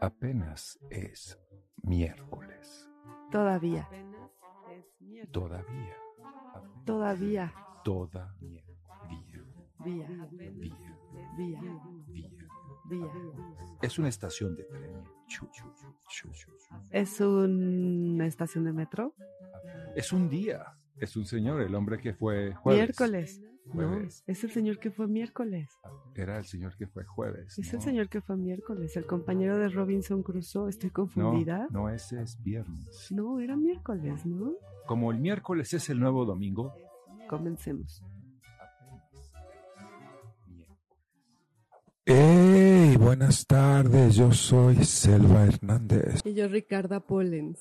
[0.00, 1.38] Apenas es
[1.82, 2.88] miércoles.
[3.30, 3.88] Todavía.
[5.30, 5.96] Todavía.
[6.84, 7.54] Todavía.
[7.84, 8.64] Todavía.
[9.08, 9.44] Vía.
[9.84, 10.08] Vía.
[10.30, 10.96] Vía.
[11.36, 11.60] Vía.
[13.80, 15.02] Es una estación de tren.
[16.90, 19.14] ¿Es una estación de metro?
[19.96, 20.64] Es un día.
[20.96, 22.80] Es un señor, el hombre que fue jueves.
[22.82, 23.42] Miércoles.
[23.74, 23.96] No,
[24.26, 25.70] es el señor que fue miércoles.
[26.16, 27.56] Era el señor que fue jueves.
[27.58, 27.84] Es el ¿no?
[27.84, 30.68] señor que fue miércoles, el compañero de Robinson Crusoe.
[30.68, 31.68] ¿Estoy No, confundida?
[31.70, 33.08] no, ese es viernes.
[33.12, 34.54] No, era miércoles, ¿no?
[34.86, 36.74] Como el miércoles es el nuevo domingo.
[37.28, 38.02] Comencemos.
[42.04, 42.71] ¡Hey!
[43.02, 46.20] Buenas tardes, yo soy Selva Hernández.
[46.24, 47.58] Y yo, Ricarda Pollens.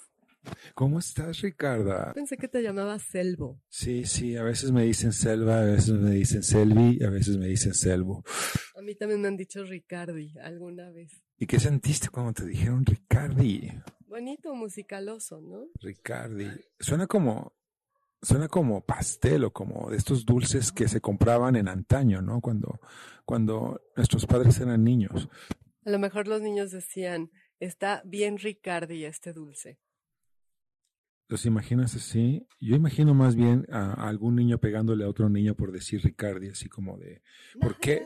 [0.76, 2.14] ¿Cómo estás, Ricarda?
[2.14, 3.60] Pensé que te llamabas Selvo.
[3.68, 7.48] Sí, sí, a veces me dicen Selva, a veces me dicen Selvi, a veces me
[7.48, 8.24] dicen Selvo.
[8.78, 11.24] A mí también me han dicho Ricardi alguna vez.
[11.40, 13.72] ¿Y qué sentiste cuando te dijeron Ricardi?
[14.06, 15.70] Bonito, musicaloso, ¿no?
[15.82, 16.52] Ricardi.
[16.80, 17.56] Suena como,
[18.22, 22.42] suena como pastel o como de estos dulces que se compraban en antaño, ¿no?
[22.42, 22.80] Cuando,
[23.26, 25.30] cuando nuestros padres eran niños.
[25.86, 29.80] A lo mejor los niños decían, está bien Ricardi este dulce.
[31.28, 32.46] ¿Los imaginas así?
[32.60, 36.50] Yo imagino más bien a, a algún niño pegándole a otro niño por decir Ricardi,
[36.50, 37.22] así como de,
[37.60, 38.06] ¿por qué?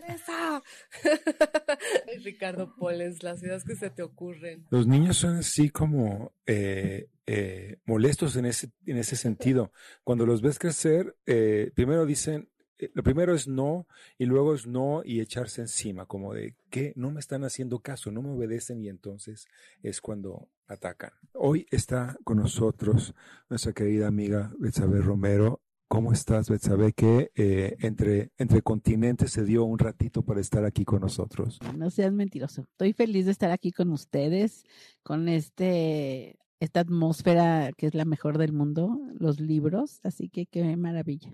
[2.23, 4.67] Ricardo Pollens, las ideas que se te ocurren.
[4.69, 9.71] Los niños son así como eh, eh, molestos en ese, en ese sentido.
[10.03, 13.87] Cuando los ves crecer, eh, primero dicen, eh, lo primero es no,
[14.17, 18.11] y luego es no y echarse encima, como de que no me están haciendo caso,
[18.11, 19.47] no me obedecen, y entonces
[19.81, 21.11] es cuando atacan.
[21.33, 23.13] Hoy está con nosotros
[23.49, 25.61] nuestra querida amiga Betsabe Romero.
[25.87, 26.93] ¿Cómo estás, Betsabe?
[26.93, 31.59] Que eh, entre, entre continentes se dio un ratito para estar aquí con nosotros.
[31.77, 32.63] No seas mentiroso.
[32.63, 34.65] Estoy feliz de estar aquí con ustedes,
[35.03, 40.75] con este esta atmósfera que es la mejor del mundo, los libros, así que qué
[40.75, 41.33] maravilla.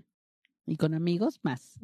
[0.66, 1.78] Y con amigos más.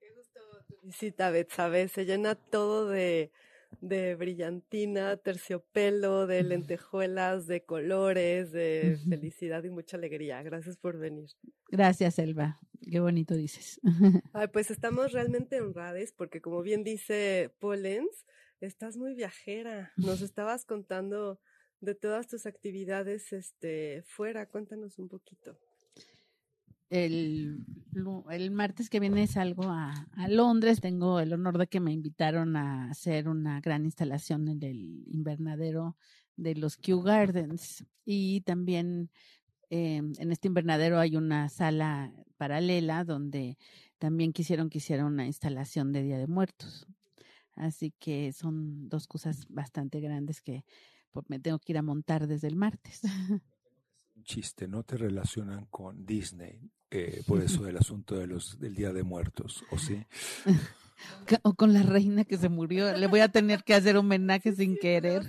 [0.00, 1.88] Qué gusto tu visita, Betsabe.
[1.88, 3.32] Se llena todo de,
[3.80, 10.42] de brillantina, terciopelo, de lentejuelas, de colores, de felicidad y mucha alegría.
[10.42, 11.30] Gracias por venir.
[11.68, 12.60] Gracias, Elba.
[12.88, 13.80] Qué bonito dices.
[14.32, 18.26] Ay, pues estamos realmente honradas porque como bien dice Pollens,
[18.60, 19.92] estás muy viajera.
[19.96, 21.40] Nos estabas contando
[21.80, 24.46] de todas tus actividades este fuera.
[24.46, 25.58] Cuéntanos un poquito.
[26.90, 27.64] El,
[28.30, 30.80] el martes que viene salgo a, a Londres.
[30.80, 35.96] Tengo el honor de que me invitaron a hacer una gran instalación en el invernadero
[36.36, 37.84] de los Kew Gardens.
[38.04, 39.10] Y también
[39.70, 43.56] eh, en este invernadero hay una sala paralela donde
[43.98, 46.88] también quisieron que hiciera una instalación de Día de Muertos.
[47.54, 50.64] Así que son dos cosas bastante grandes que
[51.12, 53.00] pues, me tengo que ir a montar desde el martes.
[54.16, 56.60] un chiste, no te relacionan con Disney
[56.90, 60.04] eh, por eso del asunto de los del Día de Muertos, ¿o sí?
[61.42, 62.94] O con la reina que se murió.
[62.94, 65.22] Le voy a tener que hacer homenaje sin Sí, querer.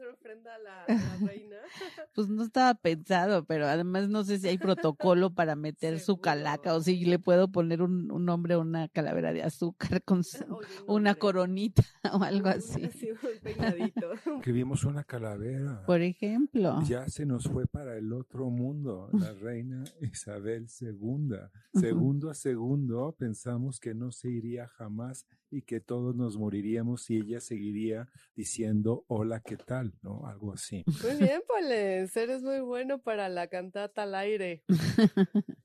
[0.00, 1.56] Hacer ofrenda a la, a la reina.
[2.14, 6.74] Pues no estaba pensado, pero además no sé si hay protocolo para meter su calaca
[6.74, 10.66] o si le puedo poner un, un nombre una calavera de azúcar con su- Oye,
[10.86, 11.18] una hombre.
[11.18, 12.84] coronita o algo así.
[12.84, 14.12] Así, un peinadito.
[14.38, 15.84] Escribimos una calavera.
[15.86, 16.80] Por ejemplo.
[16.82, 21.36] Ya se nos fue para el otro mundo, la reina Isabel II.
[21.74, 27.16] Segundo a segundo pensamos que no se iría jamás y que todos nos moriríamos y
[27.18, 29.92] ella seguiría diciendo hola, ¿qué tal?
[30.02, 30.26] ¿No?
[30.26, 30.84] Algo así.
[31.02, 34.64] Muy bien, Pollens, eres muy bueno para la cantata al aire.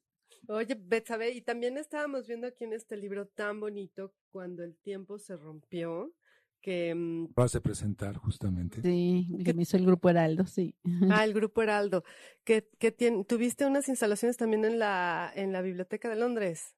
[0.48, 5.18] Oye, Betsabe, y también estábamos viendo aquí en este libro tan bonito cuando el tiempo
[5.18, 6.14] se rompió,
[6.62, 8.82] que mm, Vas a presentar justamente.
[8.82, 10.76] Sí, que me hizo el grupo Heraldo, sí.
[11.12, 12.04] ah, el grupo Heraldo,
[12.44, 16.76] que, que tien- tuviste unas instalaciones también en la en la Biblioteca de Londres,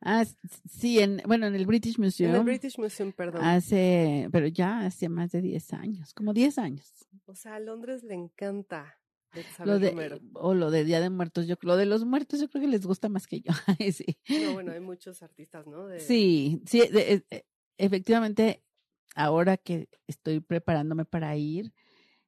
[0.00, 0.24] Ah,
[0.70, 2.34] sí, en, bueno, en el British en Museum.
[2.34, 3.44] el British Museum, perdón.
[3.44, 6.92] Hace, pero ya hace más de 10 años, como 10 años.
[7.26, 8.98] O sea, a Londres le encanta
[9.64, 10.20] Lo de, Romero.
[10.34, 12.86] o lo de Día de Muertos, yo lo de los muertos yo creo que les
[12.86, 13.50] gusta más que yo.
[13.92, 14.16] Sí.
[14.44, 15.86] No, bueno, hay muchos artistas, ¿no?
[15.86, 17.46] De- Sí, sí, de- e- e-
[17.76, 18.62] efectivamente,
[19.16, 21.72] ahora que estoy preparándome para ir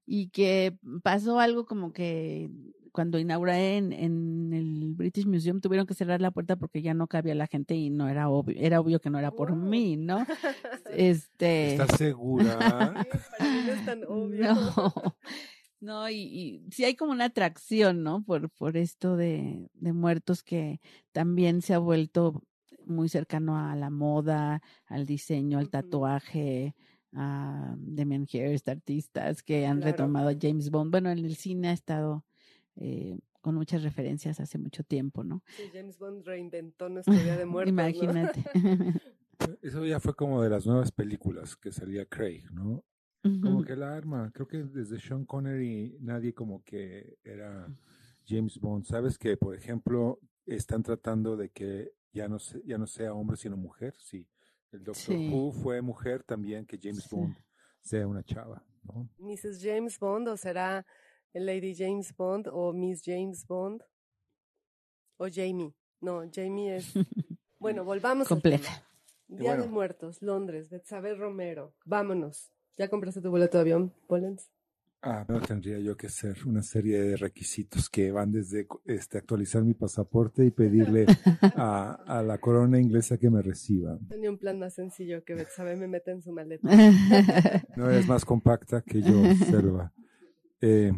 [0.05, 2.51] y que pasó algo como que
[2.93, 7.07] cuando inauguré en, en el British Museum tuvieron que cerrar la puerta porque ya no
[7.07, 9.59] cabía la gente y no era obvio, era obvio que no era por Wow.
[9.71, 10.25] mí, ¿no?
[10.93, 12.93] Este, ¿Estás segura?
[13.03, 14.55] Sí, para mí no es tan obvio.
[14.55, 15.17] no,
[15.81, 18.23] no, y, y sí hay como una atracción, ¿no?
[18.25, 20.81] Por, por esto de, de muertos que
[21.13, 22.43] también se ha vuelto
[22.87, 26.75] muy cercano a la moda, al diseño, al tatuaje,
[27.13, 29.93] a Demian Hirst, artistas que han Claro.
[29.93, 30.91] retomado a James Bond.
[30.91, 32.25] Bueno, en el cine ha estado
[32.81, 35.43] eh, con muchas referencias hace mucho tiempo, ¿no?
[35.57, 37.75] Sí, James Bond reinventó nuestro Día de Muertos.
[37.75, 37.83] ¿no?
[37.83, 38.45] Imagínate.
[39.63, 42.85] Eso ya fue como de las nuevas películas que salía Craig, ¿no?
[43.43, 47.69] Como que la arma, creo que desde Sean Connery nadie como que era
[48.27, 48.87] James Bond.
[48.87, 53.37] Sabes que, por ejemplo, están tratando de que ya no, se- ya no sea hombre
[53.37, 53.95] sino mujer.
[53.99, 54.27] Sí,
[54.73, 55.29] el Doctor Sí.
[55.31, 57.15] Who fue mujer también, que James Sí.
[57.15, 57.37] Bond
[57.83, 59.09] sea una chava, ¿no?
[59.19, 59.61] Mrs.
[59.63, 60.87] James Bond o será
[61.35, 63.83] Lady James Bond o Miss James Bond
[65.19, 65.75] o Jamie.
[66.01, 66.93] No, Jamie es.
[67.61, 68.65] Bueno, volvamos tema.
[69.29, 69.69] Día de.
[69.69, 71.75] Muertos, Londres, Betsabe Romero.
[71.85, 72.51] Vámonos.
[72.79, 74.51] ¿Ya compraste tu boleto de avión, Polens?
[75.03, 79.63] Ah, no tendría yo que hacer una serie de requisitos que van desde este, actualizar
[79.63, 81.05] mi pasaporte y pedirle
[81.55, 83.99] a, a la corona inglesa que me reciba.
[84.09, 86.67] Tenía un plan más sencillo que Betsabe me meta en su maleta.
[87.77, 89.93] No eres más compacta que yo, Selva.
[90.61, 90.93] Eh,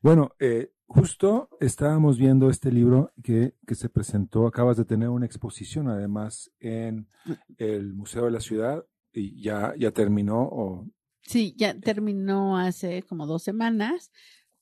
[0.00, 4.46] bueno, eh, justo estábamos viendo este libro que, que se presentó.
[4.46, 7.08] Acabas de tener una exposición, además, en
[7.56, 10.42] el Museo de la Ciudad y ya, ya terminó.
[10.42, 10.86] O,
[11.22, 14.12] Sí, ya terminó hace como dos semanas,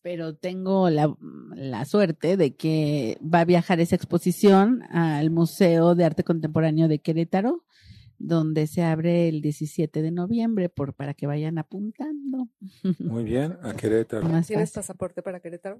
[0.02, 1.14] pero tengo la,
[1.54, 6.98] la suerte de que va a viajar esa exposición al Museo de Arte Contemporáneo de
[6.98, 7.64] Querétaro,
[8.18, 12.48] donde se abre el 17 de noviembre, por, para que vayan apuntando.
[12.98, 14.28] muy bien, a Querétaro.
[14.28, 15.78] Más ¿Tienes pasaporte para Querétaro?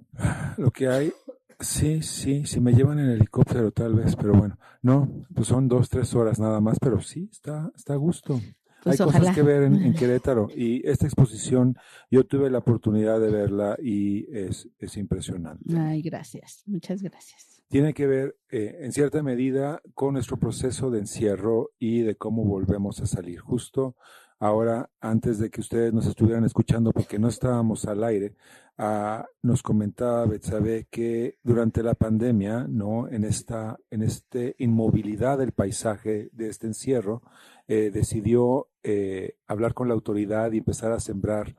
[0.57, 1.11] Lo que hay,
[1.59, 5.89] sí, sí, si me llevan en helicóptero tal vez, pero bueno, no, pues son dos,
[5.89, 8.39] tres horas nada más, pero sí, está, está a gusto.
[8.83, 9.19] Pues Hay ojalá.
[9.19, 11.75] cosas que ver en, en Querétaro y esta exposición
[12.11, 15.77] yo tuve la oportunidad de verla y es, es impresionante.
[15.77, 16.63] Ay, gracias.
[16.67, 17.56] Muchas gracias.
[17.69, 22.45] Tiene que ver eh, en cierta medida con nuestro proceso de encierro y de cómo
[22.45, 23.39] volvemos a salir.
[23.39, 23.97] Justo
[24.39, 28.35] ahora, antes de que ustedes nos estuvieran escuchando porque no estábamos al aire,
[28.77, 33.09] ah, nos comentaba Betsabe que durante la pandemia, ¿no?
[33.09, 37.21] En esta, en este inmovilidad del paisaje de este encierro,
[37.67, 41.53] eh, decidió eh, hablar con la autoridad y empezar a sembrar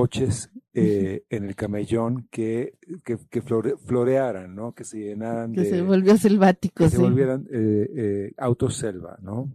[0.00, 4.74] coches eh, en el camellón que, que, que flore- florearan, ¿no?
[4.74, 5.70] Que se llenaran Que de...
[5.70, 7.02] se volvió selvático, que se sí.
[7.02, 9.50] volvieran eh, eh, autoselva, ¿no?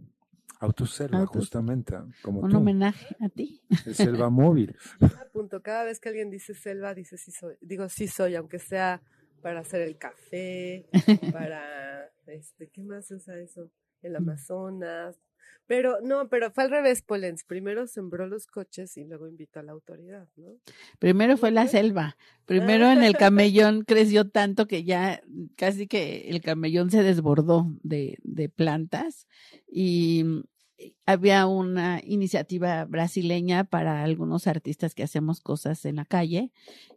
[0.58, 3.62] Autoselva, Autos- justamente, como Un tú, homenaje a ti.
[3.86, 4.74] el selva móvil.
[5.32, 5.62] Punto.
[5.62, 7.54] Cada vez que alguien dice selva, dice sí soy.
[7.60, 9.00] Digo sí soy, aunque sea
[9.42, 10.86] para hacer el café,
[11.32, 13.70] para este, ¿qué más se usa eso?
[14.02, 15.16] El Amazonas.
[15.66, 17.44] Pero no, pero fue al revés, Polens.
[17.44, 20.58] Primero sembró los coches y luego invitó a la autoridad, ¿no?
[20.98, 22.16] Primero fue la selva.
[22.44, 25.22] Primero en el camellón creció tanto que ya
[25.56, 29.26] casi que el camellón se desbordó de, de plantas
[29.66, 30.44] y
[31.06, 36.50] había una iniciativa brasileña para algunos artistas que hacemos cosas en la calle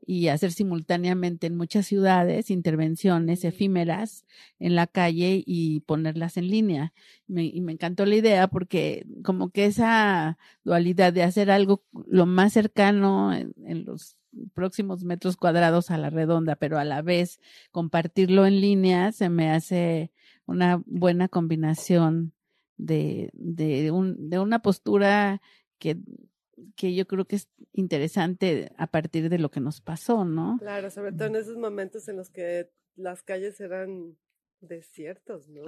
[0.05, 4.25] y hacer simultáneamente en muchas ciudades intervenciones efímeras
[4.59, 6.93] en la calle y ponerlas en línea.
[7.27, 12.25] Me- y me encantó la idea porque como que esa dualidad de hacer algo lo
[12.25, 14.17] más cercano en, en los
[14.53, 17.39] próximos metros cuadrados a la redonda, pero a la vez
[17.71, 20.11] compartirlo en línea se me hace
[20.45, 22.33] una buena combinación
[22.77, 25.41] de, de, un, de una postura
[25.79, 25.97] que,
[26.75, 30.57] que yo creo que es interesante a partir de lo que nos pasó, ¿no?
[30.59, 34.17] Claro, sobre todo en esos momentos en los que las calles eran
[34.61, 35.63] desiertos, ¿no?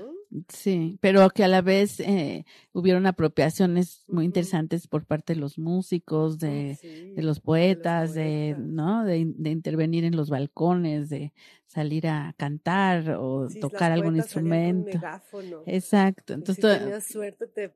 [0.50, 5.58] Sí, pero que a la vez eh, hubieron apropiaciones muy interesantes por parte de los
[5.58, 8.68] músicos, de, Sí, de los poetas, de, poetas.
[8.68, 9.06] ¿no?
[9.06, 11.32] De, in- de intervenir en los balcones, de
[11.66, 14.98] salir a cantar o Sí, tocar algún con instrumento.
[14.98, 15.64] megáfono.
[15.66, 16.34] Exacto.
[16.34, 17.70] Y Entonces, si tenías suerte, te,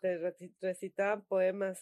[0.00, 1.78] te, recitaban poemas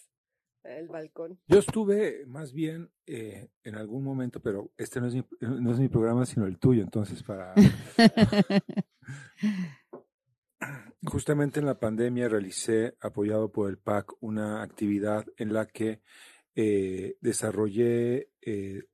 [0.64, 1.38] el balcón.
[1.46, 5.78] Yo estuve más bien eh, en algún momento, pero este no es, mi, no es
[5.78, 7.54] mi programa, sino el tuyo, entonces para...
[11.06, 16.00] Justamente en la pandemia realicé, apoyado por el PAC, una actividad en la que
[16.54, 18.84] eh, desarrollé eh,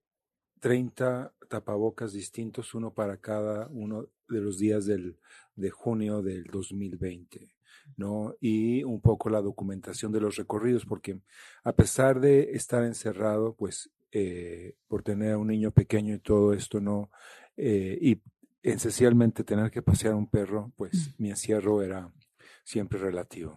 [0.58, 5.18] 30 tapabocas distintos, uno para cada uno de los días del,
[5.54, 7.52] de junio del 2020,
[7.96, 8.34] ¿no?
[8.40, 11.20] Y un poco la documentación de los recorridos, porque
[11.64, 16.52] a pesar de estar encerrado, pues eh, por tener a un niño pequeño y todo
[16.52, 17.10] esto, ¿no?
[17.56, 18.22] Eh, y
[18.62, 22.12] esencialmente tener que pasear un perro, pues mi encierro era
[22.64, 23.56] siempre relativo.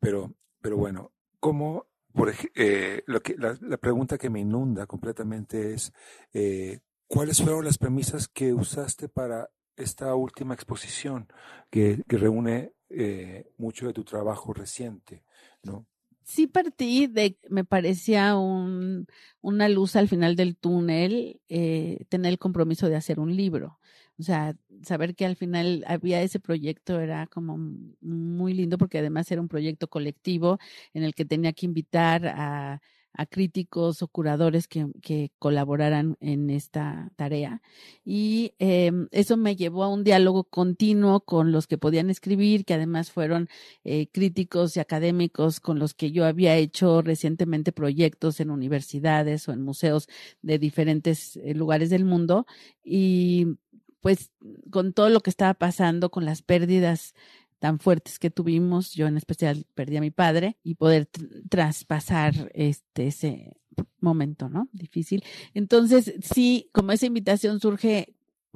[0.00, 5.74] Pero, pero bueno, ¿cómo, por eh, lo que, la, la pregunta que me inunda completamente
[5.74, 5.92] es,
[6.32, 11.28] eh, ¿cuáles fueron las premisas que usaste para esta última exposición
[11.70, 15.24] que, que reúne eh, mucho de tu trabajo reciente,
[15.62, 15.86] ¿no?
[16.28, 19.06] sí partí de, me parecía un,
[19.40, 23.78] una luz al final del túnel, eh, tener el compromiso de hacer un libro.
[24.18, 27.56] O sea, saber que al final había ese proyecto era como
[28.02, 30.58] muy lindo porque además era un proyecto colectivo
[30.92, 32.82] en el que tenía que invitar a
[33.14, 37.62] a críticos o curadores que, que colaboraran en esta tarea.
[38.04, 42.74] Y eh, eso me llevó a un diálogo continuo con los que podían escribir, que
[42.74, 43.48] además fueron
[43.84, 49.52] eh, críticos y académicos con los que yo había hecho recientemente proyectos en universidades o
[49.52, 50.08] en museos
[50.42, 52.46] de diferentes eh, lugares del mundo.
[52.84, 53.58] Y
[54.00, 54.30] pues
[54.70, 57.14] con todo lo que estaba pasando, con las pérdidas
[57.58, 61.08] tan fuertes que tuvimos, yo en especial perdí a mi padre y poder
[61.48, 63.56] traspasar este ese
[64.00, 64.68] momento, ¿no?
[64.72, 65.24] Difícil.
[65.54, 68.14] Entonces, sí, como esa invitación surge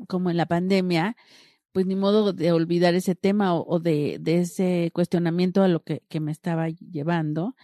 [0.09, 1.17] como en la pandemia,
[1.73, 6.03] pues ni modo de olvidar ese tema o, de, de, ese cuestionamiento a lo que,
[6.09, 7.57] que me estaba llevando.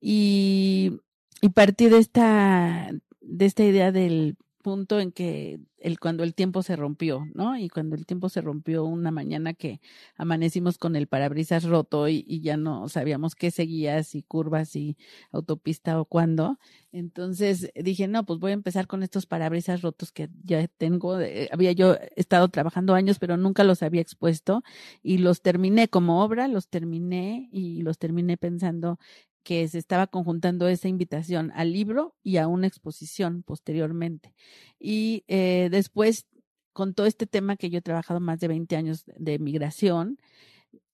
[0.00, 1.00] Y,
[1.40, 6.62] y partí de esta, de esta idea del punto en que el, cuando el tiempo
[6.62, 7.58] se rompió, ¿no?
[7.58, 9.80] Y cuando el tiempo se rompió una mañana que
[10.16, 14.96] amanecimos con el parabrisas roto y, ya no sabíamos qué seguía, si curvas, y
[15.32, 16.58] autopista o cuándo.
[16.92, 21.20] Entonces dije, no, pues voy a empezar con estos parabrisas rotos que ya tengo.
[21.20, 24.62] Eh, había yo estado trabajando años, pero nunca los había expuesto
[25.02, 28.98] y los terminé como obra, los terminé y los terminé pensando
[29.42, 34.34] que se estaba conjuntando esa invitación al libro y a una exposición posteriormente.
[34.78, 36.26] Y eh, después,
[36.72, 40.18] con todo este tema que yo he trabajado más de 20 años de migración,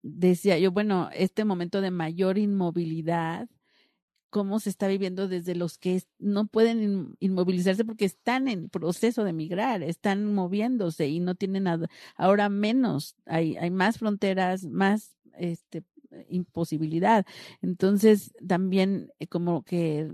[0.03, 3.49] decía yo, bueno, este momento de mayor inmovilidad,
[4.31, 9.33] cómo se está viviendo desde los que no pueden inmovilizarse porque están en proceso de
[9.33, 15.85] migrar, están moviéndose y no tienen nada, ahora menos, hay, hay más fronteras, más este,
[16.29, 17.27] imposibilidad.
[17.63, 20.13] Entonces, también eh, como que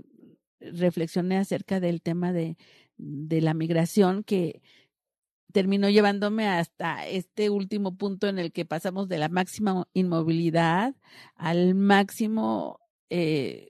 [0.59, 2.57] reflexioné acerca del tema de,
[2.97, 4.61] de la migración que
[5.51, 10.95] terminó llevándome hasta este último punto en el que pasamos de la máxima inmovilidad
[11.35, 13.69] al máximo eh,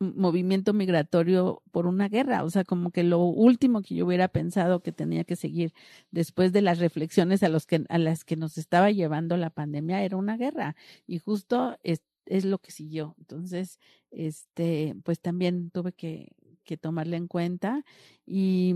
[0.00, 4.80] movimiento migratorio por una guerra, o sea, como que lo último que yo hubiera pensado
[4.80, 5.72] que tenía que seguir
[6.10, 10.02] después de las reflexiones a los que a las que nos estaba llevando la pandemia
[10.02, 10.76] era una guerra
[11.06, 13.16] y justo es, es lo que siguió.
[13.18, 13.78] Entonces,
[14.10, 16.32] este, pues también tuve que,
[16.64, 17.84] que tomarle en cuenta
[18.26, 18.74] y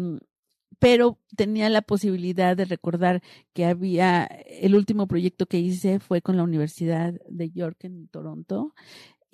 [0.79, 6.37] pero tenía la posibilidad de recordar que había el último proyecto que hice fue con
[6.37, 8.75] la Universidad de York en Toronto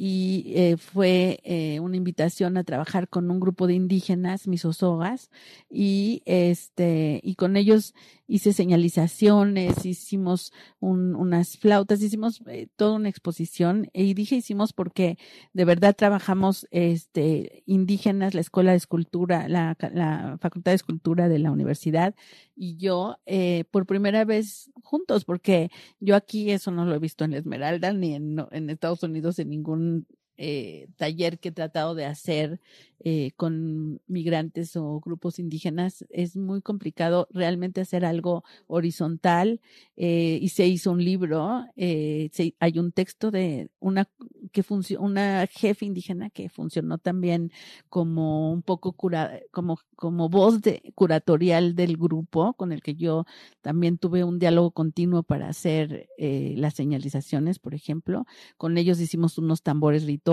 [0.01, 5.29] y eh, fue eh, una invitación a trabajar con un grupo de indígenas, misosogas,
[5.69, 7.95] y este, y con ellos
[8.29, 15.19] hice señalizaciones, hicimos un, unas flautas, hicimos eh, toda una exposición y dije hicimos porque
[15.55, 21.39] de verdad trabajamos este, indígenas, la Escuela de Escultura, la, la Facultad de Escultura de
[21.39, 22.15] la universidad
[22.55, 27.25] y yo eh, por primera vez juntos, porque yo aquí eso no lo he visto
[27.25, 30.07] en Esmeralda ni en, en Estados Unidos en ningún um,
[30.41, 32.61] eh, taller que he tratado de hacer
[33.01, 39.61] eh, con migrantes o grupos indígenas, es muy complicado realmente hacer algo horizontal
[39.97, 44.09] eh, y se hizo un libro, hay un texto de una
[44.53, 44.65] que
[44.99, 47.51] una jefe indígena que funcionó también
[47.89, 53.27] como un poco cura, como, como voz de, curatorial del grupo con el que yo
[53.61, 58.25] también tuve un diálogo continuo para hacer las señalizaciones, por ejemplo.
[58.57, 60.28] Con ellos hicimos unos tambores rituales,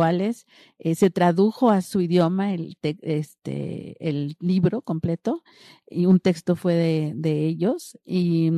[0.80, 5.44] eh, se tradujo a su idioma el, este, el libro completo
[5.90, 8.52] y un texto fue de, de ellos y,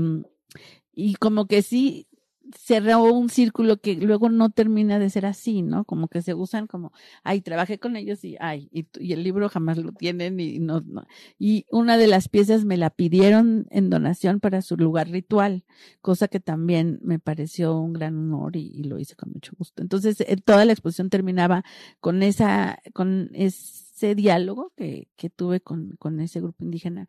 [0.93, 2.07] y como que sí
[2.55, 5.85] cerró un círculo que luego no termina de ser así, ¿no?
[5.85, 6.91] Como que se usan como,
[7.23, 11.05] ay, trabajé con ellos y, ay, y, el libro jamás lo tienen y no, no,
[11.39, 15.63] Y una de las piezas me la pidieron en donación para su lugar ritual,
[16.01, 19.81] cosa que también me pareció un gran honor y, y lo hice con mucho gusto.
[19.81, 21.63] Entonces, eh, toda la exposición terminaba
[21.99, 27.07] con esa, con ese diálogo que, que tuve con, con ese grupo indígena,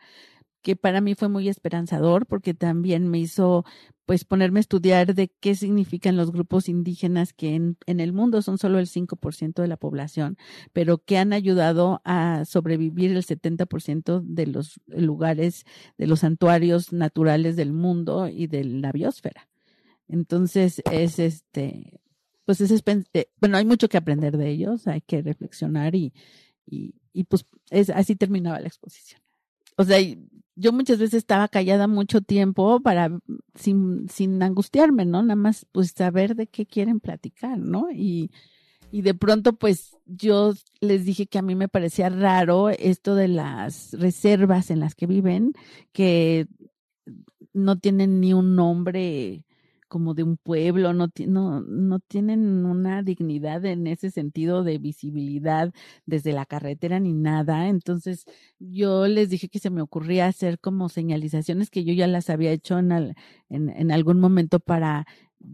[0.63, 3.65] que para mí fue muy esperanzador porque también me hizo
[4.07, 8.41] pues ponerme a estudiar de qué significan los grupos indígenas que en, en el mundo
[8.41, 10.39] son solo el 5% de la población,
[10.73, 15.65] pero que han ayudado a sobrevivir el 70% de los lugares,
[15.99, 19.47] de los santuarios naturales del mundo y de la biosfera.
[20.09, 22.01] Entonces es este,
[22.47, 26.15] pues es, eh, bueno, hay mucho que aprender de ellos, hay que reflexionar y,
[26.65, 29.21] y, pues es, así terminaba la exposición.
[29.77, 29.99] O sea,
[30.59, 33.17] yo muchas veces estaba callada mucho tiempo para,
[33.55, 35.23] sin, sin angustiarme, ¿no?
[35.23, 37.91] Nada más pues saber de qué quieren platicar, ¿no?
[37.93, 38.33] Y,
[38.91, 43.29] y de pronto pues yo les dije que a mí me parecía raro esto de
[43.29, 45.53] las reservas en las que viven,
[45.93, 46.49] que
[47.53, 49.45] no tienen ni un nombre
[49.89, 55.73] como de un pueblo, no, no, no tienen una dignidad en ese sentido de visibilidad
[56.07, 57.69] desde la carretera ni nada.
[57.69, 58.25] Entonces
[58.59, 62.53] yo les dije que se me ocurría hacer como señalizaciones que yo ya las había
[62.53, 65.07] hecho en, en, en algún momento para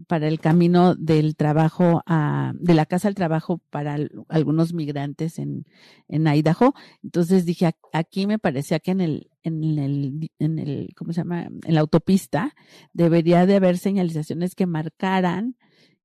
[0.07, 3.97] para el camino del trabajo a, de la casa al trabajo para
[4.29, 5.65] algunos migrantes en,
[6.07, 6.73] en Idaho.
[7.03, 11.43] Entonces dije, aquí me parecía que en el, en el, en el, ¿cómo se llama?
[11.43, 12.55] En la autopista
[12.93, 15.55] debería de haber señalizaciones que marcaran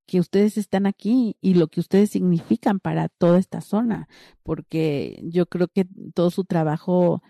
[0.05, 4.09] que ustedes están aquí y lo que ustedes significan para toda esta zona,
[4.43, 7.23] porque yo creo que todo su trabajo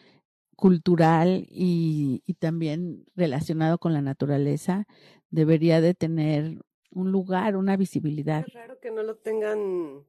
[0.55, 4.87] cultural y, y también relacionado con la naturaleza
[5.31, 6.61] debería de tener
[6.91, 8.45] un lugar, una visibilidad.
[8.45, 10.03] Es raro que no lo tengan,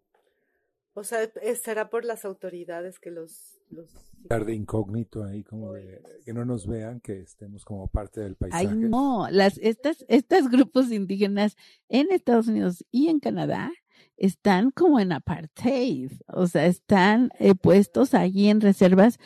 [0.95, 1.31] o sea,
[1.62, 3.61] será por las autoridades que los...
[3.71, 3.88] los...
[4.29, 8.67] de incógnito ahí, como de que no nos vean, que estemos como parte del paisaje.
[8.69, 11.57] Ay, no, las, estas, estos grupos indígenas
[11.88, 13.71] en Estados Unidos y en Canadá
[14.17, 19.19] están como en apartheid, o sea, están eh, puestos allí en reservas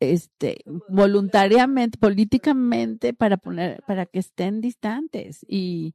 [0.00, 5.44] este voluntariamente, políticamente para poner, para que estén distantes.
[5.48, 5.94] Y,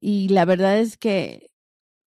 [0.00, 1.52] y la verdad es que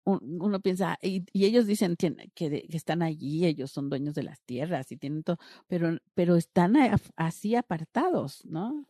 [0.05, 4.93] uno piensa, y, ellos dicen que, que, están allí, ellos son dueños de las tierras
[4.93, 6.75] y tienen todo, pero, pero están
[7.17, 8.85] así apartados, ¿no?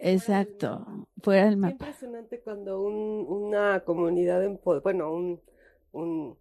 [0.00, 1.74] Exacto, fuera del mapa.
[1.74, 5.40] Es impresionante cuando un, una comunidad, en, bueno, un,
[5.92, 6.36] un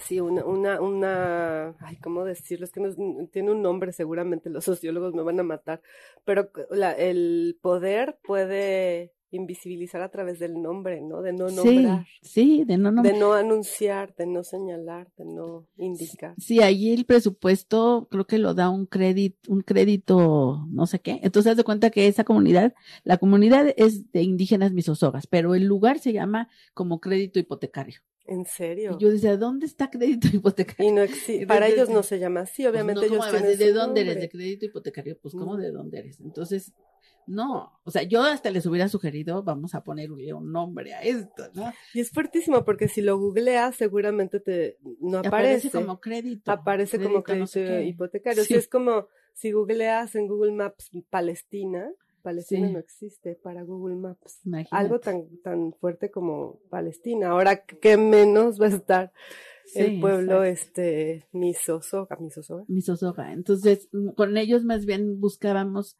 [0.00, 2.64] Sí, una, una, una, ay, ¿cómo decirlo?
[2.64, 2.92] Es que no,
[3.28, 5.80] tiene un nombre, seguramente los sociólogos me van a matar,
[6.24, 11.22] pero la, el poder puede invisibilizar a través del nombre, ¿no?
[11.22, 12.06] De no nombrar.
[12.22, 13.14] Sí, de no nombrar.
[13.14, 16.34] De no anunciar, de no señalar, de no indicar.
[16.38, 21.20] Sí, allí el presupuesto creo que lo da un crédito, un crédito, no sé qué.
[21.22, 25.64] Entonces, haz de cuenta que esa comunidad, la comunidad es de indígenas misosogas, pero el
[25.64, 28.00] lugar se llama como crédito hipotecario.
[28.26, 28.96] ¿En serio?
[28.98, 30.90] Y yo decía, ¿dónde está crédito hipotecario?
[30.90, 31.46] Y no existe.
[31.46, 34.20] Para ellos no se llama así, pues obviamente ellos tienen ¿De dónde eres?
[34.20, 35.18] ¿De crédito hipotecario?
[35.20, 36.20] Pues, ¿cómo de dónde eres?
[36.20, 36.72] Entonces,
[37.26, 37.80] no.
[37.84, 41.72] O sea, yo hasta les hubiera sugerido, vamos a ponerle un nombre a esto, ¿no?
[41.92, 45.68] Y es fuertísimo porque si lo googleas, seguramente te no aparece.
[45.68, 46.52] Aparece como crédito.
[46.52, 48.44] Aparece como crédito hipotecario.
[48.44, 48.54] Sí.
[48.54, 51.90] es como si googleas en Google Maps Palestina,
[52.24, 54.40] Palestina no existe para Google Maps.
[54.70, 57.28] Algo tan, tan fuerte como Palestina.
[57.28, 59.12] Ahora, ¿qué menos va a estar
[59.74, 62.64] el pueblo este misosoga, misosoga?
[62.66, 63.32] Misosoga.
[63.34, 65.98] Entonces, con ellos más bien buscábamos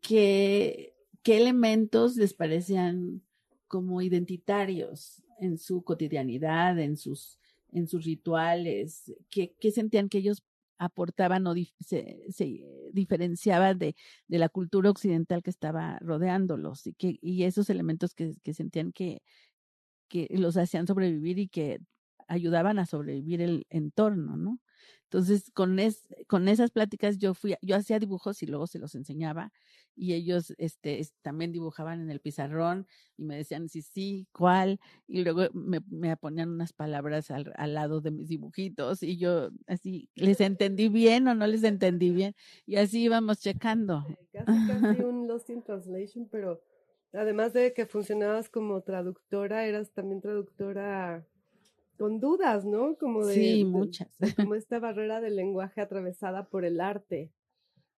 [0.00, 3.20] qué, qué elementos les parecían
[3.66, 7.38] como identitarios en su cotidianidad, en sus,
[7.72, 10.42] en sus rituales, qué, qué sentían que ellos
[10.78, 12.60] aportaban o se, se,
[12.92, 13.96] diferenciaba de,
[14.28, 18.92] de, la cultura occidental que estaba rodeándolos y, que, y esos elementos que, que sentían
[18.92, 19.22] que,
[20.08, 21.80] que los hacían sobrevivir y que
[22.28, 24.60] ayudaban a sobrevivir el entorno, ¿no?
[25.10, 28.94] Entonces, con, es, con esas pláticas yo fui, yo hacía dibujos y luego se los
[28.94, 29.52] enseñaba
[29.96, 35.24] y ellos este, también dibujaban en el pizarrón y me decían sí, sí, cuál, y
[35.24, 40.10] luego me, me ponían unas palabras al, al, lado de mis dibujitos y yo así,
[40.14, 42.34] ¿les entendí bien o no les entendí bien?
[42.66, 44.04] Y así íbamos checando.
[44.32, 46.62] Casi, casi un Lost in Translation, pero
[47.14, 51.26] además de que funcionabas como traductora, eras también traductora
[51.98, 52.96] con dudas, ¿no?
[52.96, 54.08] Como de, sí, muchas.
[54.36, 57.32] como esta barrera del lenguaje atravesada por el arte,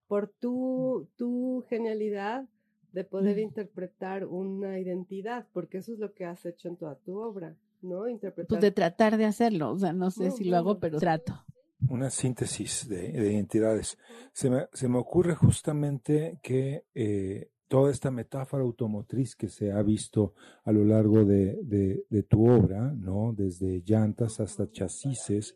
[0.09, 2.49] por tu, tu genialidad
[2.93, 7.17] de poder interpretar una identidad, porque eso es lo que has hecho en toda tu
[7.19, 8.09] obra, ¿no?
[8.09, 8.49] Interpretar.
[8.49, 11.45] Pues de tratar de hacerlo, o sea, no sé si lo hago, pero trato.
[11.89, 13.97] Una síntesis de, de identidades.
[14.33, 19.81] Se me, se me, ocurre justamente que eh, toda esta metáfora automotriz que se ha
[19.81, 23.33] visto a lo largo de, de, tu obra, ¿no?
[23.33, 25.55] Desde llantas hasta chasis,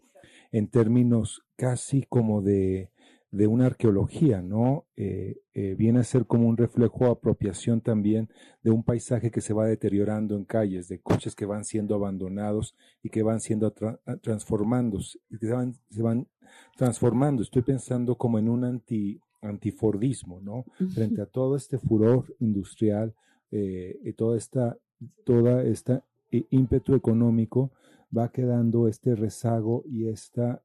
[0.53, 2.93] en términos casi como de,
[3.33, 4.87] de una arqueología, ¿no?
[4.95, 8.31] Eh, eh, viene a ser como un reflejo, apropiación también
[8.63, 12.77] de un paisaje que se va deteriorando en calles, de coches que van siendo abandonados
[13.03, 13.75] y que van siendo
[14.23, 16.29] transformando, que se van, se van
[16.77, 17.43] transformando.
[17.43, 20.65] Estoy pensando como en un anti, antifordismo, ¿no?
[20.95, 23.15] Frente a todo este furor industrial,
[23.51, 24.77] eh, y toda esta,
[25.25, 26.05] toda esta
[26.51, 27.71] ímpetu económico
[28.17, 30.63] va quedando este rezago y esta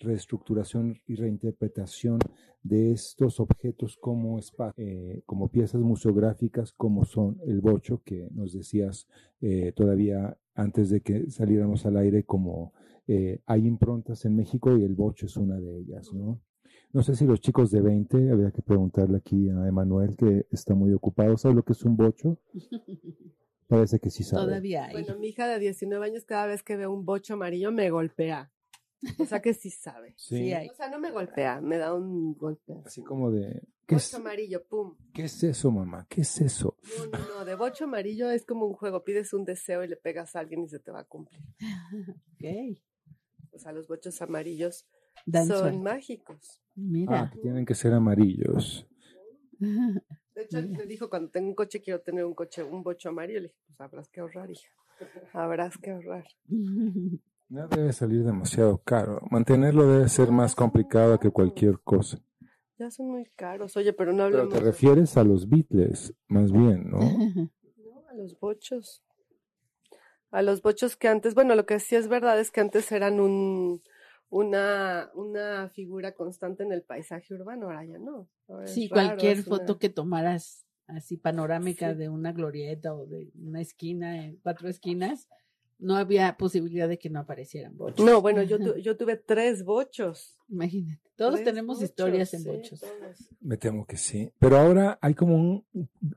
[0.00, 2.18] reestructuración y reinterpretación
[2.62, 4.38] de estos objetos como,
[4.76, 9.06] eh, como piezas museográficas, como son el bocho, que nos decías
[9.40, 12.72] eh, todavía antes de que saliéramos al aire, como
[13.06, 16.40] eh, hay improntas en México y el bocho es una de ellas, ¿no?
[16.92, 20.74] No sé si los chicos de 20, habría que preguntarle aquí a Emanuel, que está
[20.74, 22.38] muy ocupado, ¿sabe lo que es un bocho?
[23.68, 24.44] Parece que sí sabe.
[24.44, 24.92] Todavía hay.
[24.92, 28.52] Bueno, mi hija de 19 años, cada vez que ve un bocho amarillo, me golpea.
[29.18, 30.14] O sea que sí sabe.
[30.16, 30.52] Sí.
[30.70, 32.80] O sea, no me golpea, me da un golpe.
[32.84, 33.62] Así como de.
[33.86, 34.96] ¿qué bocho amarillo, pum.
[35.12, 36.06] ¿Qué es eso, mamá?
[36.08, 36.76] ¿Qué es eso?
[37.12, 37.44] No, no, no.
[37.44, 39.04] De bocho amarillo es como un juego.
[39.04, 41.42] Pides un deseo y le pegas a alguien y se te va a cumplir.
[42.34, 42.78] ok.
[43.52, 44.86] O sea, los bochos amarillos
[45.24, 45.78] Dan son suerte.
[45.78, 46.62] mágicos.
[46.76, 47.22] Mira.
[47.22, 48.86] Ah, que tienen que ser amarillos.
[49.58, 53.40] De hecho, me dijo, cuando tengo un coche, quiero tener un coche, un bocho amarillo.
[53.40, 54.68] Le dije, pues habrás que ahorrar, hija.
[55.32, 56.24] Habrás que ahorrar.
[57.48, 59.20] No debe salir demasiado caro.
[59.30, 62.18] Mantenerlo debe ser más complicado que cualquier cosa.
[62.76, 63.76] Ya son muy caros.
[63.76, 66.98] Oye, pero no Pero hablemos te de- refieres a los Beatles, más bien, ¿no?
[67.78, 69.00] No, a los bochos.
[70.32, 73.20] A los bochos que antes, bueno, lo que sí es verdad es que antes eran
[73.20, 73.80] un,
[74.28, 78.28] una, una figura constante en el paisaje urbano, ahora ya no.
[78.48, 81.98] Ahora Sí, raro, cualquier es una- foto que tomaras así panorámica Sí.
[81.98, 85.28] de una glorieta o de una esquina en cuatro esquinas,
[85.78, 88.04] no había posibilidad de que no aparecieran bochos.
[88.04, 90.35] No, bueno, yo, tu- yo tuve tres bochos.
[90.48, 91.00] Imagínate.
[91.16, 92.80] Todos tenemos historias en sí, bochos.
[92.80, 93.30] todos.
[93.40, 94.30] Me temo que sí.
[94.38, 95.64] Pero ahora hay como un-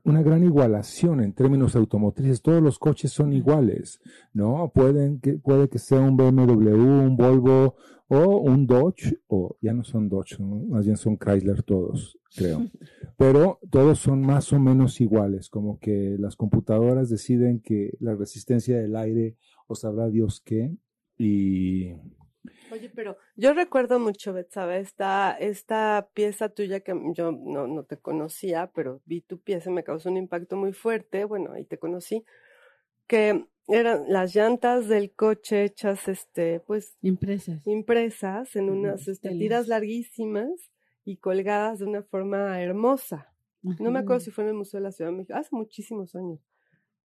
[0.04, 2.42] una gran igualación en términos automotrices.
[2.42, 4.00] Todos los coches son iguales,
[4.34, 4.70] ¿no?
[4.74, 7.76] Pueden que, puede que sea un BMW, un Volvo
[8.08, 10.56] o un Dodge, o ya no son Dodge, ¿no?
[10.66, 12.68] más bien son Chrysler todos, creo.
[13.16, 18.78] Pero todos son más o menos iguales, como que las computadoras deciden que la resistencia
[18.78, 20.76] del aire o sabrá Dios qué.
[21.18, 21.92] Y
[22.72, 27.96] Oye, pero yo recuerdo mucho, Betsabe, esta, esta pieza tuya que yo no, no te
[27.96, 31.24] conocía, pero vi tu pieza y me causó un impacto muy fuerte.
[31.24, 32.24] Bueno, ahí te conocí.
[33.06, 37.66] Que eran las llantas del coche hechas, este, pues, Impresas.
[37.66, 39.38] impresas en unas este, telas.
[39.38, 40.50] tiras larguísimas
[41.04, 43.32] y colgadas de una forma hermosa.
[43.62, 46.14] No me acuerdo si fue en el Museo de la Ciudad de México, hace muchísimos
[46.14, 46.40] años.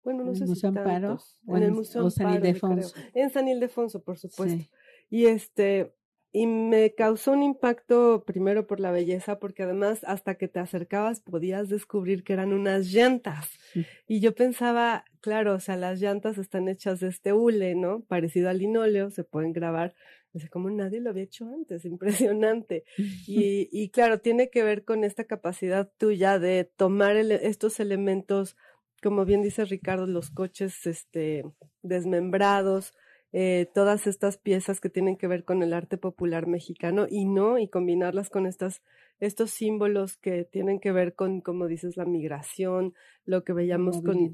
[0.04, 1.40] Bueno, no ¿En sé el si Museo Amparo tantos.
[1.48, 2.96] o En el en- Museo San Amparo, Ildefonso?
[3.16, 4.58] En San Ildefonso, por supuesto.
[4.64, 4.70] Sí.
[5.10, 5.94] Y este,
[6.36, 11.22] y me causó un impacto primero por la belleza, porque además hasta que te acercabas
[11.22, 13.48] podías descubrir que eran unas llantas.
[13.72, 13.86] Sí.
[14.06, 18.02] Y yo pensaba, claro, o sea, las llantas están hechas de este hule, ¿no?
[18.02, 19.96] Parecido al linóleo, se pueden grabar.
[20.34, 22.84] O sea, como nadie lo había hecho antes, impresionante.
[23.28, 28.58] Y, y claro, tiene que ver con esta capacidad tuya de tomar estos elementos,
[29.02, 31.46] como bien dice Ricardo, los coches este,
[31.82, 32.94] desmembrados,
[33.38, 37.60] eh, todas estas piezas que tienen que ver con el arte popular mexicano y no,
[37.60, 38.82] y combinarlas con estas,
[39.20, 42.94] estos símbolos que tienen que ver con, como dices, la migración,
[43.26, 44.32] lo que veíamos con.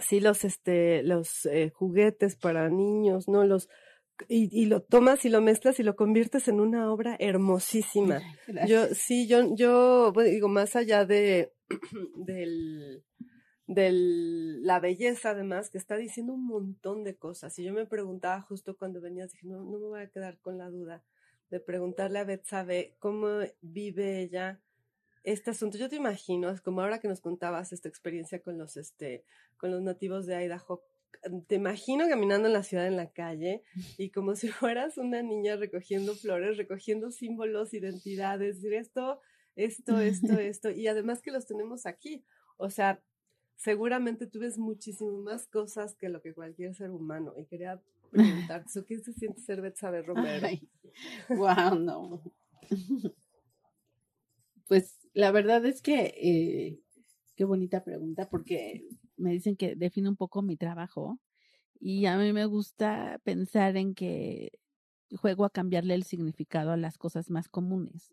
[0.00, 0.18] Sí.
[0.18, 3.44] los, este, los eh, juguetes para niños, ¿no?
[3.44, 3.68] Los,
[4.28, 8.20] y, y lo tomas y lo mezclas y lo conviertes en una obra hermosísima.
[8.66, 11.52] Yo, sí, yo, yo, bueno, digo, más allá de,
[12.16, 13.04] del,
[13.74, 17.58] del, la belleza, además, que está diciendo un montón de cosas.
[17.58, 20.58] Y yo me preguntaba justo cuando venías, dije, no, no me voy a quedar con
[20.58, 21.02] la duda
[21.50, 23.28] de preguntarle a Betsabe cómo
[23.60, 24.60] vive ella
[25.22, 25.78] este asunto.
[25.78, 29.24] Yo te imagino, es como ahora que nos contabas esta experiencia con los, este,
[29.56, 30.82] con los nativos de Idaho.
[31.46, 33.62] Te imagino caminando en la ciudad, en la calle,
[33.98, 39.20] y como si fueras una niña recogiendo flores, recogiendo símbolos, identidades, decir esto,
[39.54, 42.24] esto, esto, esto, y además que los tenemos aquí.
[42.56, 43.02] O sea,
[43.56, 47.34] seguramente tú ves muchísimo más cosas que lo que cualquier ser humano.
[47.36, 50.46] Y quería preguntarte, ¿eso ¿qué se siente ser Betsabe Romero?
[50.46, 50.68] Ay,
[51.28, 52.22] wow, no.
[54.68, 56.80] Pues la verdad es que eh,
[57.36, 58.88] qué bonita pregunta porque
[59.18, 61.18] me dicen que define un poco mi trabajo
[61.78, 64.52] y a mí me gusta pensar en que
[65.14, 68.12] juego a cambiarle el significado a las cosas más comunes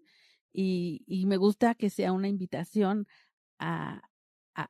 [0.52, 3.08] y, y me gusta que sea una invitación
[3.60, 4.09] a,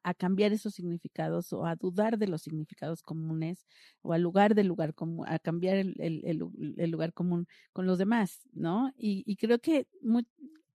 [0.03, 3.65] a, cambiar esos significados o a dudar de los significados comunes
[4.01, 8.41] o al lugar del lugar común, a cambiar el, el, lugar común con los demás,
[8.53, 8.91] ¿no?
[8.97, 9.87] Y, y creo que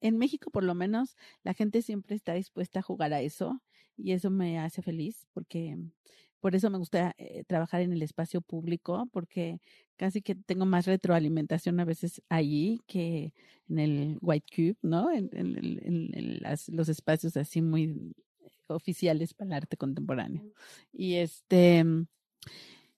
[0.00, 3.62] en México, por lo menos, la gente siempre está dispuesta a jugar a eso
[3.96, 5.78] y eso me hace feliz porque
[6.40, 9.60] por eso me gusta eh, trabajar en el espacio público porque
[9.96, 13.32] casi que tengo más retroalimentación a veces allí que
[13.68, 15.10] en el White Cube, ¿no?
[15.10, 18.14] En- en las- los espacios así muy
[18.68, 20.42] oficiales para el arte contemporáneo.
[20.92, 21.84] Y este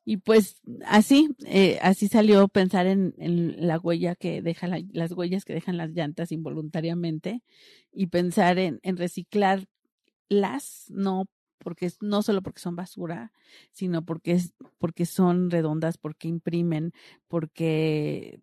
[0.09, 5.45] y pues así, eh, así salió pensar en, en la huella que deja las huellas
[5.45, 7.43] que dejan las llantas involuntariamente
[7.93, 9.67] y pensar en, en reciclarlas,
[10.91, 11.25] no
[11.59, 13.33] porque no solo porque son basura,
[13.73, 16.93] sino porque es, porque son redondas, porque imprimen,
[17.27, 18.39] porque,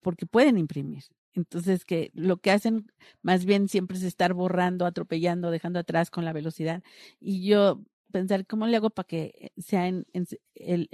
[0.00, 1.02] porque pueden imprimir.
[1.34, 2.90] Entonces, que lo que hacen
[3.22, 6.82] más bien siempre es estar borrando, atropellando, dejando atrás con la velocidad.
[7.20, 10.06] Y yo pensar cómo le hago para que sea en,
[10.54, 10.88] el,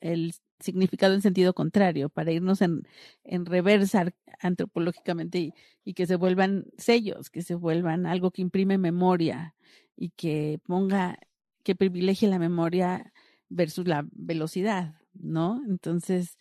[0.00, 2.82] el, significado en sentido contrario, para irnos en,
[3.24, 5.52] en reversa antropológicamente y,
[5.84, 9.54] y, que se vuelvan sellos, que se vuelvan algo que imprime memoria
[9.96, 11.18] y que ponga,
[11.62, 13.12] que privilegie la memoria
[13.48, 15.62] versus la velocidad, ¿no?
[15.68, 16.38] Entonces,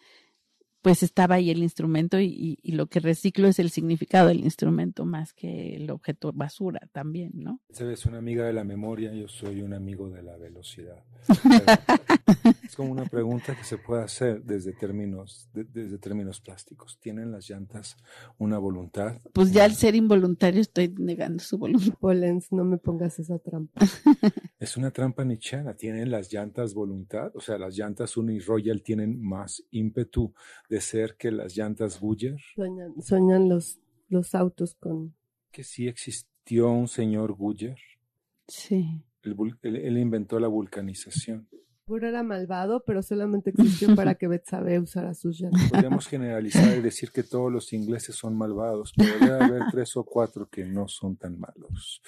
[0.85, 5.03] pues estaba ahí el instrumento y, y, lo que reciclo es el significado del instrumento
[5.03, 7.59] más que el objeto basura también, ¿no?
[7.69, 11.03] Es una amiga de la memoria, yo soy un amigo de la velocidad.
[12.65, 16.99] es como una pregunta que se puede hacer desde términos, de, desde términos plásticos.
[16.99, 17.97] ¿Tienen las llantas
[18.37, 19.21] una voluntad?
[19.33, 21.93] Pues ya al ser involuntario estoy negando su voluntad.
[21.99, 23.81] Polens, no me pongas esa trampa.
[24.59, 25.75] es una trampa nichana.
[25.75, 27.31] ¿Tienen las llantas voluntad?
[27.35, 30.33] O sea, las llantas Uniroyal tienen más ímpetu
[30.69, 32.37] de ser que las llantas Goodyear?
[32.55, 35.13] Sueñan, sueñan los, los autos con...
[35.51, 37.77] Que sí existió un señor Goodyear.
[38.47, 39.03] Sí.
[39.23, 41.47] Él, él, él inventó la vulcanización.
[41.85, 45.61] Seguro era malvado, pero solamente existió para que Betsabe usara sus llantas.
[45.69, 50.03] Podríamos generalizar y decir que todos los ingleses son malvados, pero debe haber tres o
[50.03, 52.01] cuatro que no son tan malos.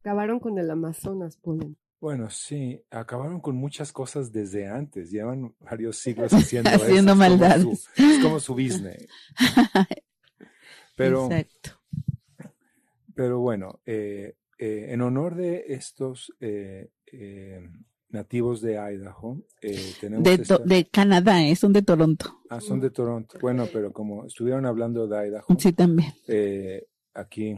[0.00, 1.76] Acabaron con el Amazonas, Polen.
[2.00, 5.12] Bueno, sí, acabaron con muchas cosas desde antes.
[5.12, 7.18] Llevan varios siglos haciendo, haciendo eso.
[7.18, 7.58] maldades.
[7.58, 9.06] Es como, su, es como su business.
[10.96, 11.80] Pero, Exacto.
[13.14, 16.90] pero bueno, eh, eh, en honor de estos eh,
[18.10, 19.42] nativos de Idaho,
[20.00, 20.24] tenemos.
[20.24, 20.58] De, esta...
[20.58, 22.40] de, Canadá, son de Toronto.
[22.48, 23.38] Ah, son de Toronto.
[23.40, 25.46] Bueno, pero como estuvieron hablando de Idaho.
[25.58, 26.12] Sí, también.
[27.14, 27.56] aquí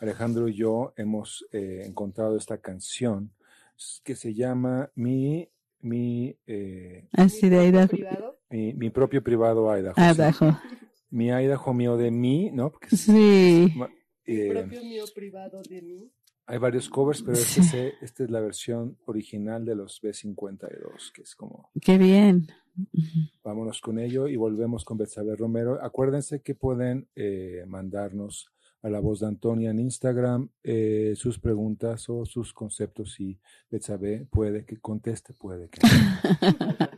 [0.00, 3.32] Alejandro y yo hemos encontrado esta canción
[4.04, 5.48] que se llama mi
[5.82, 10.52] mi eh, así de Idaho mi, mi, propio privado Idaho, Idaho.
[10.52, 10.76] Sí.
[11.10, 13.72] mi Idaho mío de mí no Porque sí
[14.26, 16.12] eh, mi propio mío privado de mí
[16.50, 17.60] hay varios covers pero sí.
[17.60, 22.46] este, esta es la versión original de los B52 que es como qué bien
[23.42, 28.50] vámonos con ello y volvemos con Betsabe Romero acuérdense que pueden eh, mandarnos
[28.82, 33.38] a la voz de Antonia en Instagram eh, sus preguntas o sus conceptos y
[33.70, 36.86] Betsabe puede que conteste, puede que no.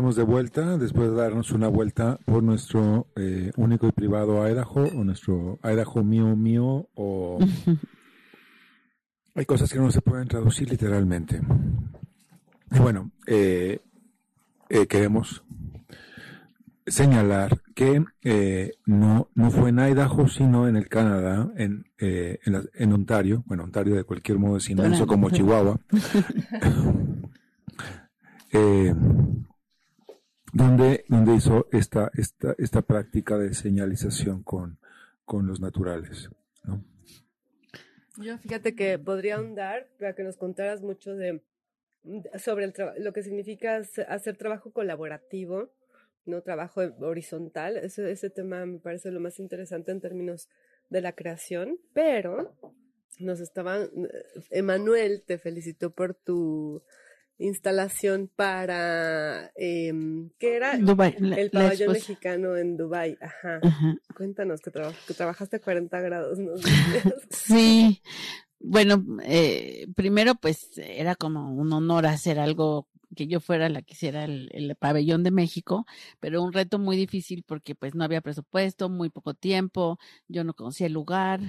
[0.00, 4.84] Estamos de vuelta después de darnos una vuelta por nuestro eh, único y privado Idaho
[4.96, 7.38] o nuestro Idaho mío mío o
[9.34, 11.42] hay cosas que no se pueden traducir literalmente.
[12.72, 13.80] Y bueno, eh,
[14.70, 15.44] eh, queremos
[16.86, 22.52] señalar que eh, no, no fue en Idaho, sino en el Canadá, en, eh, en,
[22.54, 25.78] la- en Ontario, bueno, Ontario de cualquier modo es inmenso como Chihuahua,
[28.52, 28.94] eh,
[30.52, 34.78] donde, donde hizo esta, esta, esta práctica de señalización con,
[35.24, 36.28] con los naturales.
[36.64, 36.82] ¿no?
[38.18, 41.42] Yo fíjate que podría ahondar para que nos contaras mucho de
[42.38, 45.70] sobre el lo que significa hace- hacer trabajo colaborativo,
[46.24, 47.76] no trabajo horizontal.
[47.76, 50.48] Ese, ese tema me parece lo más interesante en términos
[50.88, 52.56] de la creación, pero
[53.18, 53.90] nos estaban,
[54.50, 56.82] Emanuel te felicitó por tu
[57.40, 60.78] instalación para, em, ¿qué era?
[60.78, 63.16] Dubái, la- el pabellón mexicano en Dubai.
[63.20, 63.60] Ajá.
[63.62, 63.96] Ajá.
[64.16, 66.38] Cuéntanos que, traba- que trabajaste a 40 grados.
[66.38, 67.04] ¿nos dices?
[67.30, 68.02] Sí,
[68.58, 73.94] bueno, eh, primero pues era como un honor hacer algo que yo fuera la que
[73.94, 75.84] hiciera el, el pabellón de México,
[76.20, 79.98] pero un reto muy difícil porque pues no había presupuesto, muy poco tiempo,
[80.28, 81.40] yo no conocía el lugar,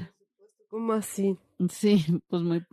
[0.71, 1.37] ¿Cómo así?
[1.69, 2.63] Sí, pues muy,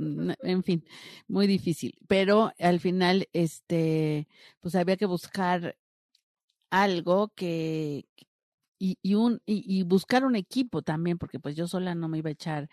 [0.43, 0.85] en fin,
[1.27, 1.99] muy difícil.
[2.09, 4.29] Pero al final, este,
[4.61, 5.77] pues había que buscar
[6.71, 8.07] algo que
[8.79, 12.19] y, y un y, y buscar un equipo también, porque pues yo sola no me
[12.19, 12.69] iba a echar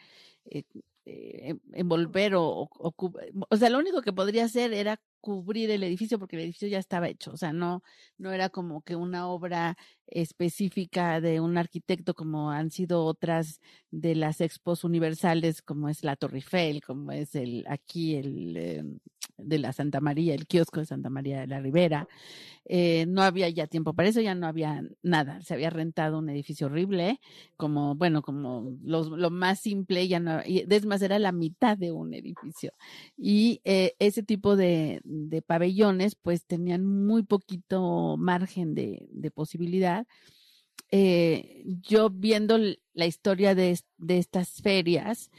[0.46, 0.64] eh,
[1.06, 3.14] eh, en- envolver o, o, o
[3.50, 6.80] o sea, lo único que podría hacer era cubrir el edificio porque el edificio ya
[6.80, 7.82] estaba hecho, o sea, no
[8.18, 9.76] no era como que una obra
[10.08, 13.60] específica de un arquitecto como han sido otras
[13.92, 18.84] de las expos universales como es la Torre Eiffel, como es el aquí el eh,
[19.38, 22.08] de la Santa María, el kiosco de Santa María de la Ribera.
[22.66, 25.42] Eh, no había ya tiempo para eso, ya no había nada.
[25.42, 27.20] Se había rentado un edificio horrible,
[27.58, 31.78] como, bueno, como los- lo más simple, ya no, y es más, era la mitad
[31.78, 32.72] de un edificio.
[33.18, 40.06] Y eh, ese tipo de, de pabellones, pues tenían muy poquito margen de, posibilidad
[40.92, 42.58] eh, yo viendo
[42.94, 45.32] la historia de, de estas ferias,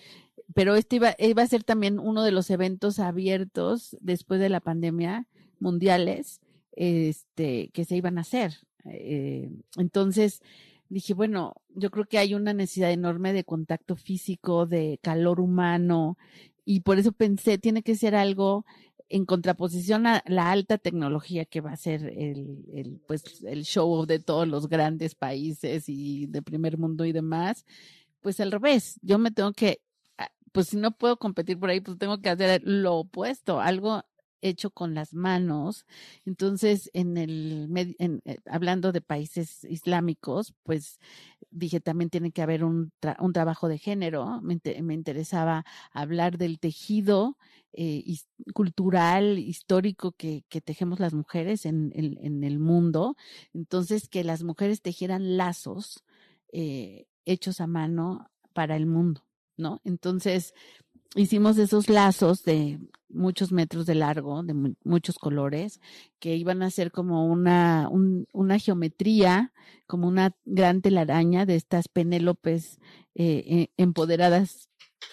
[0.55, 4.61] pero este iba, iba a ser también uno de los eventos abiertos después de la
[4.61, 5.27] pandemia
[5.59, 6.41] mundiales,
[6.73, 8.55] este, que se iban a hacer.
[8.85, 10.43] Eh, entonces
[10.89, 16.17] dije, bueno, yo creo que hay una necesidad enorme de contacto físico, de calor humano,
[16.65, 18.65] y por eso pensé, tiene que ser algo
[19.09, 24.07] en contraposición a la alta tecnología que va a ser el, el, pues, el show
[24.07, 27.65] de todos los grandes países y de primer mundo y demás,
[28.21, 29.81] pues al revés, yo me tengo que,
[30.19, 34.03] ah, pues si no puedo competir por ahí, pues tengo que hacer lo opuesto, algo
[34.43, 35.87] hecho con las manos.
[36.25, 37.69] Entonces, en el,
[38.25, 40.99] eh, hablando de países islámicos, pues
[41.51, 44.41] dije también tiene que haber un, un trabajo de género.
[44.43, 47.37] Me, me interesaba hablar del tejido
[47.73, 48.03] eh,
[48.55, 53.17] cultural, histórico que, tejemos las mujeres en, en- en el mundo.
[53.55, 56.05] Entonces, que las mujeres tejieran lazos
[56.53, 59.81] eh, hechos a mano para el mundo, ¿no?
[59.85, 60.55] Entonces,
[61.15, 62.79] hicimos esos lazos de
[63.09, 65.81] muchos metros de largo, de mu- muchos colores,
[66.19, 69.53] que iban a ser como una, un- una geometría,
[69.87, 72.79] como una gran telaraña de estas penélopes
[73.15, 74.69] eh, eh, empoderadas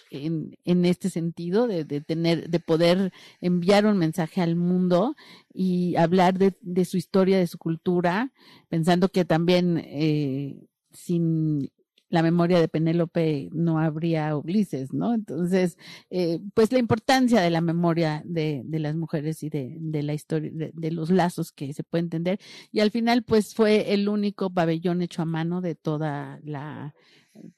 [0.09, 5.15] en, en este sentido, de, de tener, de poder enviar un mensaje al mundo
[5.53, 8.31] y hablar de, de su historia, de su cultura,
[8.69, 11.71] pensando que también eh, sin
[12.13, 15.15] la memoria de Penélope no habría Ulises, ¿no?
[15.15, 15.79] Entonces,
[16.11, 20.13] eh, pues la importancia de la memoria de, de las mujeres y de, de la
[20.13, 22.39] historia, de, los lazos que se puede entender.
[22.71, 26.93] Y al final, pues fue el único pabellón hecho a mano de toda la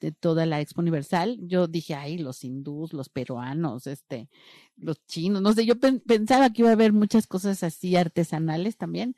[0.00, 1.36] de toda la Expo Universal.
[1.42, 4.30] Yo dije, ay, los hindús, los peruanos, este,
[4.78, 8.78] los chinos, no sé, yo pen- pensaba que iba a haber muchas cosas así artesanales
[8.78, 9.16] también.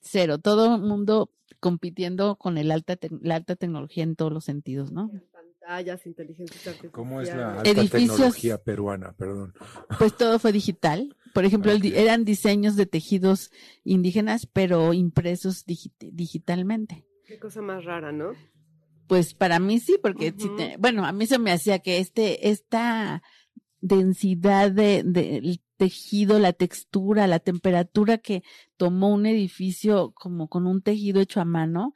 [0.00, 1.30] Cero, todo el mundo
[1.60, 5.10] compitiendo con el alta la alta tecnología en todos los sentidos, ¿no?
[5.32, 6.92] Pantallas, inteligencia artificial.
[6.92, 9.12] ¿Cómo es la alta Edificios- tecnología peruana?
[9.18, 9.52] Perdón.
[9.98, 11.16] Pues todo fue digital.
[11.34, 13.50] Por ejemplo, el eran diseños de tejidos
[13.84, 17.04] indígenas, pero impresos digi- digitalmente.
[17.26, 18.30] Qué cosa más rara, ¿no?
[19.08, 23.22] Pues para mí sí, porque te- bueno, a mí se me hacía que este, esta
[23.80, 28.42] densidad de, del tejido, la textura, la temperatura que
[28.76, 31.92] tomó un edificio como con un tejido hecho a mano,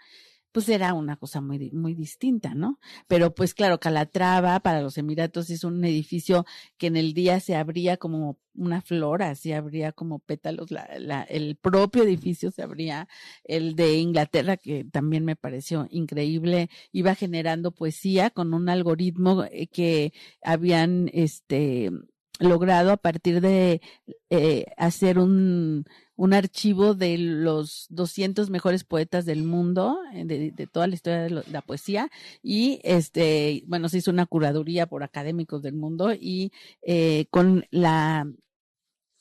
[0.53, 2.81] pues era una cosa muy, muy distinta, ¿no?
[3.07, 6.45] Pero pues claro, Calatrava para los Emiratos es un edificio
[6.77, 11.23] que en el día se abría como una flor, así abría como pétalos, la, la,
[11.23, 13.09] el propio edificio se abría,
[13.45, 19.69] el de Inglaterra, que también me pareció increíble, iba generando poesía con un algoritmo eh,
[19.69, 20.13] que
[20.43, 21.91] habían este
[22.41, 23.81] logrado a partir de
[24.31, 25.85] eh, hacer un,
[26.17, 31.23] un archivo de los 200 mejores poetas del mundo, eh, de, de toda la historia
[31.23, 32.11] de lo- la poesía,
[32.43, 38.27] y este, bueno, se hizo una curaduría por académicos del mundo y eh, con la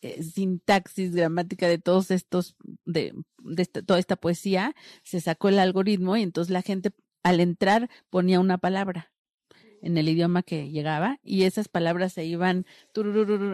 [0.02, 2.56] eh, sintaxis gramática de todos estos,
[2.86, 6.92] de, de esta- toda esta poesía, se sacó el algoritmo y entonces la gente
[7.24, 9.12] al entrar ponía una palabra
[9.82, 12.66] en el idioma que llegaba y esas palabras se iban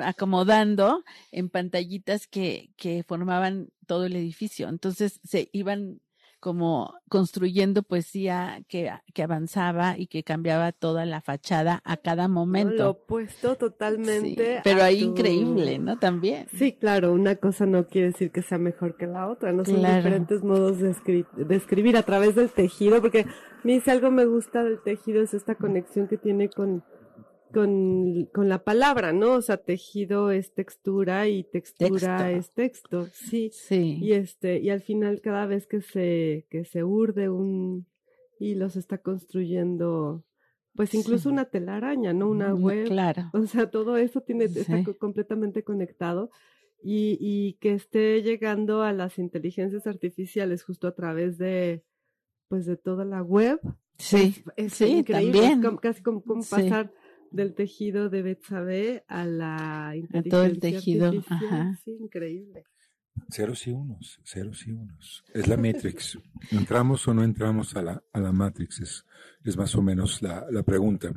[0.04, 4.70] acomodando en pantallitas que, que formaban todo el edificio.
[4.70, 6.02] Entonces se iban
[6.40, 12.76] como construyendo poesía que, que avanzaba y que cambiaba toda la fachada a cada momento.
[12.76, 14.62] Lo opuesto Sí, totalmente.
[14.64, 15.98] pero ahí tu- increíble, ¿no?
[15.98, 16.48] También.
[16.54, 19.76] Sí, claro, una cosa no quiere decir que sea mejor que la otra, no son
[19.80, 19.96] Claro.
[19.98, 23.28] diferentes modos de, escri- de escribir a través del tejido, porque a
[23.64, 26.84] mí si algo me gusta del tejido es esta conexión que tiene con,
[27.56, 29.34] con, con la palabra, ¿no?
[29.36, 32.38] O sea, tejido es textura y textura Texto.
[32.40, 33.50] es texto, sí.
[33.54, 33.98] Sí.
[34.02, 37.88] Y este, y al final cada vez que se, que se urde un
[38.40, 40.24] hilo se está construyendo,
[40.76, 41.34] pues incluso Sí.
[41.34, 42.30] una telaraña, ¿no?
[42.30, 42.88] Una Mm, web.
[42.88, 43.30] Claro.
[43.34, 44.94] O sea, todo eso tiene, está Sí.
[45.00, 46.30] completamente conectado
[46.84, 51.84] y, y que esté llegando a las inteligencias artificiales justo a través de,
[52.50, 53.60] pues, de toda la web.
[53.98, 54.44] Sí.
[54.58, 55.38] Es Sí, increíble.
[55.40, 55.62] Es también.
[55.64, 56.50] como- casi como, como Sí.
[57.36, 61.46] Del tejido de Betsabe a la inteligencia todo el tejido, artificial.
[61.46, 61.80] ajá.
[61.84, 62.64] Sí, increíble.
[63.30, 65.24] Ceros y unos, ceros y unos.
[65.34, 66.18] Es la Matrix.
[66.52, 68.82] ¿Entramos o no entramos a la, a la Matrix?
[68.82, 69.06] Es,
[69.44, 71.14] es más o menos la, la pregunta.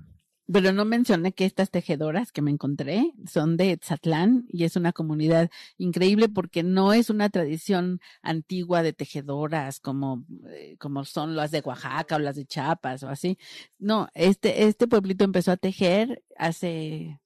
[0.50, 4.92] Pero no mencioné que estas tejedoras que me encontré son de Tzatlán y es una
[4.92, 11.50] comunidad increíble porque no es una tradición antigua de tejedoras como, eh, como son las
[11.50, 13.38] de Oaxaca o las de Chiapas o así.
[13.78, 17.20] No, este, este pueblito empezó a tejer hace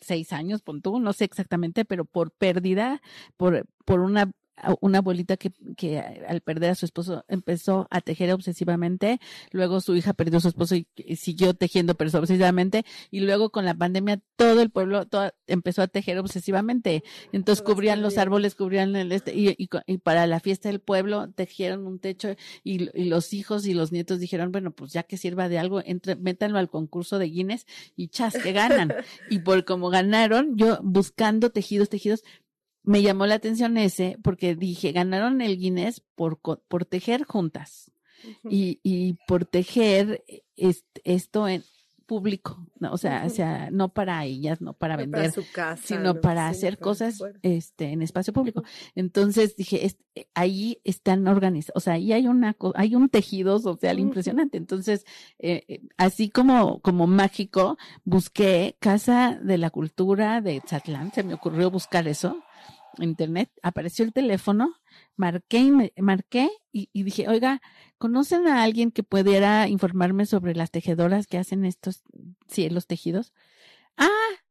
[0.00, 3.00] seis años, pon tú, no sé exactamente, pero por pérdida,
[3.38, 4.30] por, por una
[4.80, 9.94] una abuelita que, que al perder a su esposo empezó a tejer obsesivamente, luego su
[9.96, 13.74] hija perdió a su esposo y, y siguió tejiendo pero obsesivamente, y luego con la
[13.74, 17.04] pandemia todo el pueblo todo, empezó a tejer obsesivamente.
[17.32, 21.28] Entonces cubrían los árboles, cubrían el este, y, y, y para la fiesta del pueblo
[21.34, 22.34] tejieron un techo
[22.64, 25.82] y, y, los hijos y los nietos dijeron, bueno, pues ya que sirva de algo,
[25.84, 28.92] entre, métanlo al concurso de Guinness y chas, que ganan.
[29.30, 32.24] y por como ganaron, yo buscando tejidos, tejidos,
[32.86, 37.90] me llamó la atención ese porque dije, ganaron el Guinness por, por tejer juntas.
[38.48, 40.24] Y, y por tejer
[40.56, 41.62] est, esto en
[42.06, 42.92] público, ¿no?
[42.92, 46.14] o sea, o sea, no para ellas, no para No vender, para su casa, sino
[46.14, 48.62] no, para sí, hacer para cosas este en espacio público.
[48.94, 49.98] Entonces dije, es,
[50.34, 54.56] ahí están organizados, o sea, ahí hay una hay un tejido social impresionante.
[54.56, 55.04] Entonces,
[55.38, 61.34] eh, eh, así como como mágico, busqué Casa de la Cultura de Tzatlán, se me
[61.34, 62.40] ocurrió buscar eso
[63.04, 64.74] internet, apareció el teléfono,
[65.16, 67.60] marqué y marqué y, dije, oiga,
[67.98, 72.02] ¿conocen a alguien que pudiera informarme sobre las tejedoras que hacen estos
[72.48, 73.32] cielos tejidos?
[73.96, 74.08] Ah,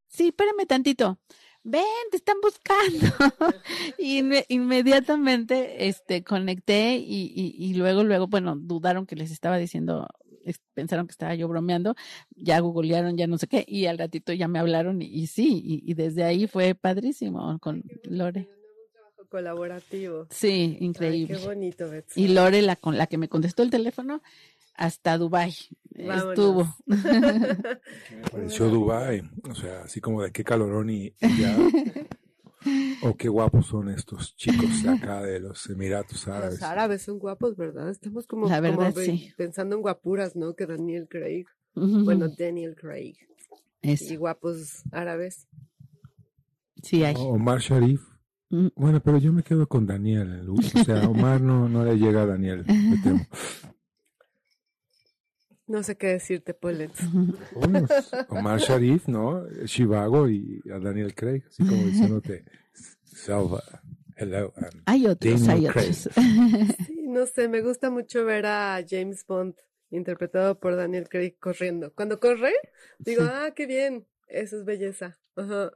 [0.08, 1.20] sí, espérame tantito.
[1.64, 3.08] Ven, te están buscando.
[3.98, 9.58] y inme- inmediatamente este conecté y, y, y luego, luego, bueno, dudaron que les estaba
[9.58, 10.08] diciendo,
[10.74, 11.96] pensaron que estaba yo bromeando,
[12.36, 15.62] ya googlearon, ya no sé qué, y al ratito ya me hablaron y, y sí,
[15.64, 18.42] y, y desde ahí fue padrísimo con Lore.
[18.42, 20.28] Un trabajo colaborativo.
[20.30, 21.38] Sí, Ay, increíble.
[21.38, 22.24] qué bonito, Betsy.
[22.24, 24.22] Y Lore, la con la que me contestó el teléfono,
[24.76, 25.54] hasta Dubai
[25.98, 26.26] Vámonos.
[26.30, 26.76] estuvo.
[26.86, 31.56] Me pareció Dubai, o sea, así como de qué calorón y, y ya.
[33.04, 36.54] O qué guapos son estos chicos de acá de los Emiratos Árabes.
[36.60, 37.90] Los árabes son guapos, ¿verdad?
[37.90, 39.34] Estamos como, La como verdad, ve- sí.
[39.38, 40.56] pensando en guapuras, ¿no?
[40.56, 41.46] Que Daniel Craig.
[41.76, 43.16] Bueno, Daniel Craig.
[43.82, 45.48] Eso, Y guapos árabes.
[46.82, 47.16] sí hay.
[47.16, 48.02] O- Omar Sharif.
[48.50, 48.68] Mm.
[48.76, 50.48] Bueno, pero yo me quedo con Daniel.
[50.50, 52.64] O sea, Omar no, no le llega a Daniel.
[52.68, 53.26] me temo.
[55.68, 57.00] No sé qué decirte, Polens.
[57.56, 57.90] Unos,
[58.30, 59.46] Omar Sharif, ¿no?
[59.66, 62.46] Chivago y a Daniel Craig, así como diciéndote,
[63.04, 63.64] Salva,
[64.16, 64.54] hello.
[64.58, 66.10] and Hay otros, Daniel hay otros.
[66.86, 69.56] Sí, no sé, me gusta mucho ver a James Bond
[69.90, 71.92] interpretado por Daniel Craig corriendo.
[71.94, 72.54] Cuando corre,
[73.00, 73.30] digo, Sí.
[73.32, 75.18] ah, qué bien, eso es belleza.
[75.36, 75.72] Ajá.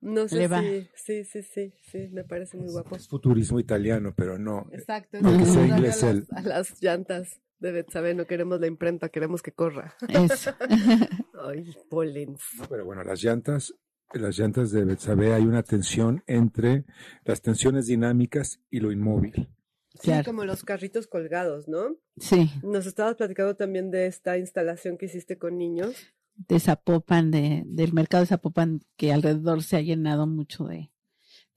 [0.00, 2.94] No sé si, sí, sí, sí, sí, me parece muy guapo.
[2.94, 4.68] Es futurismo italiano, pero no.
[4.72, 5.18] Exacto.
[5.18, 6.26] Es inglés a las, él.
[6.30, 9.94] a las llantas de Betsabe, no queremos la imprenta, queremos que corra.
[10.08, 10.52] Eso.
[11.48, 12.42] Ay, Polens.
[12.68, 13.74] Pero bueno, las llantas,
[14.12, 16.84] las llantas de Betsabe hay una tensión entre
[17.24, 19.34] las tensiones dinámicas y lo inmóvil.
[19.34, 20.26] Sí, Claro.
[20.26, 21.96] como los carritos colgados, ¿no?
[22.18, 25.96] Sí, Nos estabas platicando también de esta instalación que hiciste con niños.
[26.36, 30.92] de Zapopan, de, del mercado de Zapopan, que alrededor se ha llenado mucho de,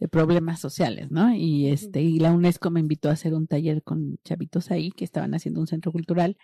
[0.01, 1.33] de problemas sociales, ¿no?
[1.35, 5.05] Y este, y la UNESCO me invitó a hacer un taller con chavitos ahí que
[5.05, 6.37] estaban haciendo un centro cultural.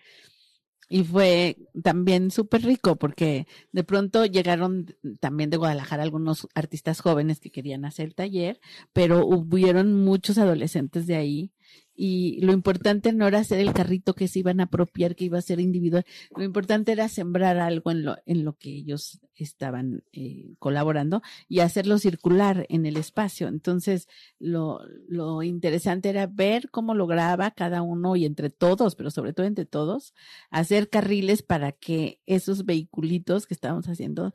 [0.89, 7.39] Y fue también súper rico porque de pronto llegaron también de Guadalajara algunos artistas jóvenes
[7.39, 8.59] que querían hacer el taller,
[8.93, 11.51] pero hubieron muchos adolescentes de ahí
[11.99, 15.39] y lo importante no era hacer el carrito que se iban a apropiar, que iba
[15.39, 20.03] a ser individual, lo importante era sembrar algo en lo, en lo que ellos estaban
[20.13, 23.47] eh, colaborando y hacerlo circular en el espacio.
[23.47, 24.07] Entonces,
[24.39, 29.47] lo, lo interesante era ver cómo lograba cada uno y entre todos, pero sobre todo
[29.47, 30.13] entre todos,
[30.51, 34.33] hacer carriles para que esos vehiculitos que estábamos haciendo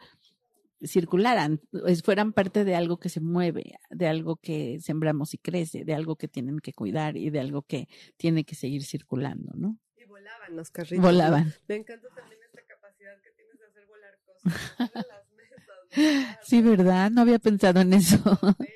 [0.84, 5.84] circularan, es- fueran parte de algo que se mueve, de algo que sembramos y crece,
[5.84, 9.78] de algo que tienen que cuidar y de algo que tiene que seguir circulando, ¿no?
[9.96, 11.00] Y volaban los carritos.
[11.04, 11.52] Volaban.
[11.68, 14.44] Me encanta también esta capacidad que tienes de hacer volar cosas.
[15.08, 17.10] Las mesas, Sí, ¿verdad?
[17.10, 18.18] No había pensado en eso.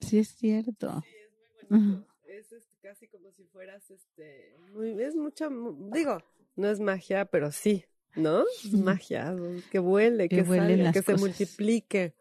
[0.00, 1.02] Sí, es cierto.
[1.02, 2.06] Sí, es muy bonito.
[2.26, 6.18] Es este, casi como si fueras, este, muy, es mucha, mu- digo,
[6.56, 7.84] no es magia, pero sí,
[8.16, 8.44] ¿no?
[8.72, 9.34] Magia,
[9.70, 12.14] que vuele, Que que, salga, que se multiplique,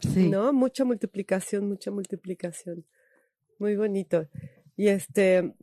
[0.00, 0.28] Sí.
[0.28, 0.52] ¿no?
[0.52, 2.84] Mucha multiplicación, mucha multiplicación.
[3.58, 4.28] Muy bonito.
[4.76, 5.54] Y este,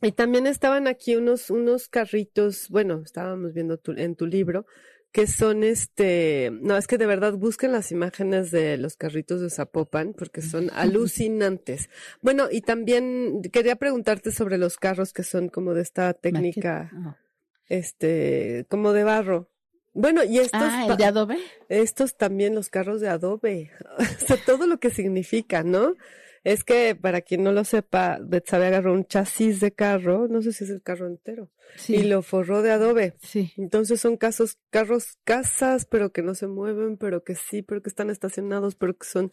[0.00, 4.66] y también estaban aquí unos, unos carritos, bueno, estábamos viendo tu- en tu libro,
[5.12, 9.50] que son este, no, es que de verdad busquen las imágenes de los carritos de
[9.50, 11.88] Zapopan, porque son alucinantes.
[12.20, 17.18] Bueno, y también quería preguntarte sobre los carros que son como de esta técnica, Maqueta.
[17.72, 19.48] Este, como de barro.
[19.94, 21.38] Bueno, y estos, Ah, el de adobe.
[21.68, 25.94] estos también los carros de adobe, o sea, todo lo que significa, ¿no?
[26.44, 30.52] Es que para quien no lo sepa, Betsabe agarró un chasis de carro, no sé
[30.52, 31.94] si es el carro entero, Sí.
[31.96, 33.14] y lo forró de adobe.
[33.22, 33.52] Sí.
[33.56, 37.88] Entonces son casos, carros, casas, pero que no se mueven, pero que sí, pero que
[37.90, 39.32] están estacionados, pero que son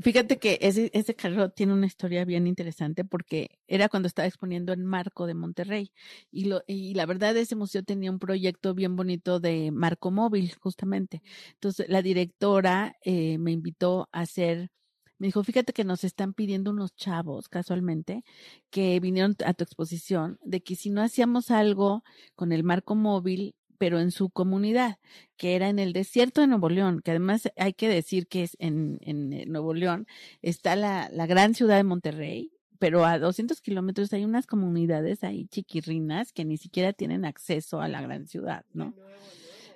[0.00, 4.72] Fíjate que ese, ese carro tiene una historia bien interesante porque era cuando estaba exponiendo
[4.72, 5.90] en Marco de Monterrey
[6.30, 10.54] y, lo, y la verdad ese museo tenía un proyecto bien bonito de Marco Móvil
[10.60, 11.20] justamente.
[11.54, 14.70] Entonces la directora eh, me invitó a hacer,
[15.18, 18.22] me dijo, fíjate que nos están pidiendo unos chavos casualmente
[18.70, 22.04] que vinieron a tu exposición de que si no hacíamos algo
[22.36, 24.98] con el Marco Móvil pero en su comunidad,
[25.36, 28.56] que era en el desierto de Nuevo León, que además hay que decir que es
[28.58, 30.06] en, en eh, Nuevo León,
[30.42, 35.46] está la, la gran ciudad de Monterrey, pero a 200 kilómetros hay unas comunidades ahí
[35.46, 38.94] chiquirrinas que ni siquiera tienen acceso a la gran ciudad, ¿no?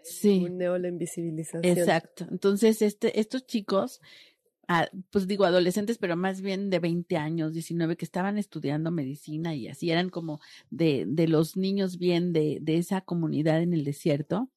[0.05, 0.44] Sí.
[0.44, 1.64] un neo la invisibilización.
[1.64, 2.26] Exacto.
[2.30, 4.00] Entonces, este, estos chicos,
[5.11, 9.68] pues digo adolescentes, pero más bien de 20 años, 19, que estaban estudiando medicina y
[9.68, 14.51] así, eran como de, de los niños bien de, de esa comunidad en el desierto,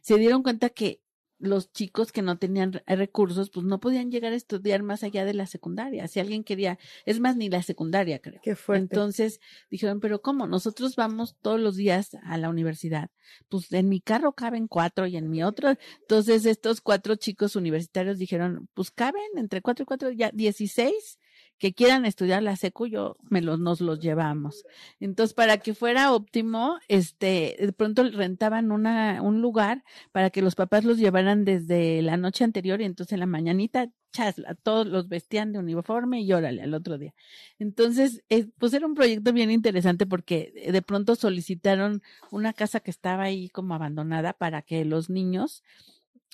[0.00, 1.00] se dieron cuenta que
[1.38, 5.24] los chicos que no tenían re- recursos, pues no podían llegar a estudiar más allá
[5.24, 6.08] de la secundaria.
[6.08, 8.40] Si alguien quería, es más, ni la secundaria, creo.
[8.42, 8.82] Qué fuerte.
[8.82, 10.46] Entonces dijeron, pero ¿cómo?
[10.46, 13.10] Nosotros vamos todos los días a la universidad.
[13.48, 15.74] Pues en mi carro caben cuatro y en mi otro.
[16.00, 21.18] Entonces estos cuatro chicos universitarios dijeron, pues caben entre cuatro y cuatro, ya dieciséis
[21.58, 24.64] que quieran estudiar la secu, yo me los, nos los llevamos.
[25.00, 29.82] Entonces, para que fuera óptimo, este, de pronto rentaban una, un lugar
[30.12, 33.90] para que los papás los llevaran desde la noche anterior y entonces en la mañanita,
[34.12, 37.14] chasla, todos los vestían de uniforme y órale al otro día.
[37.58, 42.90] Entonces, eh, pues era un proyecto bien interesante porque de pronto solicitaron una casa que
[42.90, 45.62] estaba ahí como abandonada para que los niños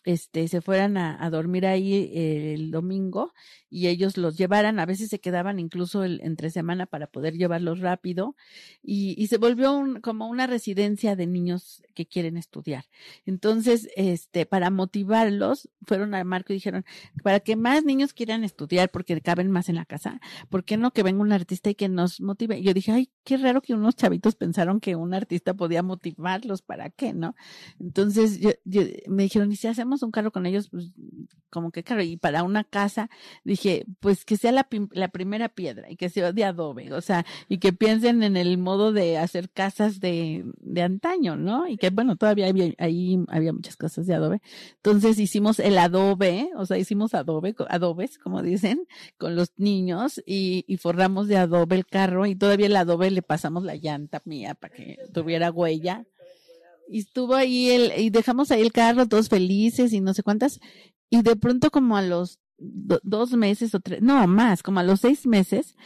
[0.04, 3.32] este, se fueran a, dormir ahí eh, el domingo
[3.70, 7.80] y ellos los llevaran, a veces se quedaban incluso el, entre semana para poder llevarlos
[7.80, 8.36] rápido
[8.82, 12.84] y, y se volvió un, como una residencia de niños que quieren estudiar.
[13.26, 16.84] Entonces, este, para motivarlos, fueron a Marco y dijeron,
[17.22, 20.92] para que más niños quieran estudiar porque caben más en la casa, ¿por qué no
[20.92, 22.62] que venga un artista y que nos motive?
[22.62, 26.90] Yo dije, ay, qué raro que unos chavitos pensaron que un artista podía motivarlos, ¿para
[26.90, 27.34] qué, no?
[27.78, 28.50] Entonces, yo,
[29.06, 30.68] me dijeron, ¿y si hacemos un carro con ellos?
[30.70, 30.92] Pues,
[31.50, 33.10] como que claro, y para una casa,
[33.44, 37.26] dije, pues que sea la, la primera piedra y que sea de adobe, o sea,
[37.48, 41.68] y que piensen en el modo de hacer casas de, de antaño, ¿no?
[41.68, 44.40] Y que, bueno, todavía había, ahí había muchas casas de adobe.
[44.76, 48.86] Entonces hicimos el adobe, o sea, hicimos adobe, adobes, como dicen,
[49.18, 53.22] con los niños y, y forramos de adobe el carro y todavía el adobe le
[53.22, 56.06] pasamos la llanta mía para que tuviera huella
[56.92, 60.60] y estuvo ahí el, y dejamos ahí el carro todos felices y no sé cuántas,
[61.10, 64.82] y de pronto como a los do, dos meses o tres, no más, como a
[64.82, 65.76] los seis meses,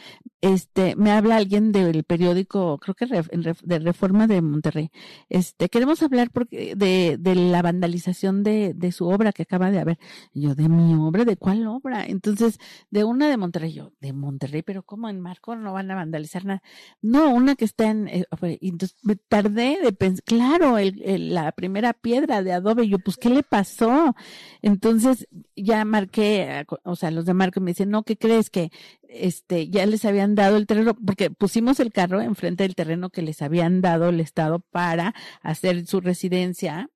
[0.41, 4.91] este, me habla alguien del periódico, creo que de Reforma de Monterrey.
[5.29, 9.79] Este, queremos hablar porque de, de la vandalización de, de su obra que acaba de
[9.79, 9.99] haber.
[10.33, 11.25] Yo, ¿de mi obra?
[11.25, 12.05] ¿De cuál obra?
[12.05, 12.59] Entonces,
[12.91, 16.45] de una de Monterrey, yo, de Monterrey, pero ¿cómo en Marco no van a vandalizar
[16.45, 16.61] nada?
[17.01, 18.25] No, una que está en, eh,
[18.61, 23.29] entonces me tardé de pensar, claro, el, la primera piedra de adobe, yo, pues, ¿qué
[23.29, 24.15] le pasó?
[24.61, 28.71] Entonces, ya marqué, o sea, los de Marco me dicen, no, ¿qué crees que
[29.09, 33.21] este, ya les habían dado el terreno, porque pusimos el carro enfrente del terreno que
[33.21, 36.89] les habían dado el Estado para hacer su residencia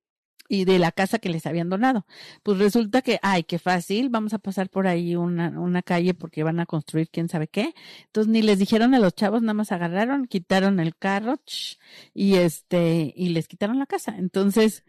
[0.52, 2.06] y de la casa que les habían donado.
[2.44, 6.44] Pues resulta que, ay, qué fácil, vamos a pasar por ahí una, una calle porque
[6.44, 7.74] van a construir quién sabe qué.
[8.08, 11.40] Entonces ni les dijeron a los chavos, nada más agarraron, quitaron el carro
[12.14, 14.14] y este, y les quitaron la casa.
[14.18, 14.84] Entonces,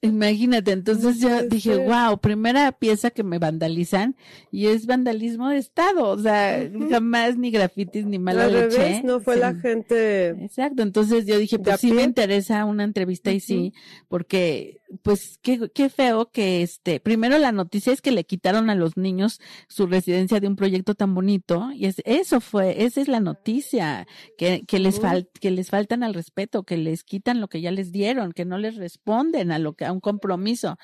[0.00, 4.16] Imagínate, entonces yo dije, wow, primera pieza que me vandalizan
[4.50, 6.90] y es vandalismo de Estado, o sea, uh -huh.
[6.90, 8.76] jamás ni grafitis ni mala Al leche.
[8.78, 9.40] Revés, no fue sí.
[9.40, 10.28] la gente.
[10.28, 13.36] Exacto, entonces yo dije, pues sí me interesa una entrevista uh -huh.
[13.36, 13.74] y sí,
[14.08, 18.74] porque pues qué, qué feo que este, primero la noticia es que le quitaron a
[18.74, 23.08] los niños su residencia de un proyecto tan bonito y es, eso fue, esa es
[23.08, 27.48] la noticia, que, que les fal, que les faltan al respeto, que les quitan lo
[27.48, 30.76] que ya les dieron, que no les responden a lo que, a un compromiso.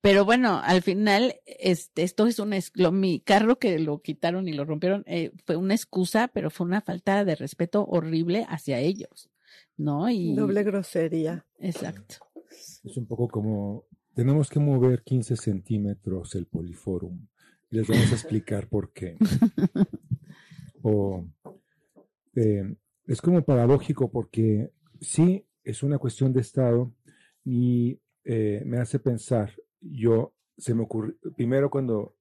[0.00, 4.52] Pero bueno, al final, este, esto es un, lo, mi carro que lo quitaron y
[4.52, 9.30] lo rompieron, eh, fue una excusa, pero fue una falta de respeto horrible hacia ellos.
[9.76, 10.10] ¿No?
[10.10, 11.46] Y, Doble grosería.
[11.58, 12.31] Exacto.
[12.84, 17.26] Es un poco como, tenemos que mover 15 centímetros el poliforum.
[17.70, 19.16] Les vamos a explicar por qué.
[20.82, 21.24] o,
[22.34, 22.74] eh,
[23.06, 26.92] es como paradójico porque sí, es una cuestión de Estado
[27.44, 32.14] y eh, me hace pensar, yo, se me ocurrió, primero cuando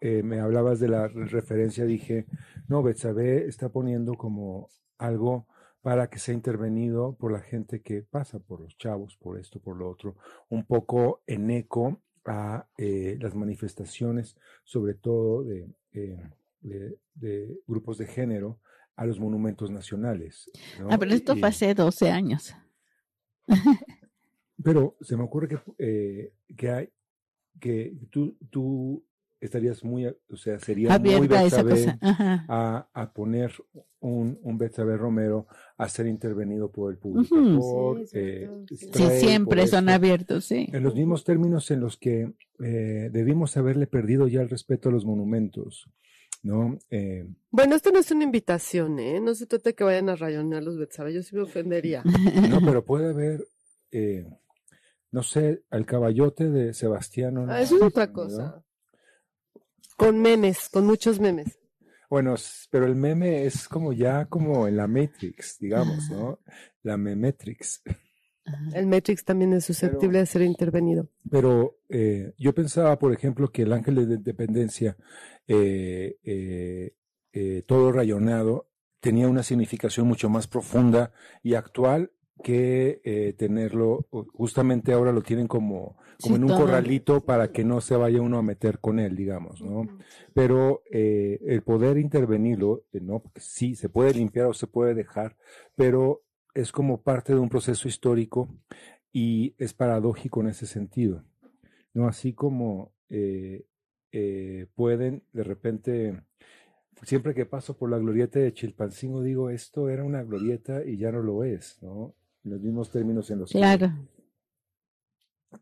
[0.00, 2.26] eh, me hablabas de la referencia, dije,
[2.68, 5.46] no, Betsabe está poniendo como algo
[5.88, 9.74] para que sea intervenido por la gente que pasa, por los chavos, por esto, por
[9.74, 10.16] lo otro,
[10.50, 16.30] un poco en eco a eh, las manifestaciones, sobre todo de, eh,
[16.60, 18.60] de, de, grupos de género,
[18.96, 20.50] a los monumentos nacionales.
[20.78, 20.88] ¿no?
[20.90, 22.54] Ah, pero esto y, fue hace 12 años.
[24.62, 26.90] pero se me ocurre que, eh, que hay,
[27.58, 29.02] que tú, tú
[29.40, 31.98] estarías muy, o sea, sería Abierta muy Betsabe
[32.48, 33.52] a, a, poner
[34.00, 37.34] un, un Betsabe Romero a ser intervenido por el público.
[37.34, 37.58] Uh -huh.
[37.58, 39.96] por, sí, eh, sí, siempre por son esto.
[39.96, 40.68] abiertos, sí.
[40.72, 44.92] En los mismos términos en los que eh, debimos haberle perdido ya el respeto a
[44.92, 45.88] los monumentos.
[46.42, 46.78] ¿no?
[46.90, 49.20] Eh, bueno, esto no es una invitación, ¿eh?
[49.20, 52.02] No se trata de que vayan a rayonar los Betsabe, yo sí me ofendería.
[52.04, 53.46] no, pero puede haber,
[53.90, 54.24] eh,
[55.10, 57.38] no sé, al caballote de Sebastián.
[57.50, 58.62] Ah, eso es otra cosa.
[59.96, 61.58] Con memes, con muchos memes.
[62.08, 62.36] Bueno,
[62.70, 66.40] pero el meme es como ya como en la Matrix, digamos, ¿no?
[66.82, 67.82] La Memetrix.
[68.72, 71.08] El Matrix también es susceptible pero, de ser intervenido.
[71.30, 74.96] Pero eh, yo pensaba, por ejemplo, que el ángel de independencia,
[75.46, 76.16] eh,
[77.32, 78.70] eh, todo rayonado,
[79.00, 81.12] tenía una significación mucho más profunda
[81.42, 82.10] y actual
[82.42, 86.58] que eh, tenerlo, justamente ahora lo tienen como, como Sí, en un todo.
[86.58, 89.86] corralito para que no se vaya uno a meter con él, digamos, ¿no?
[90.34, 93.20] Pero eh, el poder intervenirlo, eh, ¿no?
[93.20, 95.36] Porque sí, se puede limpiar o se puede dejar,
[95.76, 96.22] pero
[96.54, 98.48] es como parte de un proceso histórico
[99.12, 101.24] y es paradójico en ese sentido,
[101.94, 102.08] ¿no?
[102.08, 103.64] Así como eh,
[104.74, 106.22] pueden de repente,
[107.02, 111.12] siempre que paso por la glorieta de Chilpancingo digo, esto era una glorieta y ya
[111.12, 112.14] no lo es, ¿no?
[112.44, 113.92] En los mismos términos en los que- Claro.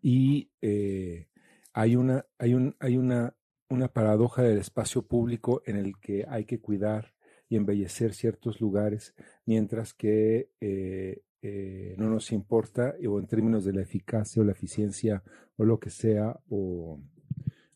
[0.02, 1.28] y eh,
[1.72, 3.34] hay una hay un hay una
[3.68, 7.14] una paradoja del espacio público en el que hay que cuidar
[7.48, 9.14] y embellecer ciertos lugares
[9.44, 14.52] mientras que eh, eh, no nos importa o en términos de la eficacia o la
[14.52, 15.22] eficiencia
[15.56, 17.00] o lo que sea o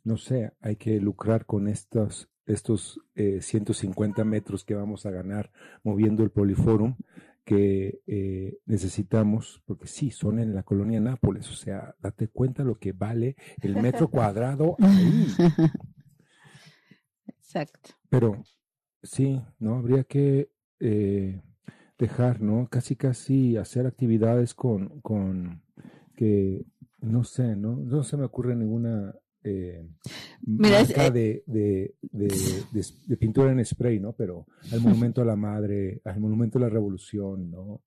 [0.05, 5.53] no sé hay que lucrar con estos estos eh, 150 metros que vamos a ganar
[5.85, 6.97] moviendo el poliforum
[7.51, 12.79] que eh, necesitamos, porque sí, son en la colonia Nápoles, o sea, date cuenta lo
[12.79, 15.27] que vale el metro cuadrado ahí.
[17.27, 17.91] Exacto.
[18.09, 18.41] Pero
[19.03, 19.75] sí, ¿no?
[19.75, 21.43] Habría que eh,
[21.99, 22.69] dejar, ¿no?
[22.69, 25.65] Casi, casi hacer actividades con, con
[26.15, 26.65] que,
[27.01, 27.75] no sé, ¿no?
[27.75, 29.13] No se me ocurre ninguna
[29.45, 29.83] eh,
[30.47, 32.27] Mira, es- marca eh, de, de, de,
[32.73, 34.13] de, de pintura en spray, ¿no?
[34.13, 37.81] Pero al monumento a la madre, al monumento a la revolución, ¿no?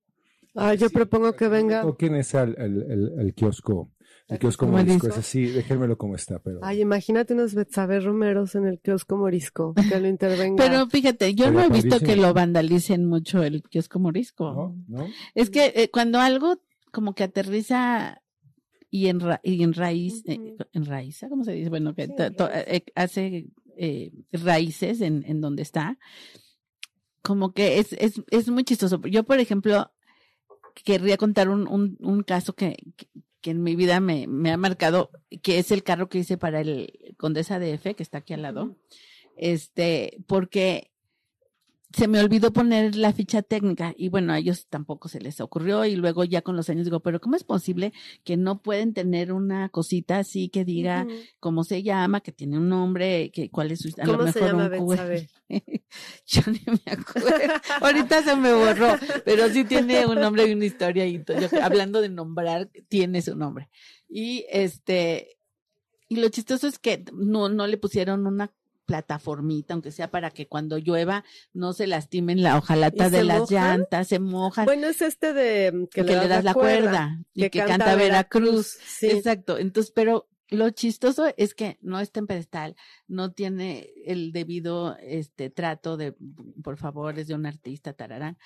[0.56, 1.82] Ah, yo Sí, propongo que venga.
[1.82, 3.90] Toquen ese al, al, al- al kiosco,
[4.28, 5.20] el kiosco morisco, dice.
[5.20, 9.74] ese sí, déjenmelo como está, pero Ay, imagínate unos Betsabe Romeros en el kiosco morisco,
[9.90, 10.64] que lo intervenga.
[10.64, 14.54] Pero fíjate, yo no he visto que lo vandalicen mucho el kiosco morisco.
[14.54, 14.76] ¿no?
[15.00, 15.08] ¿No?
[15.34, 18.22] Es que eh, cuando algo como que aterriza
[18.94, 20.58] y, en raíz, eh, Ujú.
[20.72, 21.70] en raíz, ¿cómo se dice?
[21.70, 22.36] Bueno, que Sí, raíz.
[22.68, 25.98] eh, hace eh, raíces en, en donde está,
[27.24, 29.02] como que es, es, es muy chistoso.
[29.08, 29.92] Yo, por ejemplo,
[30.84, 33.08] querría contar un, un, un caso que, que,
[33.42, 35.10] que en mi vida me, me ha marcado,
[35.42, 38.44] que es el carro que hice para el Condesa de F, que está aquí al
[38.44, 38.78] lado
[39.36, 40.92] este, porque
[41.96, 45.86] se me olvidó poner la ficha técnica y bueno, a ellos tampoco se les ocurrió
[45.86, 49.32] y luego ya con los años digo, pero ¿cómo es posible que no pueden tener
[49.32, 51.06] una cosita así que diga
[51.40, 54.42] cómo se llama, que tiene un nombre, que cuál es su, a lo ¿Cómo se
[54.42, 55.28] mejor llama un?
[56.26, 57.30] Yo ni me acuerdo.
[57.82, 61.50] Ahorita se me borró, pero sí tiene un nombre y una historia y to- yo-
[61.64, 63.70] hablando de nombrar, tiene su nombre.
[64.10, 65.38] Y este,
[66.10, 68.52] y lo chistoso es que no, no le pusieron una
[68.94, 73.40] plataformita, aunque sea para que cuando llueva no se lastimen la hojalata ¿Y de las
[73.40, 73.80] mojan?
[73.80, 77.66] llantas, se mojan, Bueno, es este de que, que, le das la cuerda, y que,
[77.66, 78.78] canta, Veracruz.
[78.86, 79.08] Sí.
[79.08, 79.58] Exacto.
[79.58, 82.76] Entonces, pero lo chistoso es que no está en pedestal,
[83.08, 86.16] no tiene el debido este trato de
[86.64, 88.38] por favor, es de un artista, tararán.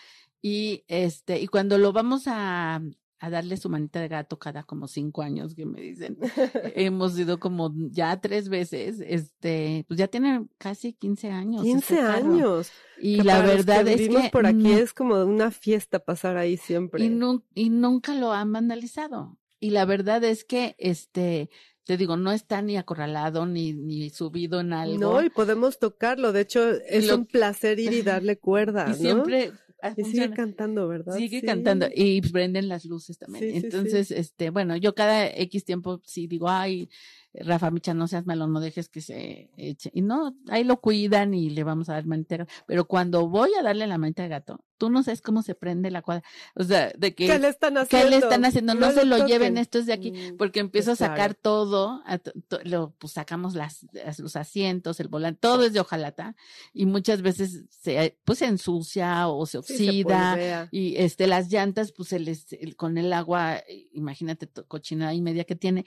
[0.42, 2.82] Y este, y cuando lo vamos a,
[3.20, 6.18] a darle su manita de gato cada como cinco años que me dicen,
[6.76, 11.64] hemos ido como ya tres veces, este, pues ya tiene casi 15 años.
[11.64, 12.72] 15 este años.
[13.00, 16.38] Y que la verdad que es que por aquí no- es como una fiesta pasar
[16.38, 17.04] ahí siempre.
[17.06, 19.38] y, nu- y nunca lo han vandalizado.
[19.60, 21.50] Y la verdad es que, este,
[21.86, 25.00] te digo, no está ni acorralado ni, ni subido en algo.
[25.00, 26.34] No, y podemos tocarlo.
[26.34, 28.96] De hecho, es lo- un placer ir y darle cuerda, y ¿no?
[28.96, 29.52] siempre
[29.96, 30.36] Y sigue funciona.
[30.36, 31.16] cantando, ¿verdad?
[31.18, 31.46] Sigue Sí.
[31.46, 33.44] cantando y prenden las luces también.
[33.44, 33.78] Sí, sí, sí.
[33.78, 36.90] Entonces, este, bueno, yo cada X tiempo sí digo, ay,
[37.34, 39.92] Rafa Micha, no seas malo, no dejes que se eche.
[39.94, 42.48] Y no, ahí lo cuidan y le vamos a dar manita.
[42.66, 45.90] Pero cuando voy a darle la manita de gato, tú no sabes cómo se prende
[45.92, 46.24] la cuadra.
[46.56, 48.10] O sea, de que ¿Qué le están ¿Qué haciendo?
[48.10, 48.74] le están haciendo?
[48.76, 51.40] No, se lo lleven estos de aquí, Mm, porque empiezo pues a sacar claro.
[51.42, 53.86] todo, a to- to- lo, pues sacamos las,
[54.20, 56.36] los asientos, el volante, todo es de hojalata,
[56.74, 61.50] y muchas veces se, pues se ensucia o se Sí, se oxida, y este, las
[61.52, 63.62] llantas, pues se les, el- con el agua,
[63.94, 65.86] imagínate, to- cochinada y media que tiene,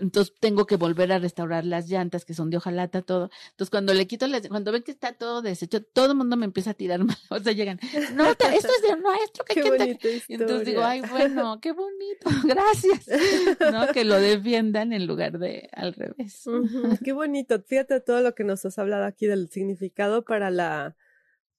[0.00, 3.30] entonces tengo que volver a restaurar las llantas que son de hojalata, todo.
[3.50, 6.44] Entonces cuando le quito las, cuando ven que está todo deshecho, todo el mundo me
[6.44, 7.16] empieza a tirar mal.
[7.30, 7.78] O sea, llegan,
[8.14, 9.84] no, esto es de nuestro, que Qué hay que ta-".
[9.84, 13.06] bonita Y entonces digo, ay, bueno, qué bonito, gracias.
[13.72, 13.88] ¿No?
[13.88, 16.44] Que lo defiendan en lugar de al revés.
[17.04, 17.60] Qué bonito.
[17.62, 20.96] Fíjate todo lo que nos has hablado aquí del significado para la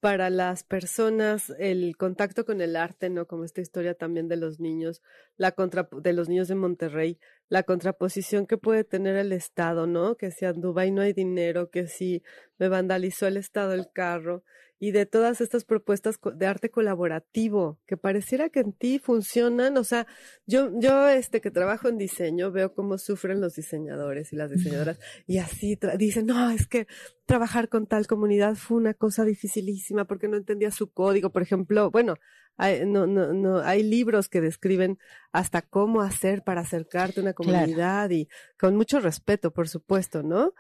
[0.04, 3.26] para las personas, el contacto con el arte, ¿no?
[3.26, 5.02] Como esta historia también de los niños,
[5.38, 10.18] la contra, de los niños de Monterrey, la contraposición que puede tener el Estado, ¿no?
[10.18, 12.22] Que si a Dubái no hay dinero, que si
[12.58, 14.44] me vandalizó el Estado el carro,
[14.84, 19.86] y de todas estas propuestas de arte colaborativo, que pareciera que en ti funcionan, o
[19.86, 20.08] sea,
[20.46, 25.00] yo, yo, este, que trabajo en diseño, veo cómo sufren los diseñadores y las diseñadoras,
[25.26, 26.86] y así dicen, no, es que
[27.26, 31.30] trabajar con tal comunidad fue una cosa dificilísima porque no entendía su código.
[31.32, 32.16] Por ejemplo, bueno,
[32.58, 35.00] hay, no, no, no, hay libros que describen
[35.32, 37.52] hasta cómo hacer para acercarte a una Claro.
[37.62, 38.28] comunidad y
[38.60, 40.54] con mucho respeto, por supuesto, ¿no?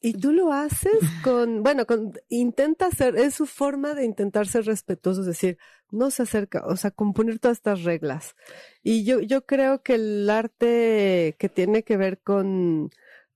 [0.00, 0.92] Y tú lo haces
[1.24, 5.58] con, bueno, con, intenta ser, es su forma de intentar ser respetuoso, es decir,
[5.90, 8.36] no se acerca, o sea, componer todas estas reglas.
[8.82, 12.90] Y yo, yo creo que el arte que tiene que ver con,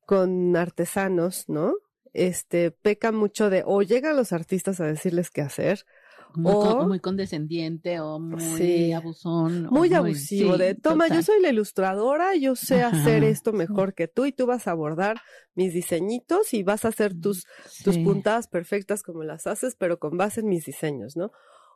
[0.04, 1.74] con artesanos, ¿no?
[2.12, 5.86] Este, peca mucho de, o llegan los artistas a decirles qué hacer,
[6.34, 8.92] Muy, con- O- muy condescendiente o muy Sí.
[8.92, 9.66] abusón.
[9.66, 13.94] o muy abusivo sí, de, toma, yo soy la ilustradora, yo sé hacer esto mejor
[13.94, 15.20] que tú y tú vas a abordar
[15.54, 17.44] mis diseñitos y vas a hacer tus
[17.84, 18.04] tus Sí.
[18.04, 21.30] puntadas perfectas como las haces, pero con base en mis diseños, ¿no?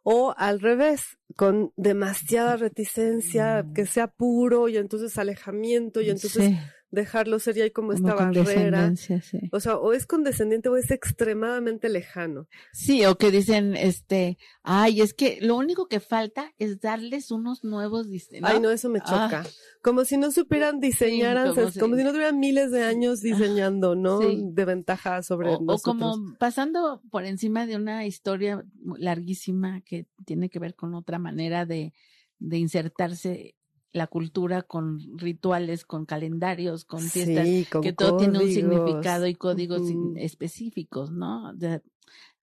[0.08, 3.72] O al revés, con demasiada reticencia, Mm.
[3.74, 6.58] que sea puro y entonces alejamiento y entonces Sí,
[6.90, 8.94] dejarlo ser y hay como esta barrera.
[8.96, 9.14] sí.
[9.52, 12.46] O sea, o es condescendiente o es extremadamente lejano.
[12.72, 17.64] Sí, o que dicen, este, ay, es que lo único que falta es darles unos
[17.64, 18.48] nuevos diseños.
[18.50, 19.42] Ay, no, eso me choca.
[19.44, 19.50] Ah.
[19.82, 23.94] Como si no supieran diseñar, como si- como si no tuvieran miles de años diseñando,
[23.94, 24.20] ¿no?
[24.22, 24.42] Sí.
[24.52, 25.82] De ventaja sobre O, o nosotros.
[25.82, 28.64] como pasando por encima de una historia
[28.96, 31.92] larguísima que tiene que ver con otra manera de,
[32.38, 33.54] de insertarse
[33.92, 39.26] la cultura con rituales, con calendarios, con fiestas, Sí, con que todo tiene un significado
[39.26, 39.82] y códigos
[40.16, 41.52] específicos, ¿no?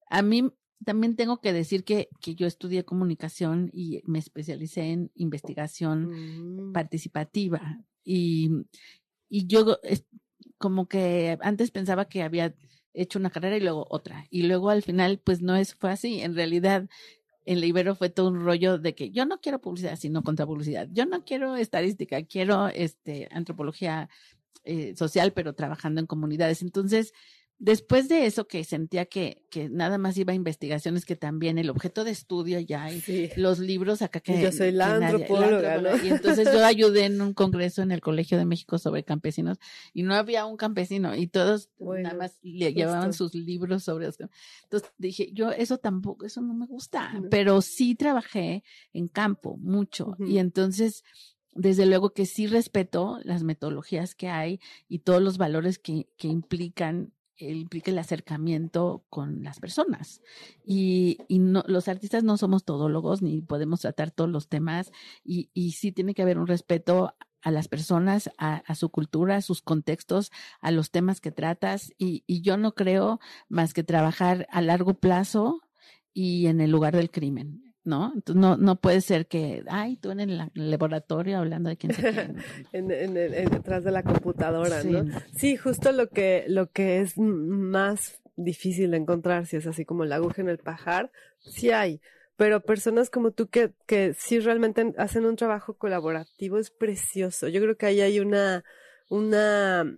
[0.09, 0.49] A mí
[0.85, 6.71] también tengo que decir que, que yo estudié comunicación y me especialicé en investigación Mm.
[6.73, 8.49] participativa y,
[9.29, 10.05] y yo es-
[10.57, 12.55] como que antes pensaba que había
[12.93, 16.21] hecho una carrera y luego otra y luego al final pues no es fue así
[16.21, 16.87] en realidad
[17.47, 20.45] en la Ibero fue todo un rollo de que yo no quiero publicidad sino contra
[20.45, 20.87] publicidad.
[20.91, 24.09] Yo no quiero estadística quiero este antropología
[24.65, 26.61] eh, social pero trabajando en comunidades.
[26.61, 27.13] Entonces
[27.59, 31.69] después de eso que sentía que, que nada más iba a investigaciones que también el
[31.69, 33.29] objeto de estudio ya y Sí.
[33.35, 36.03] los libros acá que yo soy la antropóloga, ¿no?
[36.03, 39.57] Y entonces yo ayudé en un congreso en el Colegio de México sobre campesinos
[39.93, 44.05] y no había un campesino y todos Bueno, nada más le llevaban sus libros sobre
[44.05, 44.17] los
[44.63, 50.15] Entonces dije, yo eso tampoco, eso no me gusta, pero sí trabajé en campo mucho
[50.19, 51.03] y entonces
[51.53, 56.27] desde luego que sí respeto las metodologías que hay y todos los valores que, que
[56.27, 60.21] implican implica el acercamiento con las personas.
[60.65, 64.91] Y, y no, los artistas no somos todólogos ni podemos tratar todos los temas
[65.23, 69.41] y, y sí tiene que haber un respeto a las personas, a, su cultura, a
[69.41, 74.59] sus contextos, a los temas que tratas y yo no creo más que trabajar a
[74.61, 75.61] largo plazo
[76.13, 77.66] y en el lugar del crimen.
[77.87, 78.11] ¿No?
[78.13, 81.93] Entonces no, no puede ser que, ay, tú en el la- laboratorio hablando de quién
[81.93, 82.01] se.
[82.73, 85.05] En, en- en- detrás de la computadora, Sí, ¿no?
[85.33, 90.03] Sí, justo lo que, lo que es más difícil de encontrar, si es así como
[90.03, 92.01] la aguja en el pajar, sí hay.
[92.35, 97.47] Pero personas como tú que, que sí realmente hacen un trabajo colaborativo es precioso.
[97.47, 98.65] Yo creo que ahí hay una,
[99.07, 99.97] una,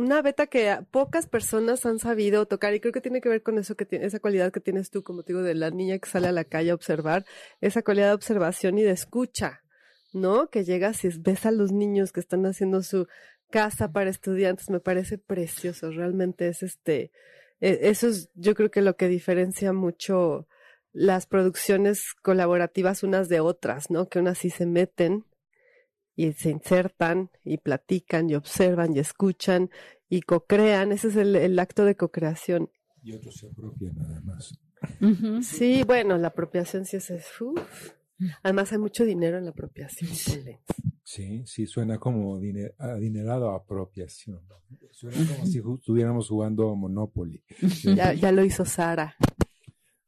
[0.00, 3.58] una beta que pocas personas han sabido tocar y creo que tiene que ver con
[3.58, 6.08] eso que tiene, esa cualidad que tienes tú, como te digo, de la niña que
[6.08, 7.26] sale a la calle a observar,
[7.60, 9.60] esa cualidad de observación y de escucha,
[10.14, 10.48] ¿no?
[10.48, 13.06] Que llegas y es- ves a los niños que están haciendo su
[13.50, 17.10] casa para estudiantes, me parece precioso, realmente es este,
[17.60, 20.46] e- eso es yo creo que lo que diferencia mucho
[20.92, 24.08] las producciones colaborativas unas de otras, ¿no?
[24.08, 25.24] Que unas sí se meten
[26.28, 29.70] y se insertan y platican y observan y escuchan
[30.08, 32.68] y co-crean, ese es el, el acto de co-creación.
[33.02, 34.58] Y otros se apropian nada más.
[35.42, 37.92] Sí, bueno, la apropiación sí es, es- uf.
[38.42, 40.10] Además hay mucho dinero en la apropiación.
[41.02, 44.40] Sí, sí, suena como dine- adinerado a apropiación.
[44.90, 47.42] Suena como si estuviéramos jugando Monopoly.
[47.96, 49.16] Ya, ya lo hizo Sara.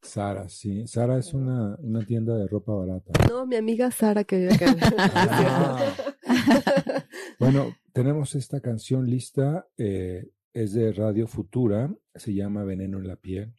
[0.01, 0.85] Sara, sí.
[0.85, 3.11] Sara es una, una tienda de ropa barata.
[3.29, 4.75] No, mi amiga Sara que vive acá.
[5.15, 5.93] Ah.
[7.39, 13.15] Bueno, tenemos esta canción lista, eh, es de Radio Futura, se llama Veneno en la
[13.15, 13.53] piel.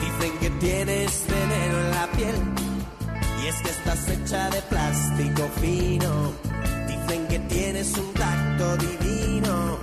[0.00, 2.34] Dicen que tienes veneno en la piel
[3.42, 6.32] y es que estás hecha de plástico fino.
[6.86, 9.78] Dicen que tienes un tacto divino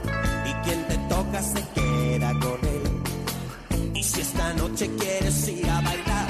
[0.45, 2.68] y quien te toca se queda con él.
[4.19, 6.27] Esta noche quieres ir a bailar,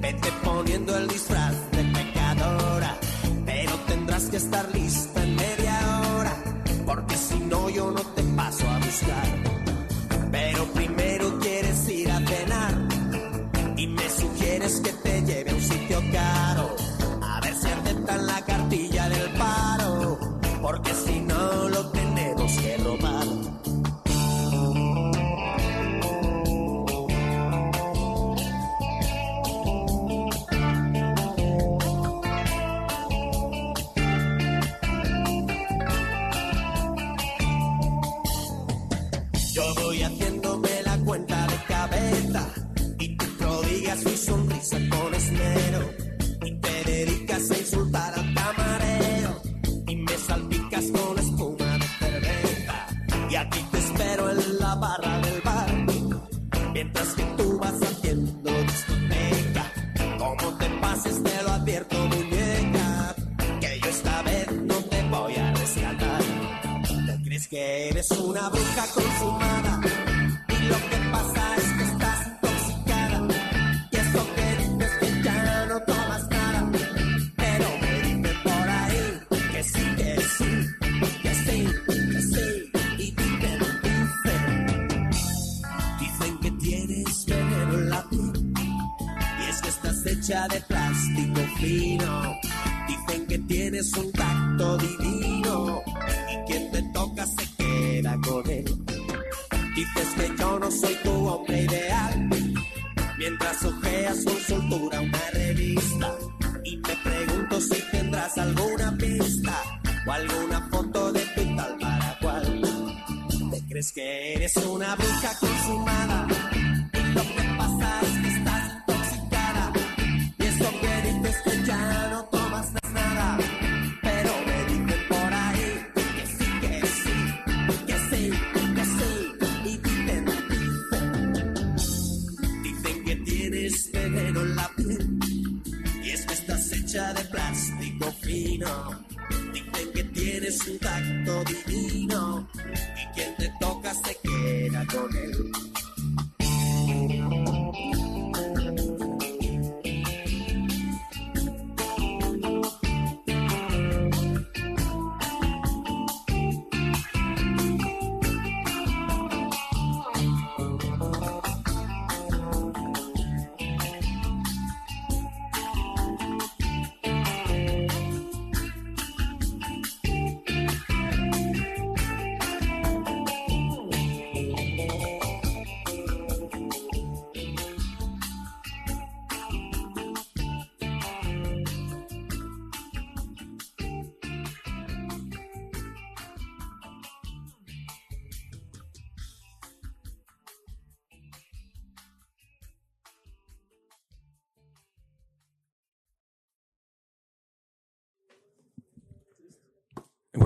[0.00, 2.98] vete poniendo el disfraz de pecadora,
[3.46, 6.36] pero tendrás que estar lista en media hora,
[6.84, 9.28] porque si no yo no te paso a buscar.
[10.30, 12.74] Pero primero quieres ir a cenar
[13.78, 16.76] y me sugieres que te lleve a un sitio caro.
[17.22, 20.18] A ver si aceptan la cartilla del paro,
[20.60, 21.23] porque si no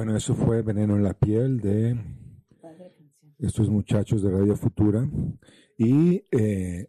[0.08, 1.94] Bueno, eso fue Veneno en la piel de
[3.40, 5.06] estos muchachos de Radio Futura.
[5.76, 6.88] Y eh,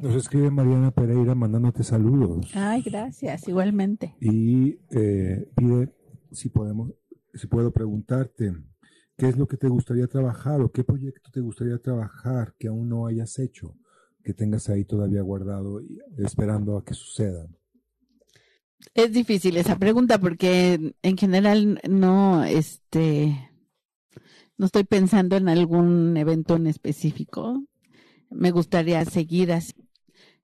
[0.00, 2.50] nos escribe Mariana Pereira mandándote saludos.
[2.54, 4.16] Ay, gracias, igualmente.
[4.22, 5.94] Y eh, pide
[6.32, 6.94] si podemos,
[7.34, 8.54] si puedo preguntarte,
[9.18, 12.88] ¿qué es lo que te gustaría trabajar o qué proyecto te gustaría trabajar que aún
[12.88, 13.76] no hayas hecho,
[14.24, 17.46] que tengas ahí todavía guardado y esperando a que suceda?
[18.96, 23.50] Es difícil esa pregunta porque en general no, este,
[24.56, 27.62] no estoy pensando en algún evento en específico.
[28.30, 29.74] Me gustaría seguir así.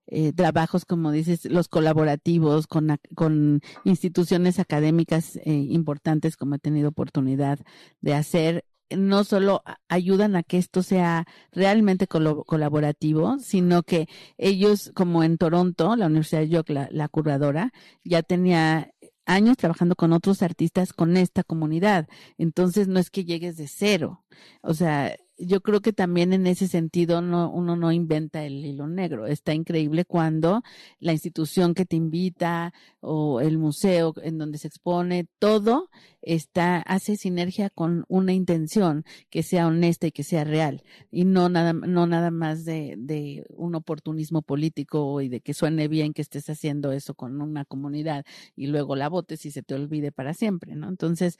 [0.07, 6.89] eh, trabajos, como dices, los colaborativos con, con instituciones académicas eh, importantes, como he tenido
[6.89, 7.59] oportunidad
[8.01, 8.65] de hacer,
[8.97, 15.95] no solo ayudan a que esto sea realmente colaborativo, sino que ellos, como en Toronto,
[15.95, 17.71] la Universidad de York, la, la curadora,
[18.03, 18.91] ya tenía
[19.25, 22.07] años trabajando con otros artistas con esta comunidad.
[22.37, 24.23] Entonces no es que llegues de cero.
[24.61, 28.87] O sea, yo creo que también en ese sentido no, uno no inventa el hilo
[28.87, 29.25] negro.
[29.25, 30.63] Está increíble cuando
[30.99, 35.89] la institución que te invita o el museo en donde se expone, todo
[36.21, 41.49] está, hace sinergia con una intención que sea honesta y que sea real y no
[41.49, 46.21] nada, no nada más de, de un oportunismo político y de que suene bien que
[46.21, 48.25] estés haciendo eso con una comunidad
[48.55, 50.87] y luego la votes y se te olvide para siempre, ¿no?
[50.89, 51.37] Entonces,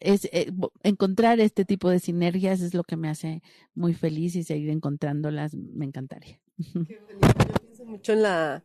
[0.00, 3.42] es eh, encontrar este tipo de sinergias es lo que me hace
[3.74, 6.38] muy feliz y seguir encontrándolas me encantaría.
[6.56, 7.28] Qué bonito.
[7.38, 8.64] Yo pienso mucho en la.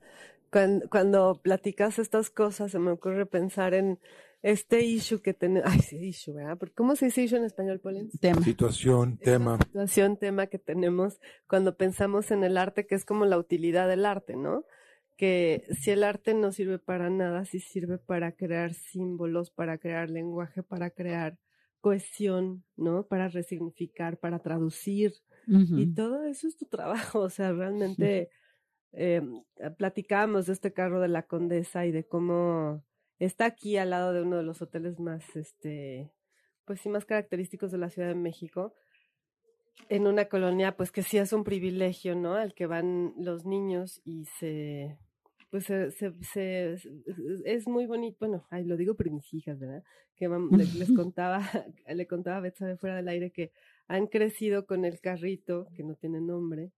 [0.52, 4.00] Cuando, cuando platicas estas cosas, se me ocurre pensar en
[4.44, 5.68] este issue que tenemos.
[5.72, 6.60] Ay, sí, issue, ¿verdad?
[6.76, 8.20] ¿Cómo se dice issue en español, Polens?
[8.20, 8.44] Tema.
[8.44, 9.58] Situación, tema.
[9.58, 14.06] situación, tema que tenemos cuando pensamos en el arte, que es como la utilidad del
[14.06, 14.66] arte, ¿no?
[15.18, 20.10] Que si el arte no sirve para nada, sí sirve para crear símbolos, para crear
[20.10, 21.38] lenguaje, para crear
[21.82, 23.08] cohesión, ¿no?
[23.08, 25.14] Para resignificar, para traducir.
[25.76, 28.30] Y todo eso es tu trabajo, o sea, realmente
[28.94, 29.22] eh,
[29.78, 32.86] platicábamos de este carro de la condesa y de cómo
[33.20, 36.12] está aquí al lado de uno de los hoteles más, este,
[36.66, 38.74] pues sí, más característicos de la Ciudad de México,
[39.90, 42.34] en una colonia, pues que sí es un privilegio, ¿no?
[42.36, 44.98] Al que van los niños y se,
[45.50, 46.78] pues se, se, se-
[47.46, 49.84] es muy bonito, bueno, ay, lo digo por mis hijas, ¿verdad?
[50.16, 51.42] Que vam- le- les contaba,
[51.88, 53.52] le contaba a Betsabe fuera del aire que
[53.88, 56.72] han crecido con el carrito, que no tiene nombre,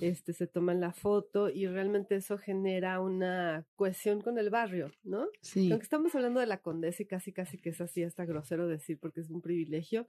[0.00, 5.26] este, se toman la foto y realmente eso genera una cohesión con el barrio, ¿no?
[5.40, 5.68] Sí.
[5.72, 8.98] Aunque estamos hablando de la condesa y casi casi que es así hasta grosero decir
[9.00, 10.06] porque es un privilegio,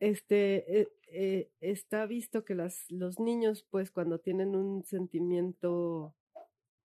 [0.00, 6.14] este, eh, eh, está visto que las, los niños, pues cuando tienen un sentimiento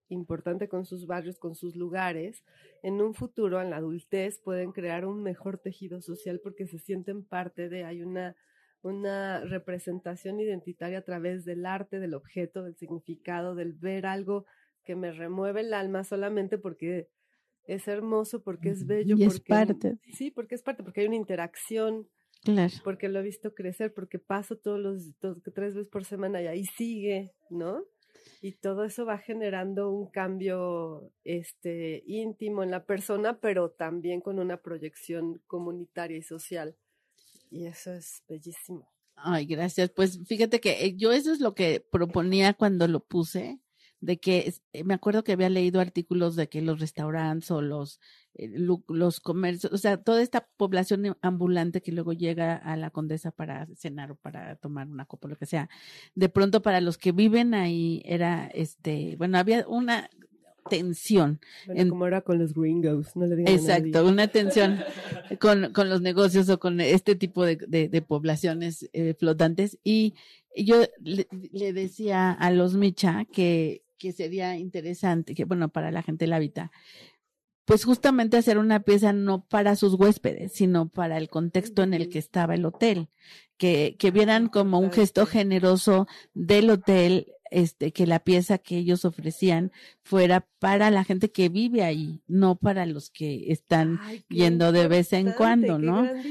[0.10, 2.44] importante con sus barrios, con sus lugares,
[2.84, 7.24] en un futuro, en la adultez, pueden crear un mejor tejido social porque se sienten
[7.24, 8.36] parte de, hay una,
[8.82, 14.46] una representación identitaria a través del arte, del objeto, del significado, del ver algo
[14.84, 17.10] que me remueve el alma solamente porque
[17.64, 19.16] es hermoso, porque es bello.
[19.18, 19.98] Y es porque, parte.
[20.12, 22.08] Sí, porque es parte, porque hay una interacción
[22.46, 22.74] Claro.
[22.84, 26.48] porque lo he visto crecer, porque paso todos los dos, tres veces por semana y
[26.48, 27.84] ahí sigue, ¿no?
[28.42, 34.40] Y todo eso va generando un cambio este íntimo en la persona, pero también con
[34.40, 36.76] una proyección comunitaria y social.
[37.50, 38.88] Y eso es bellísimo.
[39.16, 39.90] Ay, gracias.
[39.90, 43.60] Pues fíjate que eh, yo eso es lo que proponía cuando lo puse,
[44.06, 48.00] de que eh, me acuerdo que había leído artículos de que los restaurantes o los,
[48.36, 48.50] eh,
[48.88, 53.68] los comercios, o sea, toda esta población ambulante que luego llega a la condesa para
[53.76, 55.70] cenar o para tomar una copa, lo que sea,
[56.14, 60.10] de pronto para los que viven ahí era, este, bueno, había una
[60.70, 63.78] tensión Bueno, En- como era con los gringos, no le digan a nadie.
[63.78, 64.80] Exacto, una tensión
[65.40, 69.78] con, con los negocios o con este tipo de, de, de poblaciones eh, flotantes.
[69.84, 70.16] Y
[70.58, 76.02] yo le, le decía a los Micha que, que sería interesante, que bueno, para la
[76.04, 76.72] gente del hábitat,
[77.66, 82.10] pues justamente hacer una pieza no para sus huéspedes, sino para el contexto en el
[82.10, 83.10] que estaba el hotel,
[83.58, 89.04] que, que vieran como un gesto generoso del hotel, este, que la pieza que ellos
[89.04, 89.72] ofrecían
[90.04, 94.88] fuera para la gente que vive ahí, no para los que están Ay, yendo de
[94.88, 96.04] vez en cuando, ¿no?
[96.04, 96.22] gran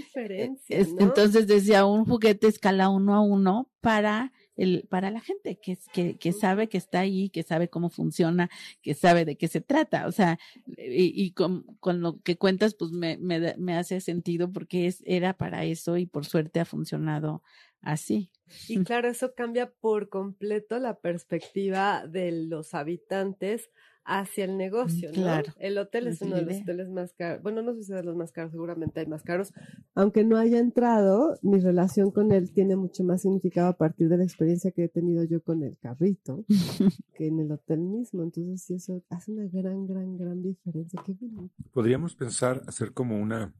[0.68, 1.00] Es- ¿no?
[1.00, 5.88] Entonces decía un juguete escala uno a uno para el, para la gente que, es-
[5.92, 8.50] que, que sabe que está ahí, que sabe cómo funciona,
[8.82, 10.06] que sabe de qué se trata.
[10.06, 10.38] O sea,
[10.76, 15.02] y, y con, con lo que cuentas, pues me, me, me hace sentido porque es,
[15.06, 17.42] era para eso y por suerte ha funcionado
[17.82, 18.30] así.
[18.68, 23.70] Y claro, eso cambia por completo la perspectiva de los habitantes
[24.04, 25.14] hacia el negocio, ¿no?
[25.14, 25.52] claro.
[25.58, 27.42] El hotel es uno de los hoteles más caros.
[27.42, 29.52] Bueno, no sé si es de los más caros, seguramente hay más caros.
[29.94, 34.18] Aunque no haya entrado, mi relación con él tiene mucho más significado a partir de
[34.18, 36.44] la experiencia que he tenido yo con el carrito
[37.16, 38.22] que en el hotel mismo.
[38.22, 41.00] Entonces, sí, eso hace una gran, gran, gran diferencia.
[41.04, 41.54] Qué bonito.
[41.72, 43.54] Podríamos pensar hacer como una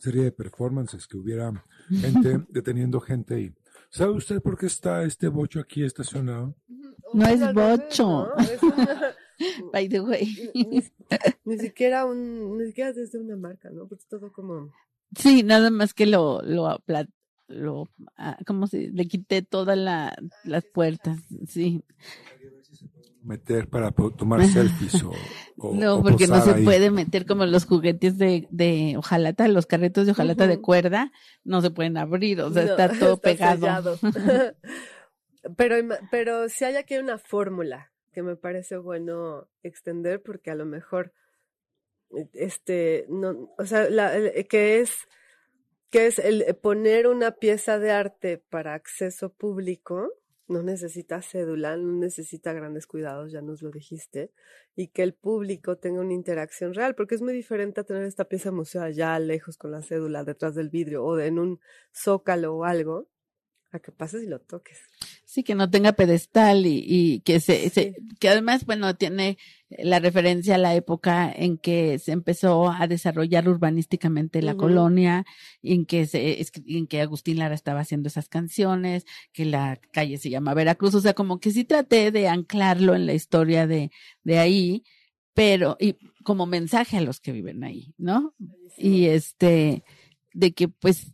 [0.00, 1.52] serie de performances que hubiera
[1.88, 3.54] gente deteniendo gente y
[3.90, 6.56] ¿sabe usted por qué está este bocho aquí estacionado?
[7.12, 8.26] No es bocho.
[8.26, 8.42] ¿no?
[8.42, 9.14] Es una-
[9.72, 10.50] By the way.
[10.54, 10.82] ni, ni-
[11.44, 13.86] ni siquiera un, ni siquiera desde una marca, ¿no?
[13.88, 14.72] Porque es todo como
[15.16, 16.78] Sí, nada más que lo, lo,
[17.48, 18.90] lo, ah, ¿cómo se?
[18.90, 21.82] Le quité todas la, las puertas, sí.
[23.22, 25.12] Meter para tomar selfies o,
[25.58, 26.64] o- No, o porque no se ahí.
[26.64, 31.10] puede meter como los juguetes de, de hojalata, los carretos de hojalata de cuerda,
[31.44, 33.60] no se pueden abrir, o sea, No, está todo pegado.
[33.60, 33.98] sellado.
[35.56, 35.76] pero,
[36.10, 41.12] pero si hay aquí una fórmula que me parece bueno extender porque a lo mejor
[42.16, 44.98] eh, este no o sea la- el- que es
[45.90, 50.10] que es el eh, poner una pieza de arte para acceso público
[50.48, 54.30] no necesita cédula, no necesita grandes cuidados, ya nos lo dijiste,
[54.76, 58.26] y que el público tenga una interacción real, porque es muy diferente a tener esta
[58.28, 61.60] pieza museo allá lejos con la cédula detrás del vidrio o en un
[61.94, 63.08] zócalo o algo,
[63.74, 64.78] a que pases y lo toques.
[65.24, 69.36] Sí, que no tenga pedestal y, y que se, se- que además, bueno, tiene
[69.70, 75.24] la referencia a la época en que se empezó a desarrollar urbanísticamente la colonia,
[75.62, 80.30] en que se, en que Agustín Lara estaba haciendo esas canciones, que la calle se
[80.30, 83.90] llama Veracruz, o sea, como que sí traté de anclarlo en la historia de,
[84.22, 84.84] de ahí,
[85.32, 88.34] pero, y como mensaje a los que viven ahí, ¿no?
[88.76, 89.82] y este
[90.34, 91.12] de que pues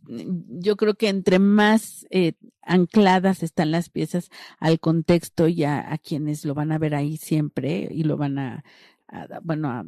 [0.59, 2.33] yo creo que entre más eh,
[2.63, 4.29] ancladas están las piezas
[4.59, 8.37] al contexto y a, a quienes lo van a ver ahí siempre y lo van
[8.39, 8.63] a,
[9.07, 9.85] a- bueno a-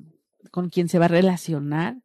[0.52, 1.98] con quien se va a relacionar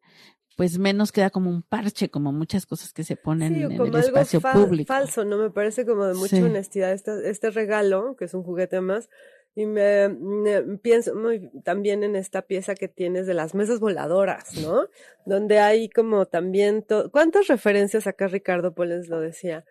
[0.56, 3.76] pues menos queda como un parche como muchas cosas que se ponen Sí, o en
[3.76, 5.36] como el algo espacio fa- público falso, ¿no?
[5.38, 6.42] Me parece como de mucha Sí.
[6.42, 9.08] honestidad este, este regalo, que es un juguete más,
[9.58, 14.56] y me, me- pienso muy también en esta pieza que tienes de las mesas voladoras,
[14.62, 14.86] ¿no?
[15.26, 19.64] Donde hay como también, to- ¿cuántas referencias acá Ricardo Poles lo decía?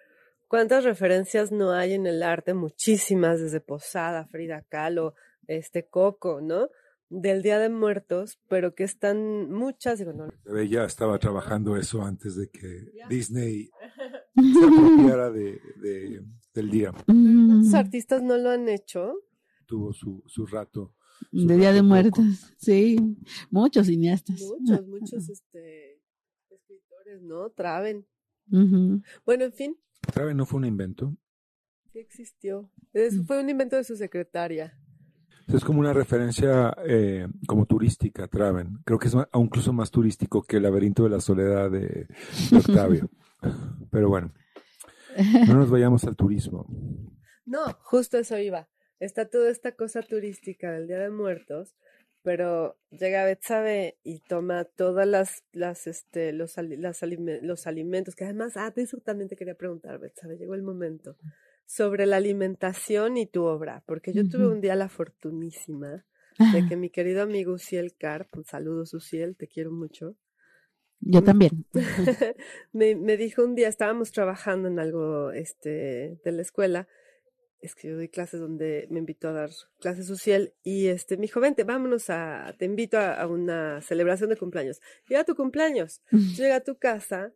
[0.50, 2.54] ¿Cuántas referencias no hay en el arte?
[2.54, 5.14] Muchísimas, desde Posada, Frida Kahlo,
[5.48, 6.70] este Coco, ¿no?
[7.10, 10.28] Del Día de Muertos, pero que están muchas, digo, no,
[10.58, 13.70] Ella estaba trabajando eso antes de que Disney
[14.60, 16.24] se apropiara de, de
[16.54, 16.92] del día.
[16.92, 19.16] ¿Cuántos Mm, artistas no lo han hecho?
[19.68, 20.96] Tuvo su, su rato.
[21.32, 22.98] su de Día de Muertos, sí.
[23.52, 24.42] Muchos cineastas.
[24.42, 26.02] Muchos, muchos este,
[26.50, 27.50] escritores, ¿no?
[27.52, 28.08] Traben.
[28.52, 29.02] Ujú.
[29.26, 29.78] Bueno, en fin,
[30.14, 30.34] ¿Sabe?
[30.34, 31.16] No fue un invento.
[31.92, 32.72] sí existió.
[32.94, 34.80] Es- fue un invento de su secretaria.
[35.48, 38.80] Es como una referencia eh, como turística, Traven.
[38.86, 42.08] Creo que es aún incluso más turístico que el laberinto de la soledad de,
[42.52, 43.10] de Octavio.
[43.92, 44.34] Pero bueno,
[45.48, 46.66] no nos vayamos al turismo.
[47.46, 48.68] No, justo eso iba.
[49.00, 51.76] Está toda esta cosa turística del Día de Muertos,
[52.24, 58.26] pero llega Betsabe y toma todas las, las, este, los, las alime- los alimentos, que
[58.26, 61.18] además, ah, de eso también te quería preguntar, Betsabe, llegó el momento,
[61.66, 64.52] sobre la alimentación y tu obra, porque yo tuve Ujú.
[64.52, 66.06] un día la fortunísima
[66.50, 70.16] de que mi querido amigo Uciel Carp, un saludo Uciel, te quiero mucho,
[71.00, 71.66] Yo también.
[72.74, 76.88] me, me dijo un día, estábamos trabajando en algo este, de la escuela,
[77.62, 81.24] es que yo doy clases donde me invitó a dar clases social y este me
[81.24, 84.80] dijo, vente, vámonos a, te invito a, a una celebración de cumpleaños.
[85.08, 86.02] Llega tu cumpleaños,
[86.38, 87.34] llega a tu casa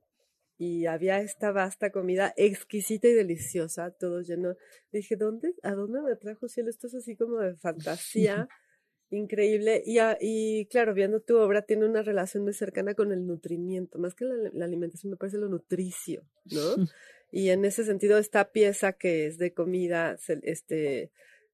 [0.58, 4.56] y había esta vasta comida exquisita y deliciosa, todo lleno.
[4.92, 6.70] Dije, ¿dónde, a dónde me trajo cielo?
[6.70, 8.48] Esto es así como de fantasía
[9.10, 9.82] increíble.
[9.86, 13.98] Y, a- y claro, viendo tu obra, tiene una relación muy cercana con el nutrimiento,
[14.00, 16.76] más que la, la alimentación, me parece lo nutricio, ¿no?
[17.32, 21.12] Y en ese sentido, esta pieza que es de comida, este,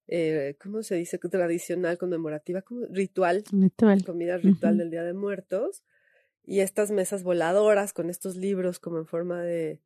[0.08, 1.20] eh, ¿cómo se dice?
[1.20, 4.04] Tradicional, conmemorativa, como ritual, Ritual.
[4.04, 4.80] comida ritual Ujú.
[4.80, 5.84] del Día de Muertos,
[6.44, 9.82] y estas mesas voladoras con estos libros como en forma de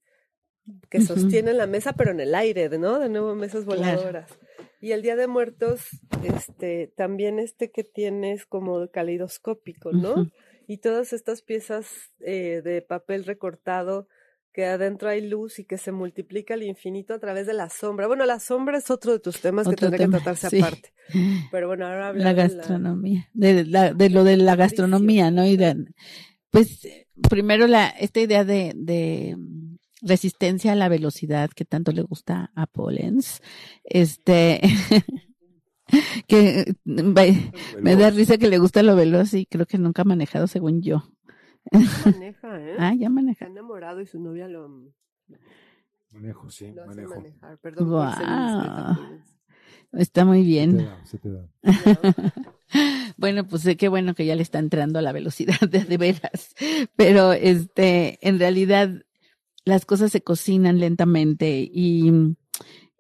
[0.90, 3.00] que sostienen la mesa, pero en el aire, ¿no?
[3.00, 3.82] De nuevo mesas Claro.
[3.82, 4.38] voladoras.
[4.80, 5.82] Y el Día de Muertos,
[6.24, 10.14] este, también este que tienes como caleidoscópico, ¿no?
[10.14, 10.32] Ujú.
[10.68, 11.88] Y todas estas piezas
[12.20, 14.08] eh, de papel recortado
[14.54, 18.08] que adentro hay luz y que se multiplica al infinito a través de la sombra.
[18.08, 20.60] Bueno, la sombra es otro de tus temas que tendría tema, que tratarse sí.
[20.60, 20.94] aparte.
[21.52, 25.46] Pero bueno, ahora habla La de gastronomía, de, la- de lo de la gastronomía, ¿no?
[25.46, 25.86] Y de,
[26.52, 26.88] pues,
[27.30, 32.52] primero la, esta idea de, de mm, resistencia a la velocidad que tanto le gusta
[32.56, 33.42] a Pollens,
[33.84, 34.60] este,
[36.28, 37.14] que mm,
[37.82, 40.82] me da risa que le gusta lo veloz y creo que nunca ha manejado según
[40.82, 41.11] yo.
[42.06, 42.76] maneja, ¿eh?
[42.80, 43.46] Ah, ya Está maneja.
[43.46, 44.92] enamorado y su novia lo,
[46.14, 47.16] Manejo, sí, lo hace manejo.
[47.16, 47.58] manejar.
[47.60, 48.12] Perdón.
[48.98, 49.38] Pérez.
[49.94, 50.78] Está muy Se te bien.
[50.78, 51.48] da, se te da.
[53.18, 55.98] Bueno, pues eh, qué bueno que ya le está entrando a la velocidad de, de
[55.98, 56.56] veras.
[56.96, 58.90] Pero este, en realidad
[59.66, 62.12] las cosas se cocinan lentamente y,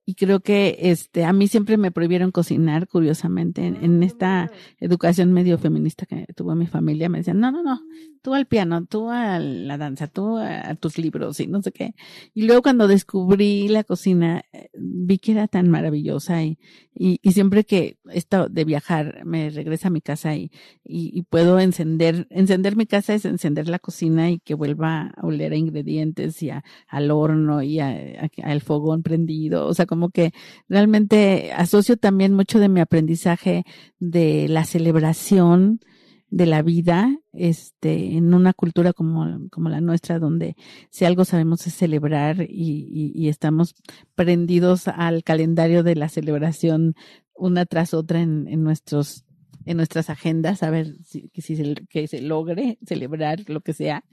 [0.06, 4.52] y creo que este, a mí siempre me prohibieron cocinar, curiosamente, en, en Ah, esta
[4.80, 7.80] educación medio feminista que tuvo mi familia, me decían, no, no, no,
[8.22, 11.72] tú al piano, tú a la danza, tú a, a tus libros y no sé
[11.72, 11.94] qué.
[12.34, 16.58] Y luego cuando descubrí la cocina, eh, vi que era tan maravillosa y,
[16.94, 20.52] y, y siempre que esto de viajar me regresa a mi casa y,
[20.84, 25.26] y, y puedo encender, encender mi casa es encender la cocina y que vuelva a
[25.26, 29.68] oler a ingredientes y a, al horno y a- al fogón prendido.
[29.68, 30.32] O sea, como que
[30.70, 33.66] realmente asocio también mucho de mi aprendizaje
[34.00, 35.82] de la celebración
[36.30, 40.56] de la vida, este, en una cultura como, como la nuestra, donde
[40.92, 43.76] si algo sabemos es celebrar y, y, estamos
[44.16, 46.96] prendidos al calendario de la celebración
[47.36, 49.26] una tras otra en, en nuestros
[49.66, 53.74] en nuestras agendas, a ver si, que, si se, que se logre celebrar lo que
[53.74, 54.04] sea.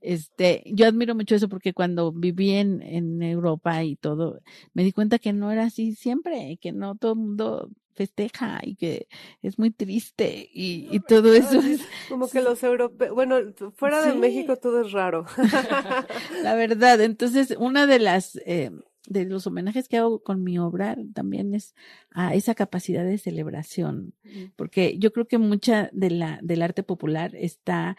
[0.00, 4.40] Este, yo admiro mucho eso porque cuando viví en, en Europa y todo,
[4.72, 8.76] me di cuenta que no era así siempre, que no todo el mundo festeja y
[8.76, 9.08] que
[9.42, 13.36] es muy triste y, y todo eso es, Como que los europeos, bueno,
[13.74, 14.18] fuera de Sí.
[14.18, 15.26] México todo es raro.
[16.42, 17.00] la verdad.
[17.02, 18.70] Entonces, una de las, eh,
[19.06, 21.74] de los homenajes que hago con mi obra también es
[22.10, 24.14] a esa capacidad de celebración,
[24.56, 27.96] porque yo creo que mucha de la, del arte popular está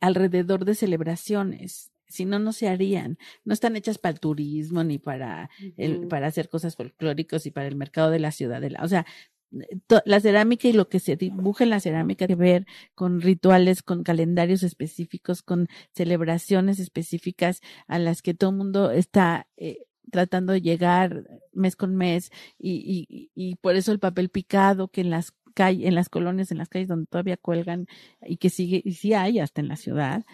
[0.00, 1.92] alrededor de celebraciones.
[2.08, 3.18] Si no, no se harían.
[3.44, 7.68] No están hechas para el turismo ni para el, para hacer cosas folclóricas y para
[7.68, 8.80] el mercado de la ciudadela.
[8.82, 9.06] O sea,
[10.04, 13.82] la cerámica y lo que se dibuja en la cerámica tiene que ver con rituales,
[13.82, 19.78] con calendarios específicos, con celebraciones específicas a las que todo el mundo está eh,
[20.10, 25.00] tratando de llegar mes con mes y, y, y por eso el papel picado que
[25.00, 27.86] en las calles, en las colonias, en las calles donde todavía cuelgan
[28.22, 30.24] y que sigue, y sí hay hasta en la ciudad,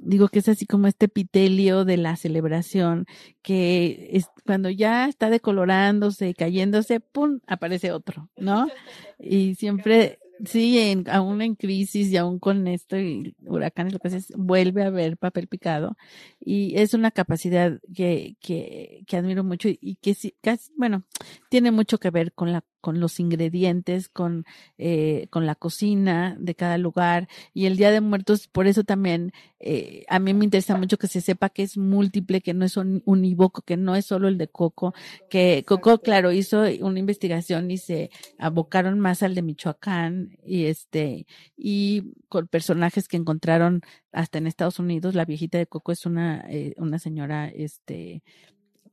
[0.00, 3.06] digo que es así como este epitelio de la celebración
[3.42, 8.66] que es cuando ya está decolorándose, cayéndose, pum, aparece otro, ¿no?
[9.18, 14.08] Y siempre Sí, en, aún en crisis y aún con esto y huracanes, lo que
[14.08, 15.96] es, vuelve a ver papel picado.
[16.40, 21.04] Y es una capacidad que, que, que admiro mucho y que sí, casi, bueno,
[21.48, 24.44] tiene mucho que ver con la con los ingredientes, con,
[24.76, 27.28] eh, con la cocina de cada lugar.
[27.54, 31.06] Y el Día de Muertos, por eso también eh, a mí me interesa mucho que
[31.06, 34.36] se sepa que es múltiple, que no es un unívoco, que no es solo el
[34.36, 34.92] de Coco,
[35.30, 41.26] que Coco, claro, hizo una investigación y se abocaron más al de Michoacán y este,
[41.56, 45.14] y con personajes que encontraron hasta en Estados Unidos.
[45.14, 48.22] La viejita de Coco es una, eh, una señora, este,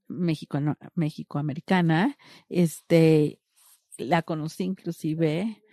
[0.10, 2.18] mexicano, mexicoamericana,
[2.50, 3.40] este,
[4.00, 5.64] la conocí inclusive,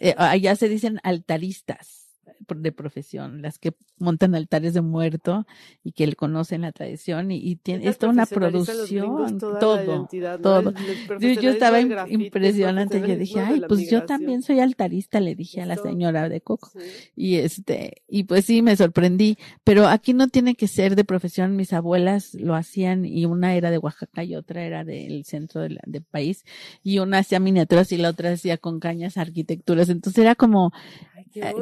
[0.00, 2.05] eh, allá se dicen altaristas
[2.54, 5.46] de profesión, las que montan altares de muerto
[5.82, 10.08] y que él conocen la tradición y, y tiene Esas es toda una producción, todo,
[10.42, 10.74] todo.
[11.18, 14.06] Yo, estaba impresionante, yo dije, ay, pues yo migración".
[14.06, 16.70] también soy altarista, le dije a la señora de Coco.
[16.70, 16.78] Sí.
[17.16, 21.56] Y este, y pues sí, me sorprendí, pero aquí no tiene que ser de profesión,
[21.56, 25.80] mis abuelas lo hacían y una era de Oaxaca y otra era del centro del,
[25.86, 26.44] del país
[26.82, 30.72] y una hacía miniaturas y la otra hacía con cañas arquitecturas, entonces era como,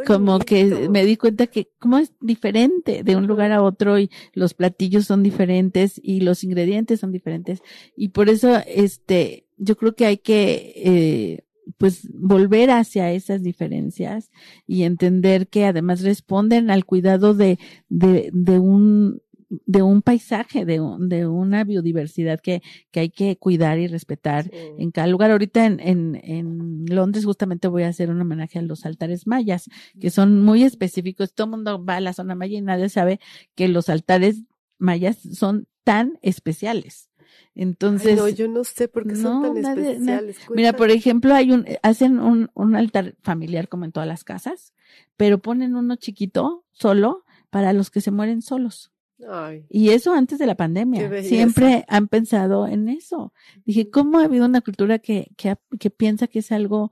[0.07, 4.11] como que me di cuenta que como es diferente de un lugar a otro y
[4.33, 7.63] los platillos son diferentes y los ingredientes son diferentes
[7.97, 11.45] y por eso este yo creo que hay que eh,
[11.79, 14.31] pues volver hacia esas diferencias
[14.67, 17.59] y entender que además responden al cuidado de
[17.89, 23.37] de, de un de un paisaje, de, un- de una biodiversidad que, que hay que
[23.37, 24.51] cuidar y respetar Sí.
[24.79, 25.31] en cada lugar.
[25.31, 29.69] Ahorita en, en, en Londres justamente voy a hacer un homenaje a los altares mayas,
[30.01, 31.35] que son muy específicos.
[31.35, 33.21] Todo el mundo va a la zona maya y nadie sabe
[33.55, 34.43] que los altares
[34.79, 37.11] mayas son tan especiales.
[37.57, 40.37] Entonces, Ay, no, yo no sé por qué son tan nadie- especiales.
[40.55, 44.73] Mira, por ejemplo, hay un, hacen un, un altar familiar como en todas las casas,
[45.17, 48.91] pero ponen uno chiquito, solo, para los que se mueren solos.
[49.29, 51.23] Ay, Y eso antes de la pandemia.
[51.23, 53.33] Siempre han pensado en eso.
[53.65, 56.91] Dije, ¿cómo ha habido una cultura que, que, piensa que es algo,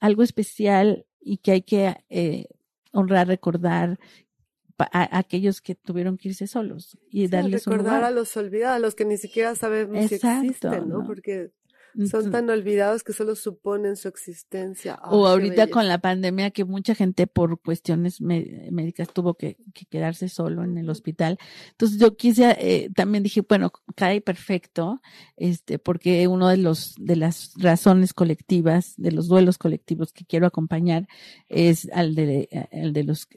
[0.00, 2.46] algo especial y que hay que eh,
[2.92, 3.98] honrar, recordar
[4.78, 8.04] a, a aquellos que tuvieron que irse solos y sí, darles un recordar lugar?
[8.04, 10.98] a los olvidados, a los que ni siquiera sabemos si Exacto, existen, ¿no?
[11.00, 11.06] ¿no?
[11.06, 11.50] Porque
[12.06, 14.96] son tan olvidados que solo suponen su existencia.
[15.10, 20.28] O ahorita con la pandemia que mucha gente por cuestiones médicas tuvo que, que quedarse
[20.28, 21.38] solo en el hospital.
[21.70, 25.00] Entonces yo quise, eh, también dije, bueno, cae perfecto,
[25.36, 30.46] este, porque uno de los, de las razones colectivas, de los duelos colectivos que quiero
[30.46, 31.08] acompañar
[31.48, 33.28] es al de, el de los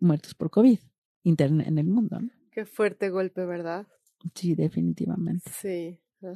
[0.00, 0.78] muertos por COVID
[1.22, 2.30] interna- en el mundo, ¿no?
[2.50, 3.86] Qué fuerte golpe, ¿verdad?
[4.34, 5.50] Sí, definitivamente.
[5.60, 5.98] Sí.
[6.22, 6.34] Ah.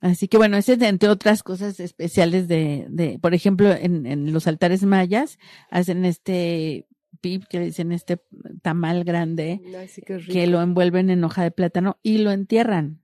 [0.00, 4.06] Así que bueno, ese es de, entre otras cosas especiales de, de por ejemplo, en,
[4.06, 5.38] en los altares mayas
[5.70, 6.86] hacen este
[7.20, 8.18] pip, que le dicen este
[8.62, 13.00] tamal grande, Ay, sí, que lo envuelven en hoja de plátano y lo entierran.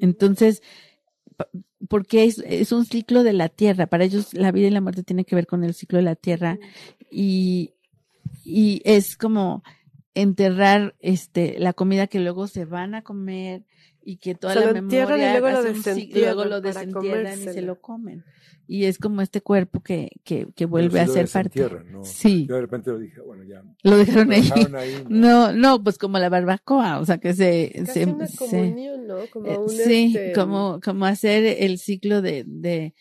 [0.00, 0.62] Entonces,
[1.36, 1.48] pa-
[1.88, 5.04] porque es, es un ciclo de la tierra, para ellos la vida y la muerte
[5.04, 6.58] tiene que ver con el ciclo de la tierra.
[7.12, 7.74] Y,
[8.44, 9.62] y es como
[10.14, 13.62] enterrar este la comida que luego se van a comer
[14.10, 17.44] y que toda la lo entierran y memoria luego lo desentierran luego lo desentierran y
[17.44, 18.24] se lo comen
[18.66, 21.68] y es como este cuerpo que, que, que vuelve a ser parte
[22.04, 23.62] sí Yo de repente lo dije, bueno, ya.
[23.82, 25.50] lo dejaron Lo ahí dejaron ahí, ¿no?
[25.50, 29.06] no no pues como la barbacoa o sea que se Casi se, una se- comunión,
[29.06, 29.26] ¿no?
[29.28, 32.94] Como eh, un, sí, este, como, como hacer el ciclo de, de,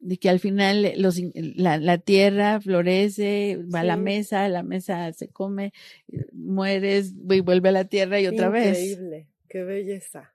[0.00, 5.12] de que al final los, la, la tierra florece, va a la mesa, la mesa
[5.12, 5.72] se come,
[6.32, 8.78] mueres y vuelve a la tierra y otra vez.
[8.78, 9.28] Increíble.
[9.48, 10.34] Qué belleza.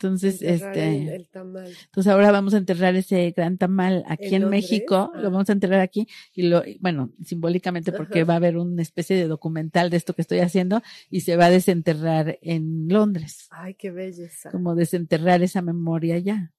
[0.00, 1.72] Entonces, Enterrar este, el tamal.
[1.86, 4.48] entonces ahora vamos a enterrar ese gran tamal aquí ¿En?
[4.48, 5.20] México, Ah.
[5.20, 8.28] lo vamos a enterrar aquí y lo, y bueno, simbólicamente porque Ajá.
[8.28, 11.46] va a haber una especie de documental de esto que estoy haciendo y se va
[11.46, 14.52] a desenterrar en Londres, Ay, qué belleza.
[14.52, 16.52] como desenterrar esa memoria ya.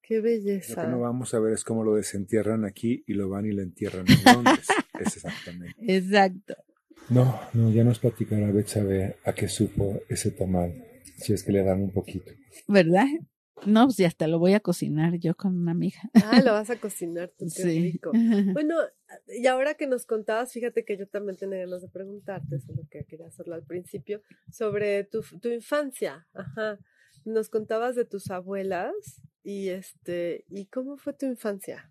[0.00, 0.82] Qué Lo belleza.
[0.82, 3.60] que no vamos a ver es cómo lo desentierran aquí y lo van y lo
[3.62, 4.66] entierran en Londres.
[4.98, 5.74] es exactamente.
[5.86, 6.54] Exacto.
[7.10, 10.72] No, no, ya nos platicará Betsabe a qué supo ese tamal,
[11.18, 12.32] si es que le dan un poquito.
[12.68, 13.06] ¿Verdad?
[13.66, 16.00] No, pues y hasta lo voy a cocinar yo con una amiga.
[16.14, 17.80] Ah, lo vas a cocinar tú, qué Sí.
[17.92, 18.10] rico.
[18.60, 18.74] Bueno,
[19.28, 23.04] y ahora que nos contabas, fíjate que yo también tenía ganas de preguntarte, solo que
[23.04, 24.20] quería hacerlo al principio,
[24.50, 26.26] sobre tu, tu infancia.
[26.34, 26.78] Ajá.
[27.24, 28.92] Nos contabas de tus abuelas
[29.44, 31.88] y este, ¿y cómo fue tu infancia?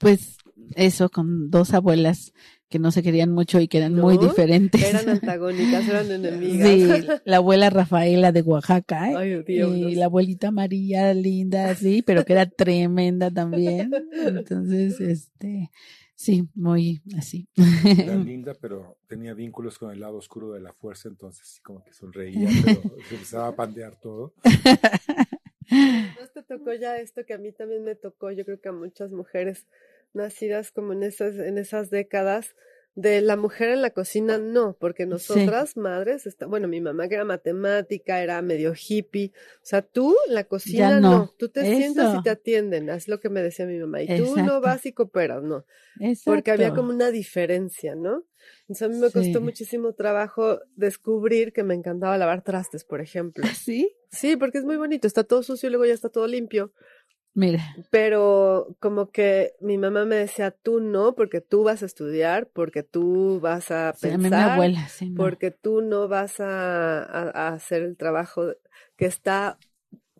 [0.00, 0.38] Pues
[0.74, 2.32] eso, con dos abuelas
[2.70, 4.82] que no se querían mucho y que eran muy diferentes.
[4.82, 7.00] Eran antagónicas, eran enemigas.
[7.00, 9.14] Sí, la abuela Rafaela de Oaxaca, ¿eh?
[9.16, 9.76] Ay, Dios.
[9.76, 13.90] y la abuelita María linda, sí, pero que era tremenda también.
[14.12, 15.70] Entonces, este,
[16.14, 17.48] sí, muy así.
[17.84, 21.84] Era linda, pero tenía vínculos con el lado oscuro de la fuerza, entonces sí como
[21.84, 24.32] que sonreía, pero se empezaba a pandear todo.
[25.70, 28.30] ¿No te tocó ya esto que a mí también me tocó?
[28.30, 29.66] Yo creo que a muchas mujeres
[30.12, 32.54] nacidas como en esas, en esas décadas,
[32.96, 37.14] de la mujer en la cocina, no, porque nosotras, madres, está, bueno, mi mamá que
[37.14, 39.32] era matemática, era medio hippie,
[39.62, 41.10] o sea, tú, la cocina, no.
[41.10, 41.34] no.
[41.38, 44.36] tú te sientas y te atienden, es lo que me decía mi mamá, y tú
[44.36, 45.64] no vas y cooperas, no,
[46.24, 48.24] porque había como una diferencia, ¿no?
[48.62, 49.40] Entonces a mí me costó Sí.
[49.40, 53.44] muchísimo trabajo descubrir que me encantaba lavar trastes, por ejemplo.
[53.54, 56.72] Sí, Sí, porque es muy bonito, está todo sucio y luego ya está todo limpio.
[57.34, 62.48] Mira, Pero como que mi mamá me decía, tú no, porque tú vas a estudiar,
[62.50, 65.30] porque tú vas a sí, a mí mi pensar, abuela, sí, no.
[65.30, 68.52] porque tú no vas a, a- a hacer el trabajo
[68.96, 69.60] que está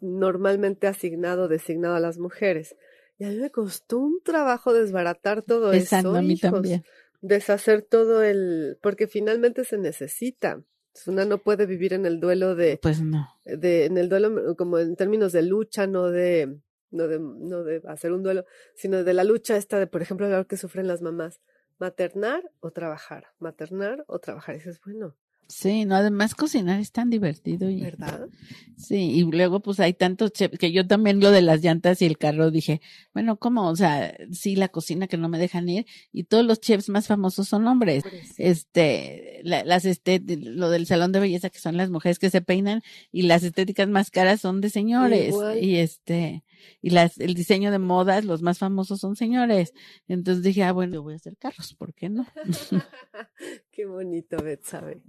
[0.01, 2.77] normalmente asignado, designado a las mujeres.
[3.19, 6.85] Y a mí me costó un trabajo desbaratar todo Exacto, eso, a mí hijos, también.
[7.23, 10.63] deshacer todo el, porque finalmente se necesita.
[11.07, 13.29] Una no puede vivir en el duelo de, Pues no.
[13.45, 16.59] de, en el duelo como en términos de lucha, no de,
[16.91, 18.45] no de, no de hacer un duelo,
[18.75, 21.41] sino de la lucha esta de, por ejemplo, lo que sufren las mamás,
[21.79, 24.55] maternar o trabajar, maternar o trabajar.
[24.55, 25.15] Y dices, bueno,
[25.53, 28.29] Sí, no, además cocinar es tan divertido y ¿verdad?
[28.77, 32.07] sí, y luego pues hay tantos chefs que yo también lo de las llantas y
[32.07, 32.81] el carro dije,
[33.15, 33.69] bueno, ¿cómo?
[33.69, 37.09] O sea, sí, la cocina que no me dejan ir y todos los chefs más
[37.09, 38.05] famosos son hombres.
[38.39, 42.43] Este, la- las este, lo del salón de belleza que son las mujeres que se
[42.43, 45.63] peinan y las estéticas más caras son de señores Igual.
[45.65, 46.45] y este,
[46.83, 49.73] y las, el diseño de modas, los más famosos son señores.
[50.09, 52.27] Entonces dije, ah, bueno, yo voy a hacer carros, ¿por qué no?
[53.71, 55.03] Qué bonito, Betsabe.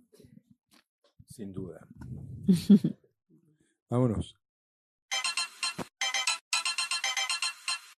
[1.27, 1.87] Sin duda.
[3.89, 4.35] Vámonos.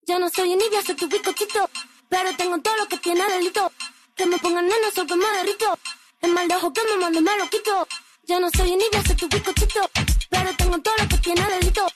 [0.05, 1.69] Yo no soy envidia, soy tu bizcochito.
[2.09, 3.71] Pero tengo todo lo que tiene delito.
[4.15, 5.77] Que me pongan nena, soy que me derrito.
[6.21, 7.87] El mal de ojo que me mando me lo quito.
[8.27, 9.81] Yo no soy envidia, soy tu bizcochito.
[10.29, 11.87] Pero tengo todo lo que tiene delito.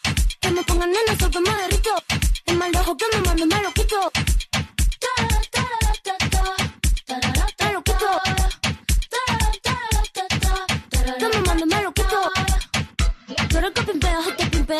[0.41, 2.03] Que me pongan nena, soy que me derrito.
[2.45, 4.11] El mal de ojo que me mando me lo quito.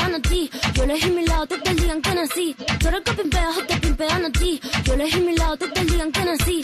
[0.08, 0.50] El.
[0.74, 2.56] Yo elegí mi lado, te te que nací.
[2.80, 4.60] Tú eres el que pimpea, o te a ti.
[4.84, 6.64] Yo elegí mi lado, te te que nací.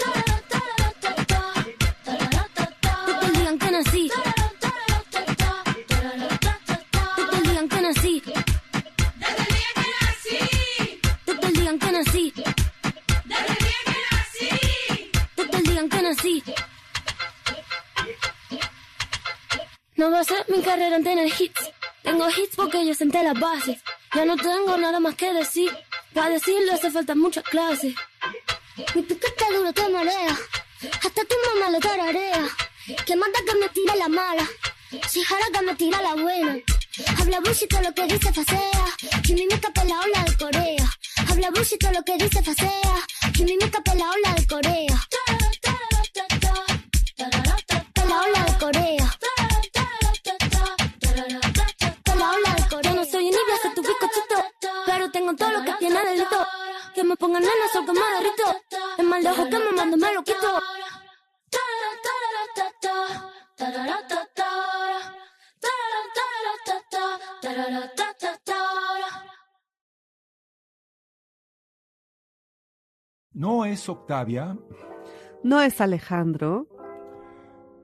[19.95, 21.71] No va a ser mi carrera en tener hits.
[22.01, 23.77] Tengo hits porque yo senté las bases.
[24.15, 25.71] Ya no tengo nada más que decir.
[26.13, 27.93] Para decirlo hace falta muchas clases.
[28.95, 30.37] Mi piquete duro te marea.
[31.05, 32.43] Hasta tu mamá lo tararea.
[33.05, 34.45] Que manda que me tira la mala.
[35.07, 36.57] Si jara que me tira la buena.
[37.19, 38.85] Habla bullshit lo que dice facea.
[39.25, 40.85] Que mi mica la ola de Corea.
[41.29, 42.95] Habla bullshit lo que dice facea.
[43.35, 45.07] Que mi mica la ola de Corea.
[47.23, 49.07] La ola de Corea.
[52.17, 52.93] La ola de Corea.
[52.93, 54.35] No soy envidia, soy tu bizcochito.
[54.85, 56.45] Pero tengo todo lo que tiene delito.
[56.93, 58.61] Que me pongan nena, soy que me derrito.
[58.97, 60.61] El mal de ojo que me mando me lo quito.
[73.31, 74.57] No es Octavia,
[75.43, 76.67] No es Alejandro,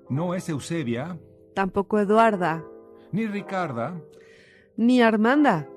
[0.09, 1.19] no es Eusebia,
[1.53, 2.63] tampoco Eduarda,
[3.11, 3.99] ni Ricarda,
[4.77, 5.67] ni Armanda.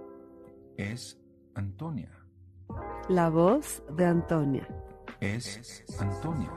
[0.76, 1.18] es
[1.54, 2.10] Antonia.
[3.08, 4.66] La voz de Antonia.
[5.20, 6.50] Es Antonia.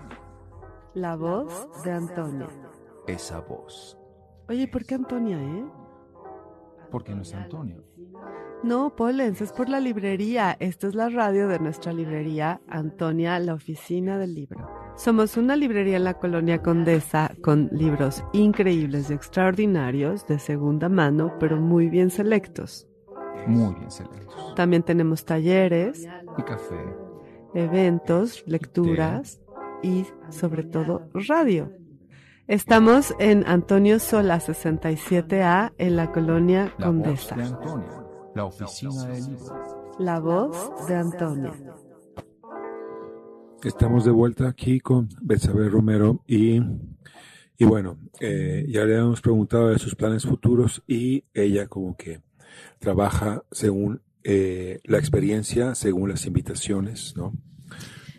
[0.94, 2.48] La voz de Antonia.
[3.08, 3.98] Esa voz.
[4.48, 5.66] Oye, ¿por qué Antonia, eh?
[6.92, 7.84] Porque no es Antonio.
[8.64, 10.56] No, Polens, es por la librería.
[10.60, 14.75] Esta es la radio de nuestra librería, Antonia, la oficina del libro.
[14.96, 21.34] Somos una librería en la colonia Condesa con libros increíbles y extraordinarios de segunda mano,
[21.40, 22.88] pero muy bien selectos.
[23.46, 24.56] Muy bien selectos.
[24.56, 26.08] También tenemos talleres,
[26.38, 26.76] Y café.
[27.54, 29.42] eventos, lecturas
[29.84, 31.72] y sobre todo radio.
[32.48, 36.96] Estamos en Antonio Sola 67A en la colonia La voz
[37.28, 37.36] Condesa.
[37.36, 37.44] de.
[38.36, 39.94] La oficina del libro.
[40.00, 41.54] La voz de Antonia.
[43.64, 46.62] Estamos de vuelta aquí con Betsabe Romero y,
[47.58, 52.22] y bueno, eh, ya le hemos preguntado de sus planes futuros y ella como que
[52.80, 57.34] trabaja según eh, la experiencia, según las invitaciones, ¿no?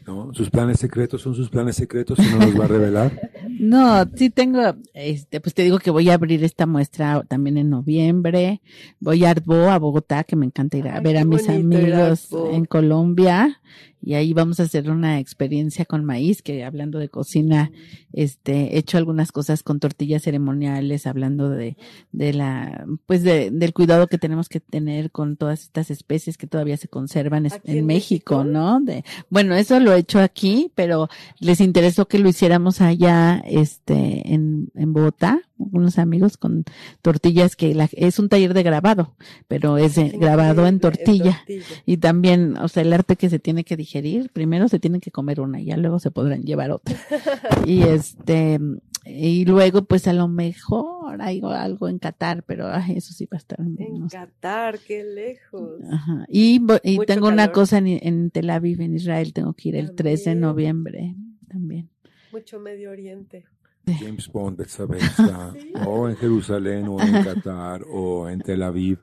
[0.07, 0.33] ¿No?
[0.35, 3.31] Sus planes secretos son sus planes secretos y no los va a revelar.
[3.59, 4.61] No, sí tengo,
[4.93, 8.61] este, pues te digo que voy a abrir esta muestra también en noviembre.
[9.01, 12.29] Voy a Arbo, a Bogotá, que me encanta ir a Ay, ver a mis amigos
[12.53, 13.61] en Colombia.
[14.03, 17.73] Y ahí vamos a hacer una experiencia con maíz, que hablando de cocina,
[18.13, 21.77] este, he hecho algunas cosas con tortillas ceremoniales, hablando de,
[22.13, 26.47] de la, pues de, del cuidado que tenemos que tener con todas estas especies que
[26.47, 28.45] todavía se conservan es- ¿Aquí en, en México, México?
[28.45, 28.81] ¿no?
[28.81, 31.09] De, bueno, eso lo he hecho aquí, pero
[31.41, 36.65] les interesó que lo hiciéramos allá, este, en, en Bogotá, unos amigos con
[37.03, 39.15] tortillas que la- es un taller de grabado,
[39.49, 41.43] pero es eh, grabado en tortilla.
[41.87, 45.11] Y también, o sea, el arte que se tiene que digerir, primero se tiene que
[45.11, 46.97] comer una y ya luego se podrán llevar otra.
[47.67, 48.59] y este,
[49.05, 53.37] y luego pues a lo mejor hay algo en Qatar, pero ay, eso sí va
[53.37, 53.59] a estar.
[53.61, 54.17] En no sé.
[54.17, 55.81] Qatar, qué lejos.
[55.91, 56.27] Ajá.
[56.29, 59.95] Y, y tengo una cosa en, en Tel Aviv, en Israel, tengo que ir el
[59.95, 60.41] 13 de También.
[60.41, 61.15] noviembre
[61.49, 61.89] también.
[62.33, 63.45] Mucho Medio Oriente.
[63.87, 65.55] James Bond, Betsabe, está
[65.87, 68.99] o en Jerusalén, o en Qatar, o en Tel Aviv,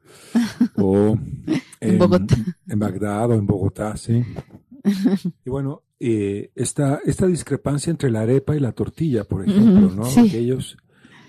[0.75, 1.17] o
[1.79, 4.23] En Bagdad, o en Bogotá, sí.
[5.45, 10.05] Y bueno, eh, esta, esta discrepancia entre la arepa y la tortilla, por ejemplo, ¿no?
[10.05, 10.31] sí.
[10.35, 10.77] Ellos,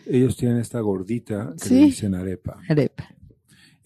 [0.07, 1.75] ellos tienen esta gordita que Sí.
[1.75, 2.59] le dicen arepa.
[2.69, 3.09] Arepa.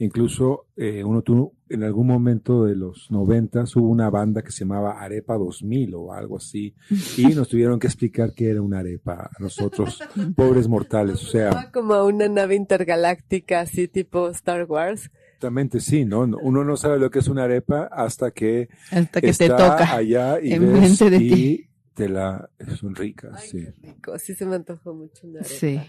[0.01, 4.61] Incluso eh, uno tuvo, en algún momento de los noventas hubo una banda que se
[4.61, 6.75] llamaba Arepa 2000 o algo así,
[7.17, 10.01] y nos tuvieron que explicar qué era una arepa a nosotros,
[10.37, 11.23] pobres mortales.
[11.25, 15.11] O sea, como a una nave intergaláctica, así tipo Star Wars.
[15.27, 16.21] exactamente sí, ¿no?
[16.21, 19.97] Uno no sabe lo que es una arepa hasta que, Hasta que está te toca.
[19.97, 21.69] allá y ves de y ti.
[21.95, 22.49] te la
[22.79, 23.59] son ricas, Ay, sí.
[23.65, 24.19] qué rico.
[24.19, 25.55] Sí se me antojó mucho una arepa.
[25.55, 25.81] Sí.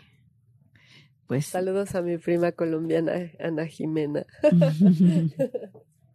[1.30, 1.46] Pues.
[1.46, 4.26] Saludos a mi prima colombiana, Ana Jimena.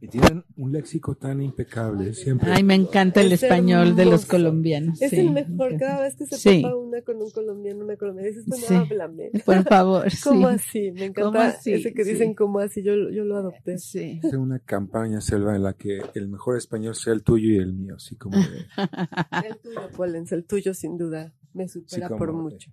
[0.00, 2.50] Y tienen un léxico tan impecable, siempre.
[2.52, 4.28] Ay, me encanta el Es español de los hermoso.
[4.28, 5.00] colombianos.
[5.00, 5.20] Es sí.
[5.20, 5.78] el mejor.
[5.78, 6.60] Cada vez que se Sí.
[6.60, 8.74] topa una con un colombiano, una colombiana, dices, no Sí.
[8.74, 9.30] háblame.
[9.46, 10.20] Por favor, sí.
[10.24, 10.90] ¿Cómo así?
[10.92, 11.72] Me ¿Cómo encanta así?
[11.72, 12.10] ese que Sí.
[12.12, 12.82] dicen como así.
[12.82, 13.78] Yo, yo lo adopté.
[13.78, 14.20] Sí.
[14.22, 17.72] Hacer una campaña, Selva, en la que el mejor español sea el tuyo y el
[17.72, 18.44] mío, así como de,
[19.48, 21.32] El tuyo, Pollens, el tuyo sin duda.
[21.54, 22.70] Me supera como por de- mucho.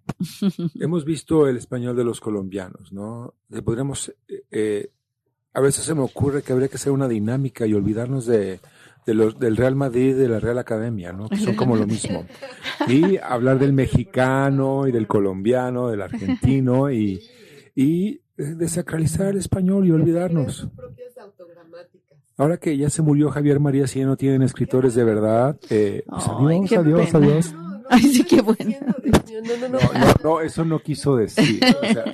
[0.80, 3.34] Hemos visto el español de los colombianos, ¿no?
[3.64, 4.90] Podríamos, eh, eh,
[5.54, 8.60] a veces se me ocurre que habría que hacer una dinámica y olvidarnos de,
[9.06, 11.30] de los, del Real Madrid y de la Real Academia, ¿no?
[11.30, 12.26] Que son como lo mismo.
[12.88, 17.22] Y hablar del mexicano y del colombiano, del argentino y,
[17.76, 20.56] y eh, desacralizar el español y olvidarnos.
[20.56, 22.18] Sus propias autogramáticas.
[22.38, 26.04] Ahora que ya se murió Javier María, si ya no tienen escritores de verdad, eh,
[26.08, 27.26] pues Ay, adiós, adiós, pena.
[27.28, 27.56] adiós.
[27.94, 28.78] Ay, sí, qué bueno.
[29.44, 29.80] No, no, no.
[30.24, 31.60] No, eso no quiso decir.
[31.82, 32.06] O sea,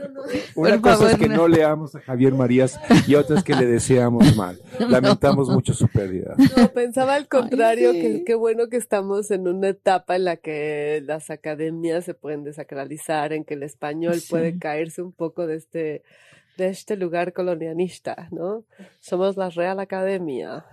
[0.55, 1.35] una Por cosa favor, es que no.
[1.37, 4.59] no leamos a Javier Marías y otra es que le deseamos mal.
[4.79, 6.35] Lamentamos mucho su pérdida.
[6.57, 8.01] No, pensaba al contrario, sí.
[8.01, 12.43] que qué bueno que estamos en una etapa en la que las academias se pueden
[12.43, 14.27] desacralizar, en que el español Sí.
[14.29, 16.03] puede caerse un poco de este,
[16.57, 18.63] de este lugar colonialista, ¿no?
[18.99, 20.65] Somos la Real Academia.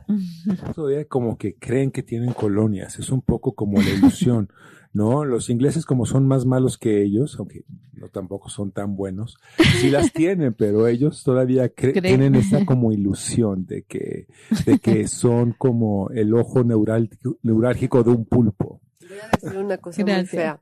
[0.75, 2.99] Todavía como que creen que tienen colonias.
[2.99, 4.51] Es un poco como la ilusión,
[4.95, 5.25] ¿no?
[5.27, 9.37] Los ingleses como son más malos que ellos, aunque no tampoco son tan buenos,
[9.81, 12.03] sí las tienen, pero ellos todavía cre- Creen.
[12.03, 14.27] tienen esa como ilusión de que,
[14.65, 18.81] de que son como el ojo neurálgico, neurálgico de un pulpo.
[19.01, 20.61] Voy a decir una cosa muy fea,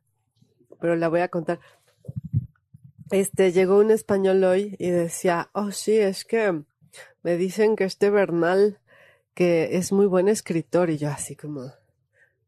[0.81, 1.61] pero la voy a contar.
[3.11, 6.63] Este, llegó un español hoy y decía, oh sí, es que
[7.23, 8.79] me dicen que este Bernal,
[9.35, 11.67] que es muy buen escritor, y yo así como,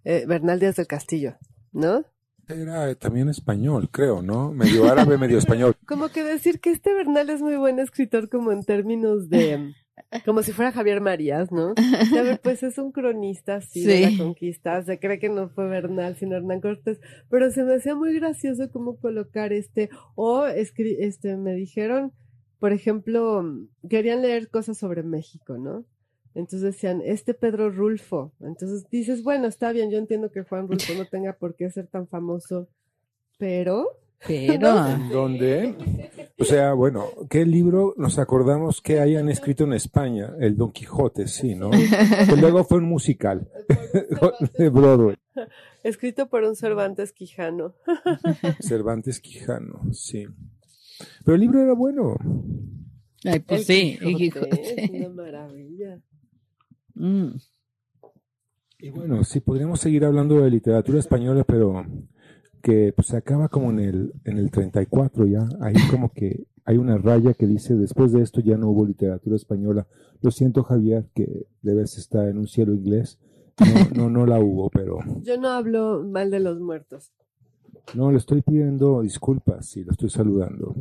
[0.04, 1.36] eh, Bernal Díaz del Castillo,
[1.74, 2.04] ¿no?
[2.48, 4.52] Era eh, también español, creo, ¿no?
[4.52, 5.74] Medio árabe, medio español.
[5.86, 9.72] Como que decir que este Bernal es muy buen escritor como en términos de,
[10.26, 11.68] como si fuera Javier Marías, ¿no?
[12.18, 15.66] A ver, pues es un cronista, sí, de la conquista, se cree que no fue
[15.68, 20.96] Bernal, sino Hernán Cortés, pero se me hacía muy gracioso como colocar este, o escri-
[20.98, 22.12] este, me dijeron,
[22.58, 23.42] por ejemplo,
[23.88, 25.84] querían leer cosas sobre México, ¿no?
[26.34, 28.32] Entonces decían, este Pedro Rulfo.
[28.40, 31.86] Entonces dices, bueno, está bien, yo entiendo que Juan Rulfo no tenga por qué ser
[31.86, 32.68] tan famoso,
[33.38, 34.88] pero Pero.
[34.88, 35.74] ¿En dónde?
[36.38, 40.32] O sea, bueno, ¿qué libro nos acordamos que hayan escrito en España?
[40.40, 41.70] El Don Quijote, sí, ¿no?
[41.70, 43.48] Que luego fue un musical
[44.58, 45.16] de Broadway.
[45.82, 47.74] escrito por un Cervantes Quijano.
[48.60, 50.26] Cervantes Quijano, sí.
[51.24, 52.16] Pero el libro era bueno.
[53.24, 54.84] Ay, pues El sí, el Quijote, Quijote.
[54.84, 56.00] Es una maravilla.
[56.94, 57.36] Mm.
[58.78, 61.84] Y bueno, sí, podríamos seguir hablando de literatura española, pero
[62.62, 65.48] que pues, se acaba como en el, en el 34 ya.
[65.60, 69.36] Ahí como que hay una raya que dice, después de esto ya no hubo literatura
[69.36, 69.86] española.
[70.22, 73.20] Lo siento, Javier, que debes estar en un cielo inglés.
[73.94, 77.12] No, no, no la hubo, pero Yo no hablo mal de los muertos.
[77.94, 80.74] no, le estoy pidiendo disculpas y lo estoy saludando.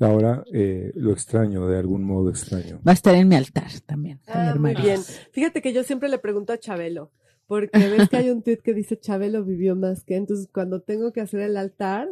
[0.00, 2.80] Ahora eh, lo extraño, de algún modo extraño.
[2.86, 4.20] Va a estar en mi altar también.
[4.26, 5.00] Ah, muy bien.
[5.32, 7.10] Fíjate que yo siempre le pregunto a Chabelo,
[7.46, 11.12] porque ves que hay un tweet que dice Chabelo vivió más que, entonces cuando tengo
[11.12, 12.08] que hacer el altar,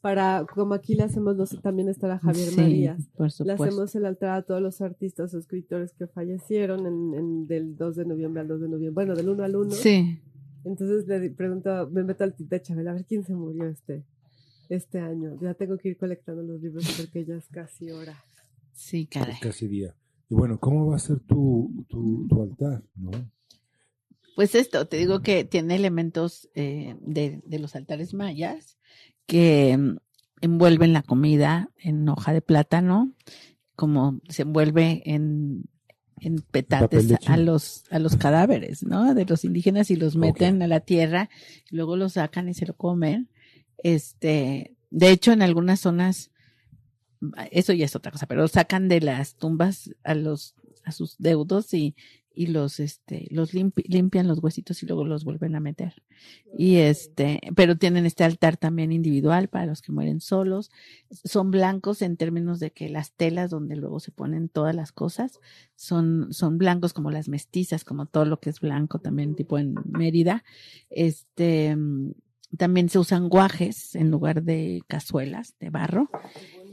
[0.00, 3.08] para, como aquí le hacemos, los, también estará Javier Sí, Marías.
[3.16, 3.64] por Le supuesto.
[3.64, 7.96] hacemos el altar a todos los artistas o escritores que fallecieron en, en- del 2
[7.96, 9.70] de noviembre al 2 de noviembre, bueno, del 1 al 1.
[9.70, 10.18] Sí,
[10.64, 13.66] Entonces le di- pregunto, me meto al tweet de Chabelo, a ver quién se murió
[13.66, 14.04] este,
[14.68, 15.38] este año.
[15.40, 18.16] Ya tengo que ir colectando los libros porque ya es casi hora.
[18.72, 19.38] sí, caray.
[19.40, 19.94] Casi día.
[20.28, 22.82] Y bueno, ¿cómo va a ser tu, tu, tu altar?
[22.96, 23.10] ¿no?
[24.34, 28.78] Pues esto, te digo que tiene elementos eh, de, de los altares mayas
[29.26, 29.96] que mm,
[30.40, 33.12] envuelven la comida en hoja de plátano,
[33.76, 35.64] como se envuelve en,
[36.20, 39.14] en petates a los, a los cadáveres, ¿no?
[39.14, 41.30] De los indígenas y los meten a la tierra,
[41.70, 43.30] y luego los sacan y se lo comen.
[43.84, 46.32] Este, de hecho, en algunas zonas,
[47.52, 50.54] eso ya es otra cosa, pero sacan de las tumbas a los,
[50.84, 51.94] a sus deudos y,
[52.34, 56.02] y los, este, los limpi- limpian los huesitos y luego los vuelven a meter.
[56.58, 60.70] Y este, pero tienen este altar también individual para los que mueren solos.
[61.10, 65.40] Son blancos en términos de que las telas donde luego se ponen todas las cosas
[65.76, 69.74] son, son blancos como las mestizas, como todo lo que es blanco también, tipo en
[69.84, 70.42] Mérida.
[70.90, 71.76] Este,
[72.56, 76.10] también se usan guajes en lugar de cazuelas de barro.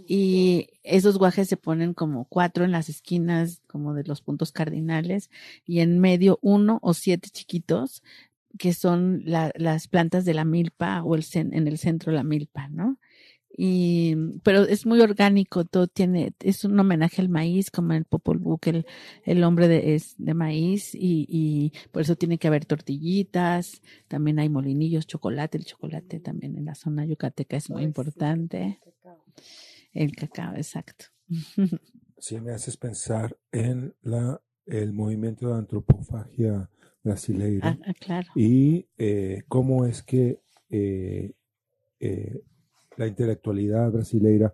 [0.05, 5.29] Y esos guajes se ponen como cuatro en las esquinas, como de los puntos cardinales,
[5.65, 8.03] y en medio uno o siete chiquitos,
[8.57, 12.67] que son la- las plantas de la milpa o el en el centro la milpa,
[12.69, 12.99] ¿no?
[13.63, 18.39] Y, pero es muy orgánico, todo tiene, es un homenaje al maíz, como el Popol
[18.39, 18.85] Vuh, que el,
[19.23, 24.39] el hombre de, es de maíz, y, y por eso tiene que haber tortillitas, también
[24.39, 28.79] hay molinillos, chocolate, el chocolate también en la zona yucateca es muy Ay, sí, importante.
[28.83, 29.25] cacao.
[29.93, 31.05] El cacao, exacto.
[32.17, 36.67] Sí, me haces pensar en la, el movimiento de antropofagia
[37.03, 37.69] brasileira.
[37.69, 38.27] Ah, ah, claro.
[38.35, 40.39] y eh, cómo es que
[40.69, 41.33] eh,
[41.99, 42.41] eh,
[43.01, 44.53] la intelectualidad brasileira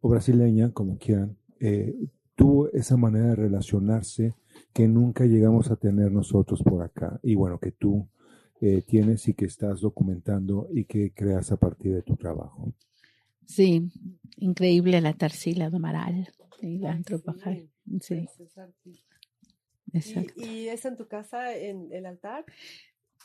[0.00, 1.94] o brasileña, como quieran, eh,
[2.34, 4.34] tuvo esa manera de relacionarse
[4.74, 7.18] que nunca llegamos a tener nosotros por acá.
[7.22, 8.06] Y bueno, que tú
[8.60, 12.74] eh, tienes y que estás documentando y que creas a partir de tu trabajo.
[13.46, 13.90] Sí,
[14.36, 16.28] increíble la Tarsila do Amaral
[16.60, 17.00] y la
[18.00, 18.90] sí, exacto.
[19.92, 22.44] ¿Y, ¿Y es en tu casa, en el altar?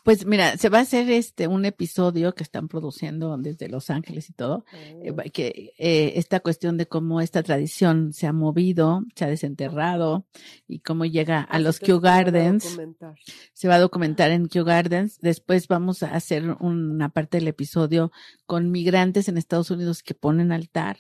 [0.03, 4.29] Pues mira, se va a hacer este un episodio que están produciendo desde Los Ángeles
[4.29, 4.65] y todo,
[5.03, 9.27] eh, va- que eh, esta cuestión de cómo esta tradición se ha movido, se ha
[9.27, 10.25] desenterrado
[10.67, 12.63] y cómo llega a Así los Kew Gardens.
[12.63, 13.15] documentar.
[13.53, 15.19] se va a documentar en Kew Gardens.
[15.21, 18.11] Después vamos a hacer una parte del episodio
[18.47, 20.97] con migrantes en Estados Unidos que ponen altar,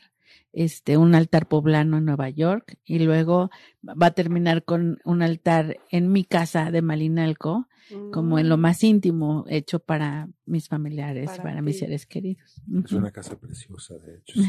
[0.53, 3.49] este, un altar poblano en Nueva York, y luego
[3.83, 7.67] va a terminar con un altar en mi casa de Malinalco,
[8.11, 12.61] como en lo Mm, más íntimo, hecho para mis familiares, Para para, mis seres queridos.
[12.85, 14.39] Es una casa preciosa, de hecho.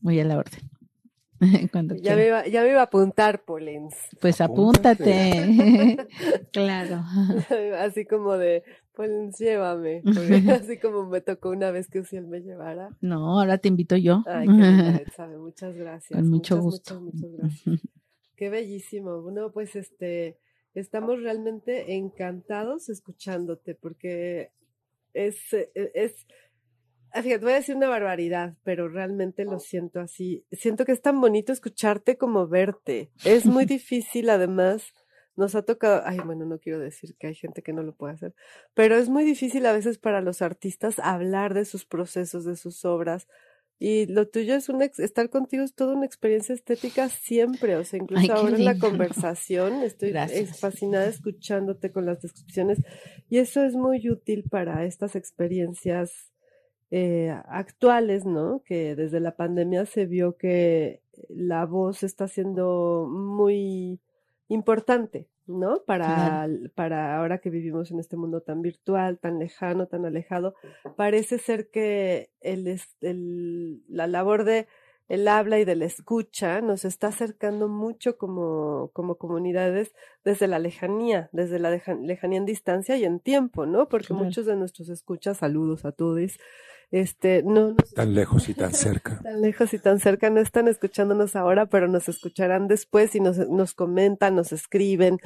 [0.00, 0.70] Muy a la orden.
[1.72, 3.94] Cuando Ya me, iba, ya me iba a apuntar, Polens.
[4.20, 5.42] Pues Apúntate.
[5.42, 6.08] apúntate.
[6.52, 7.04] claro.
[7.78, 8.62] Así como de,
[8.94, 10.02] Polens, llévame.
[10.50, 12.90] así como me tocó una vez que Uciel me llevara.
[13.00, 14.22] No, ahora te invito yo.
[14.26, 15.36] Ay, qué sabe.
[15.38, 16.20] Muchas gracias.
[16.20, 17.00] Con mucho muchas, gusto.
[17.00, 17.80] Muchas, muchas gracias.
[18.36, 19.20] Qué bellísimo.
[19.22, 20.38] Bueno, pues este,
[20.74, 24.52] estamos realmente encantados escuchándote porque
[25.12, 26.26] es, eh, es,
[27.12, 30.44] ah, fíjate, voy a decir una barbaridad, pero realmente lo siento así.
[30.52, 33.10] Siento que es tan bonito escucharte como verte.
[33.24, 34.92] Es muy difícil, además.
[35.36, 38.14] Nos ha tocado, ay, bueno, no quiero decir que hay gente que no lo puede
[38.14, 38.34] hacer,
[38.72, 42.84] pero es muy difícil a veces para los artistas hablar de sus procesos, de sus
[42.84, 43.26] obras,
[43.78, 48.00] y lo tuyo es una, estar contigo es toda una experiencia estética siempre, o sea,
[48.00, 50.60] incluso Ay, ahora en la conversación estoy es Gracias.
[50.60, 52.78] fascinada escuchándote con las descripciones
[53.28, 56.32] y eso es muy útil para estas experiencias
[56.90, 58.62] eh, actuales, ¿no?
[58.64, 64.00] Que desde la pandemia se vio que la voz está siendo muy
[64.48, 65.82] importante, ¿no?
[65.86, 70.54] Para, para ahora que vivimos en este mundo tan virtual, tan lejano, tan alejado,
[70.96, 74.66] parece ser que el, es- el- la labor de
[75.08, 79.92] el habla y de la escucha nos está acercando mucho como, como comunidades
[80.24, 83.88] desde la lejanía, desde la leja- lejanía en distancia y en tiempo, ¿no?
[83.88, 84.24] Porque Claro.
[84.24, 86.38] muchos de nuestros escuchas, saludos a todos,
[86.90, 89.20] este, no nos Tan lejos y tan cerca.
[89.22, 93.36] tan lejos y tan cerca no están escuchándonos ahora, pero nos escucharán después y nos,
[93.50, 95.18] nos comentan, nos escriben,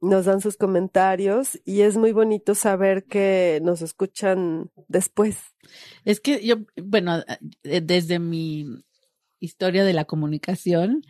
[0.00, 5.38] nos dan sus comentarios y es muy bonito saber que nos escuchan después.
[6.04, 7.22] Es que yo, bueno,
[7.62, 8.66] eh, desde mi
[9.40, 11.02] historia de la comunicación,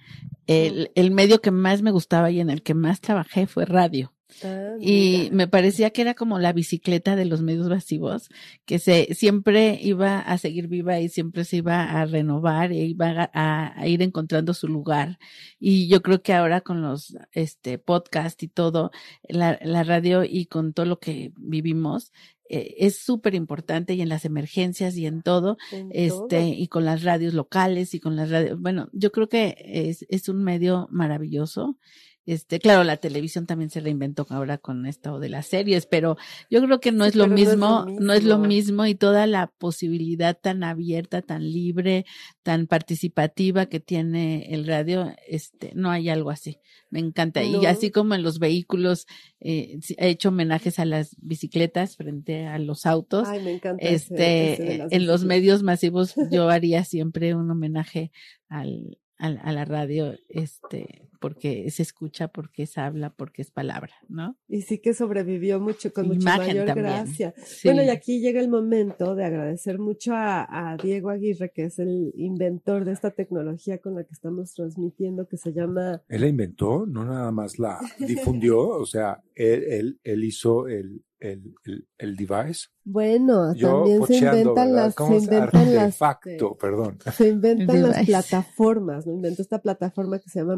[0.46, 4.12] el, el medio que más me gustaba y en el que más trabajé fue radio.
[4.42, 8.30] Ah, Y me parecía que era como la bicicleta de los medios masivos,
[8.64, 13.10] que se siempre iba a seguir viva y siempre se iba a renovar e iba
[13.10, 15.18] a, a- a ir encontrando su lugar.
[15.60, 18.90] Y yo creo que ahora con los este podcast y todo,
[19.28, 22.12] la, la radio y con todo lo que vivimos,
[22.48, 26.40] eh, es súper importante y en las emergencias y en todo, En este, todo.
[26.40, 30.28] y con las radios locales y con las radios, bueno, yo creo que es, es
[30.28, 31.78] un medio maravilloso.
[32.26, 36.16] Este, claro, la televisión también se reinventó ahora con esto de las series, pero
[36.50, 37.50] yo creo que no Sí, es lo pero no es lo
[37.84, 38.86] mismo, no es lo mismo.
[38.86, 42.06] y toda la posibilidad tan abierta, tan libre,
[42.42, 46.58] tan participativa que tiene el radio, este, no hay algo así.
[46.90, 47.42] Me encanta.
[47.42, 49.06] Y así como en los vehículos,
[49.40, 54.52] eh, he hecho homenajes a las bicicletas frente a los autos Ay, me encanta este
[54.54, 58.12] ese en los medios masivos yo haría siempre un homenaje
[58.48, 63.92] al, al- a la radio este porque se escucha porque se habla porque es palabra
[64.08, 66.86] no Y sí que sobrevivió mucho, con mucha Imagen mayor también.
[66.86, 67.34] gracia.
[67.44, 67.68] Sí.
[67.68, 71.78] Bueno, y aquí llega el momento de agradecer mucho a, a Diego Aguirre, que es
[71.78, 76.28] el inventor de esta tecnología con la que estamos transmitiendo, que se llama Él la
[76.28, 81.86] inventó, no nada más la difundió, o sea, él, él, él hizo el, el, el,
[81.98, 82.68] el device.
[82.86, 84.74] Bueno, Yo también se inventan ¿verdad?
[84.74, 86.98] las, se ¿Cómo se- inventan las, Artefacto, perdón.
[87.16, 89.14] se inventan las plataformas, ¿no?
[89.14, 90.56] Inventó esta plataforma que se llama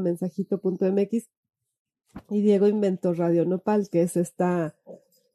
[0.62, 1.28] mensajito.mx
[2.30, 4.74] y Diego inventó Radio Nopal, que es esta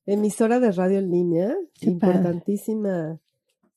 [0.06, 3.20] emisora de radio en línea, Qué importantísima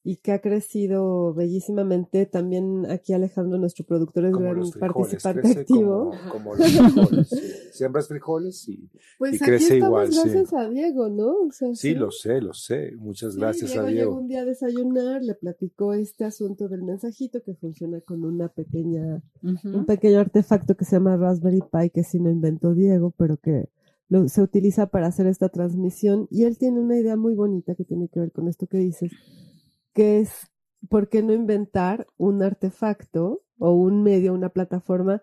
[0.06, 2.26] y que ha crecido bellísimamente.
[2.26, 6.10] También aquí Alejandro, nuestro productor, es Como gran frijoles, participante crece activo.
[6.30, 7.28] Como, como los frijoles.
[7.30, 7.40] sí.
[7.72, 10.20] Siembras frijoles y Pues y aquí crece igual, sí.
[10.22, 11.28] gracias a Diego, ¿no?
[11.46, 12.92] O sea, sí, lo sé, lo sé.
[12.98, 14.16] Muchas Sí, gracias Diego a llegó Diego.
[14.18, 19.22] un día a desayunar, le platicó este asunto del mensajito que funciona con una pequeña,
[19.42, 19.68] Ujú.
[19.78, 23.70] un pequeño artefacto que se llama Raspberry Pi, que sí no inventó Diego, pero que
[24.10, 26.28] lo, se utiliza para hacer esta transmisión.
[26.30, 29.10] Y él tiene una idea muy bonita que tiene que ver con esto que dices,
[29.94, 30.50] que es,
[30.90, 35.22] ¿por qué no inventar un artefacto o un medio, una plataforma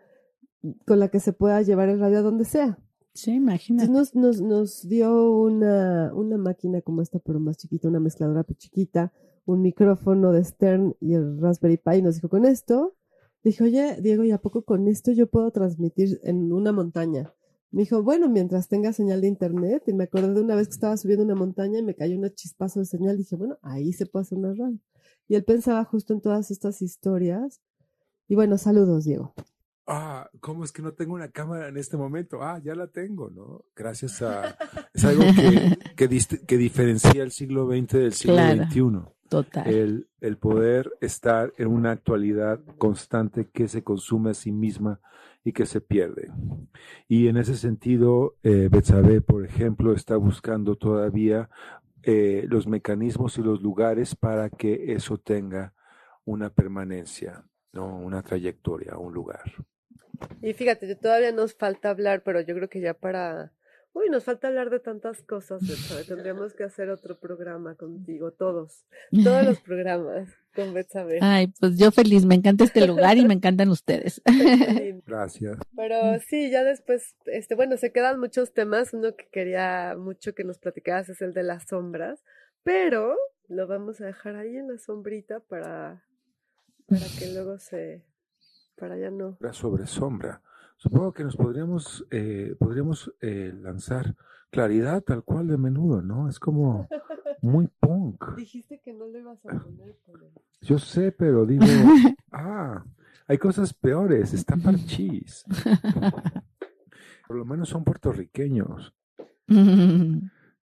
[0.85, 2.79] con la que se pueda llevar el radio a donde sea?
[3.13, 7.99] sí imagínate nos, nos, nos dio una, una máquina como esta, pero más chiquita, una
[7.99, 9.11] mezcladora pe- chiquita,
[9.45, 11.95] un micrófono de Stern y el Raspberry Pi.
[11.97, 12.95] Y nos dijo, con esto,
[13.43, 17.33] dije, oye, Diego, ¿y a poco con esto yo puedo transmitir en una montaña?
[17.71, 19.83] Me dijo, bueno, mientras tenga señal de internet.
[19.87, 22.29] Y me acordé de una vez que estaba subiendo una montaña y me cayó un
[22.29, 23.17] chispazo de señal.
[23.17, 24.77] Dije, bueno, ahí se puede hacer una radio.
[25.27, 27.61] Y él pensaba justo en todas estas historias.
[28.27, 29.33] Y bueno, saludos, Diego.
[29.87, 32.41] Ah, ¿cómo es que no tengo una cámara en este momento?
[32.41, 33.65] Ah, ya la tengo, ¿no?
[33.75, 34.55] Gracias a...
[34.93, 38.63] Es algo que, que, que diferencia el siglo XX del siglo Claro.
[38.65, 38.81] XXI.
[39.31, 44.99] Total El, el poder estar en una actualidad constante que se consume a sí misma
[45.45, 46.29] y que se pierde.
[47.07, 51.49] Y en ese sentido, eh, Betsabe, por ejemplo, está buscando todavía
[52.03, 55.73] eh, los mecanismos y los lugares para que eso tenga
[56.25, 57.95] una permanencia, ¿no?
[57.97, 59.49] una trayectoria, un lugar.
[60.41, 63.53] Y fíjate, todavía nos falta hablar, pero yo creo que ya para...
[63.93, 66.05] Uy, nos falta hablar de tantas cosas, Betsabe.
[66.05, 68.85] Tendríamos que hacer otro programa contigo, todos.
[69.23, 71.19] Todos los programas con Betsabe.
[71.21, 74.21] ay pues yo feliz me encanta este lugar y me encantan ustedes.
[75.05, 75.57] Gracias.
[75.75, 78.93] Pero sí, ya después, este, bueno, se quedan muchos temas.
[78.93, 82.23] Uno que quería mucho que nos platicaras es el de las sombras,
[82.63, 83.17] pero
[83.49, 86.05] lo vamos a dejar ahí en la sombrita para,
[86.87, 88.05] para que luego se,
[88.77, 89.31] para ya no.
[89.31, 90.41] Sombra sobre sombra.
[90.81, 94.15] Supongo que nos podríamos, eh, podríamos eh, lanzar
[94.49, 96.27] claridad tal cual de menudo, ¿no?
[96.27, 96.89] Es como
[97.43, 98.25] muy punk.
[98.35, 100.31] Dijiste que no lo ibas a poner, pero...
[100.61, 101.63] Yo sé, pero digo,
[102.31, 102.83] ah,
[103.27, 105.45] hay cosas peores, está parchís.
[107.27, 108.91] Por lo menos son puertorriqueños.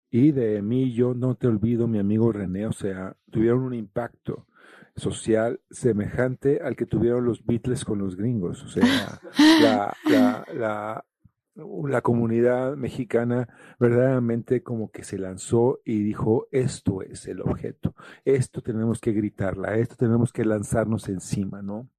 [0.09, 4.46] Y de mí yo no te olvido, mi amigo René, o sea, tuvieron un impacto
[4.97, 8.63] social semejante al que tuvieron los Beatles con los gringos.
[8.63, 9.19] O sea,
[9.61, 11.05] la, la, la,
[11.55, 13.47] la comunidad mexicana
[13.79, 17.95] verdaderamente como que se lanzó y dijo, esto es el objeto,
[18.25, 21.89] esto tenemos que gritarla, esto tenemos que lanzarnos encima, ¿no?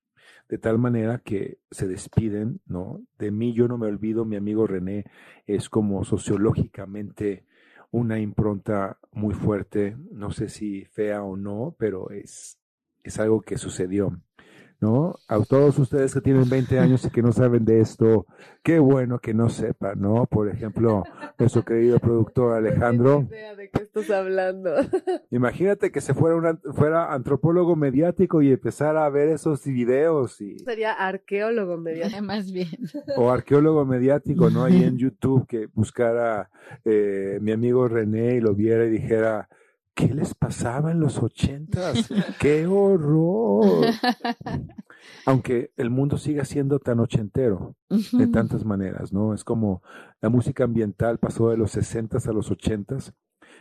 [0.49, 3.03] de tal manera que se despiden, ¿no?
[3.19, 5.05] De mí yo no me olvido, mi amigo René
[5.47, 7.45] es como sociológicamente
[7.91, 12.59] una impronta muy fuerte, no sé si fea o no, pero es,
[13.03, 14.20] es algo que sucedió.
[14.81, 15.16] ¿no?
[15.27, 18.27] A todos ustedes que tienen 20 años y que no saben de esto,
[18.62, 20.27] qué bueno que no sepan, ¿no?
[20.27, 21.03] Por ejemplo,
[21.39, 23.23] nuestro querido productor Alejandro.
[23.23, 24.70] No tengo idea de qué estás hablando.
[25.31, 30.59] Imagínate que se fuera, una, fuera antropólogo mediático y empezara a ver esos videos y,
[30.61, 32.23] Sería arqueólogo mediático.
[32.23, 32.69] Más bien.
[33.16, 34.65] o arqueólogo mediático, ¿no?
[34.65, 36.51] Ahí en YouTube que buscara
[36.85, 39.49] eh, mi amigo René y lo viera y dijera,
[39.99, 42.09] ¿qué les pasaba en los ochentas?
[42.41, 43.87] ¡Qué horror!
[45.27, 49.35] Aunque el mundo siga siendo tan ochentero de tantas maneras, ¿no?
[49.35, 49.83] Es como
[50.20, 53.12] la música ambiental pasó de los sesentas a los ochentas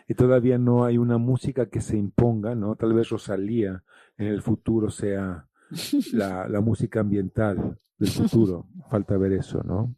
[0.07, 2.75] y todavía no hay una música que se imponga, ¿no?
[2.75, 3.83] Tal vez Rosalía
[4.17, 5.47] en el futuro sea
[6.13, 8.67] la, la música ambiental del futuro.
[8.89, 9.95] Falta ver eso, ¿no?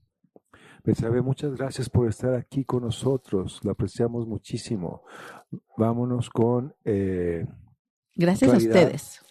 [0.83, 3.59] Betsabe, muchas gracias por estar aquí con nosotros.
[3.63, 5.03] Lo apreciamos muchísimo.
[5.77, 7.45] Vámonos con eh,
[8.15, 9.21] Gracias a ustedes.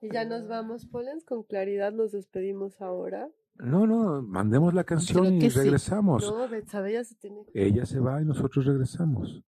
[0.00, 3.28] Y ya nos vamos, Polens, con claridad nos despedimos ahora.
[3.56, 5.58] No, no, mandemos la canción y sí.
[5.58, 6.30] regresamos.
[6.30, 7.66] No, Betsabe ya se tiene que...
[7.66, 9.42] Ella se va y nosotros regresamos.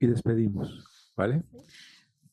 [0.00, 1.44] Y despedimos, ¿vale?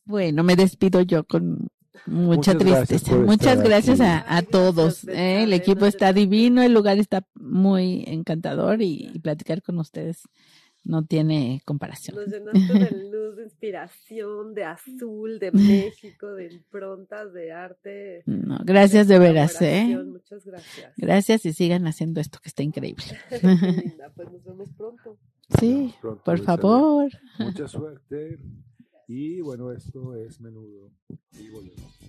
[0.05, 1.67] Bueno, me despido yo con
[2.05, 3.15] mucha Muchas gracias tristeza.
[3.15, 4.25] por Muchas gracias aquí.
[4.27, 5.03] a, todos.
[5.05, 5.43] gracias, ¿eh?
[5.43, 10.23] El equipo está divino, el lugar está muy encantador y, y platicar con ustedes
[10.85, 12.15] no tiene comparación.
[12.15, 18.23] Nos llenaste de luz, de inspiración, de azul, de México, de improntas, de arte.
[18.27, 19.97] No, gracias de veras, ¿eh?
[20.05, 20.93] Muchas gracias.
[20.95, 23.03] Gracias y sigan haciendo esto que está increíble.
[23.41, 25.17] Linda, pues nos vemos pronto.
[25.59, 27.09] Sí, Pronto, por favor.
[27.39, 28.39] Mucha suerte.
[29.07, 30.91] Y bueno, esto es menudo.
[31.39, 31.99] Y volvemos.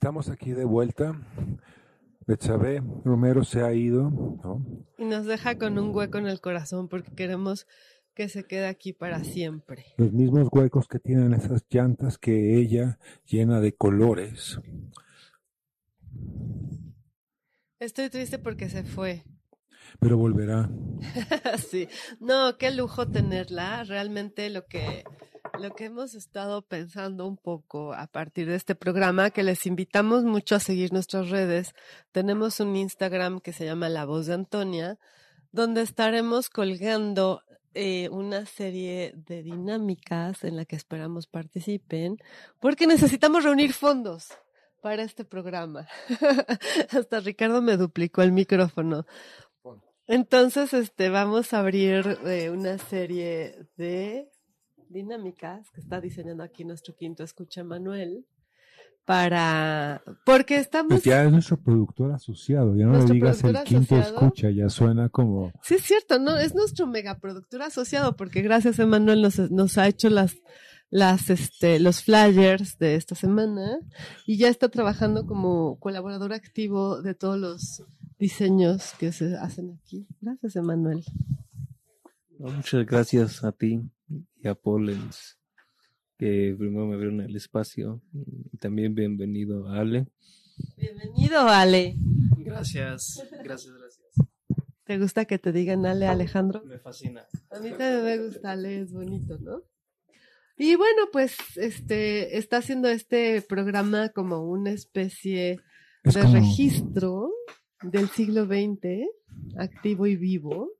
[0.00, 1.12] Estamos aquí de vuelta.
[2.26, 4.64] Betsabe Romero se ha ido, ¿no?
[4.96, 7.66] Y nos deja con un hueco en el corazón porque queremos
[8.14, 9.84] que se quede aquí para siempre.
[9.98, 14.58] Los mismos huecos que tienen esas llantas que ella llena de colores.
[17.78, 19.24] Estoy triste porque se fue.
[19.98, 20.70] Pero volverá.
[21.70, 21.90] sí.
[22.20, 23.84] No, qué lujo tenerla.
[23.84, 25.04] Realmente lo que
[25.60, 30.24] lo que hemos estado pensando un poco a partir de este programa, que les invitamos
[30.24, 31.74] mucho a seguir nuestras redes.
[32.12, 34.98] Tenemos un Instagram que se llama La Voz de Antonia,
[35.52, 37.42] donde estaremos colgando
[37.74, 42.16] eh, una serie de dinámicas en la que esperamos participen,
[42.58, 44.28] porque necesitamos reunir fondos
[44.80, 45.86] para este programa.
[46.90, 49.04] Hasta Ricardo me duplicó el micrófono.
[50.06, 54.30] Entonces, este, vamos a abrir eh, una serie de
[54.90, 58.26] dinámicas que está diseñando aquí nuestro quinto escucha Manuel
[59.04, 63.56] para porque estamos Pues ya es nuestro productor asociado, ya no le ¿Nuestro digas el
[63.64, 64.14] quinto asociado?
[64.26, 68.82] escucha, ya suena como Sí, es cierto, no, es nuestro megaproductor asociado, porque gracias a
[68.82, 70.36] Emanuel nos, nos ha hecho las,
[70.90, 73.78] las, este, los flyers de esta semana
[74.26, 77.82] y ya está trabajando como colaborador activo de todos los
[78.18, 80.06] diseños que se hacen aquí.
[80.20, 81.02] Gracias, Emanuel.
[82.38, 83.80] No, muchas gracias a ti
[84.42, 85.38] y a Pollens,
[86.18, 88.02] que primero me abrieron el espacio.
[88.52, 90.06] Y también bienvenido a Ale.
[90.76, 91.96] Bienvenido, Ale.
[92.38, 94.06] Gracias, gracias, gracias.
[94.84, 96.64] ¿Te gusta que te digan Ale, Alejandro?
[96.64, 97.24] Me fascina.
[97.50, 99.62] A mí también me gusta Ale, es bonito, ¿no?
[100.56, 105.60] Y bueno, pues este está haciendo este programa como una especie
[106.02, 107.30] Es de como- registro
[107.82, 109.06] del siglo XX,
[109.56, 110.70] activo y vivo.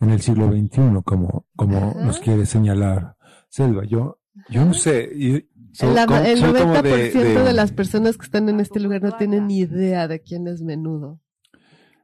[0.00, 2.04] En el siglo XXI, como, como Ajá.
[2.04, 3.16] nos quiere señalar
[3.48, 3.84] Selva.
[3.84, 4.18] Yo,
[4.50, 5.10] yo no sé.
[5.18, 8.78] yo- el como- el soy 90% como de, de- las personas que están en este
[8.80, 11.20] lugar no tienen ni idea de quién es Menudo.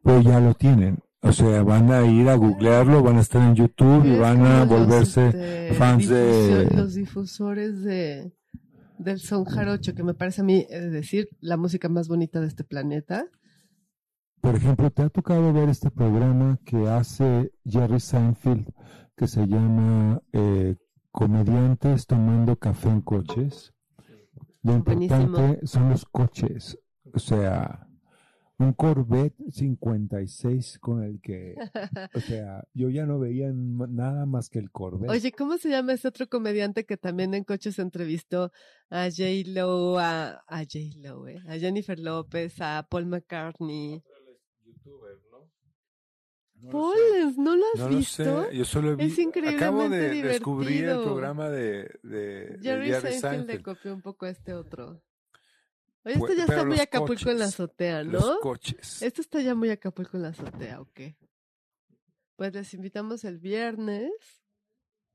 [0.03, 0.99] Pues ya lo tienen.
[1.23, 4.61] O sea, van a ir a googlearlo, van a estar en YouTube y van a
[4.65, 6.69] los, volverse este, fans de...
[6.75, 8.33] Los difusores de,
[8.99, 12.47] del son jarocho, que me parece a mí, es decir, la música más bonita de
[12.47, 13.27] este planeta.
[14.41, 18.69] Por ejemplo, ¿te ha tocado ver este programa que hace Jerry Seinfeld
[19.17, 20.77] que se llama eh,
[21.11, 23.75] Comediantes tomando café en coches?
[24.63, 25.67] Lo importante Buenísimo.
[25.67, 26.79] son los coches.
[27.13, 27.87] O sea,
[28.59, 31.55] un Corvette 56 con el que,
[32.15, 35.11] o sea, yo ya no veía nada más que el Corvette.
[35.11, 38.53] Oye, ¿cómo se llama ese otro comediante que también en coches entrevistó
[38.91, 39.25] a J.
[39.47, 40.79] Lo, a, a J.
[40.99, 44.03] Lo, eh, a Jennifer López, a Paul McCartney?
[46.71, 48.45] Paul, ¿no lo has no lo visto?
[48.51, 51.05] sé, yo solo vi, Es increíblemente acabo de descubrir el divertido.
[51.05, 53.63] programa de, de, de Jerry, Jerry Seinfeld, le Seinfeld.
[53.63, 55.03] copió un poco a este otro.
[56.05, 58.41] Oye, Pues, esto ya pero está muy los Acapulco en la coches, azotea, Los ¿no?
[58.41, 59.03] coches.
[59.03, 61.17] Esto está ya muy Acapulco en la azotea, ¿o qué?
[62.37, 64.11] Pues les invitamos el viernes.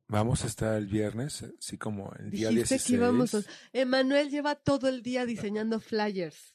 [0.07, 2.83] Vamos a estar el viernes, así como el día Dijiste 16.
[2.87, 3.41] que íbamos a...
[3.73, 6.54] Emanuel lleva todo el día diseñando flyers.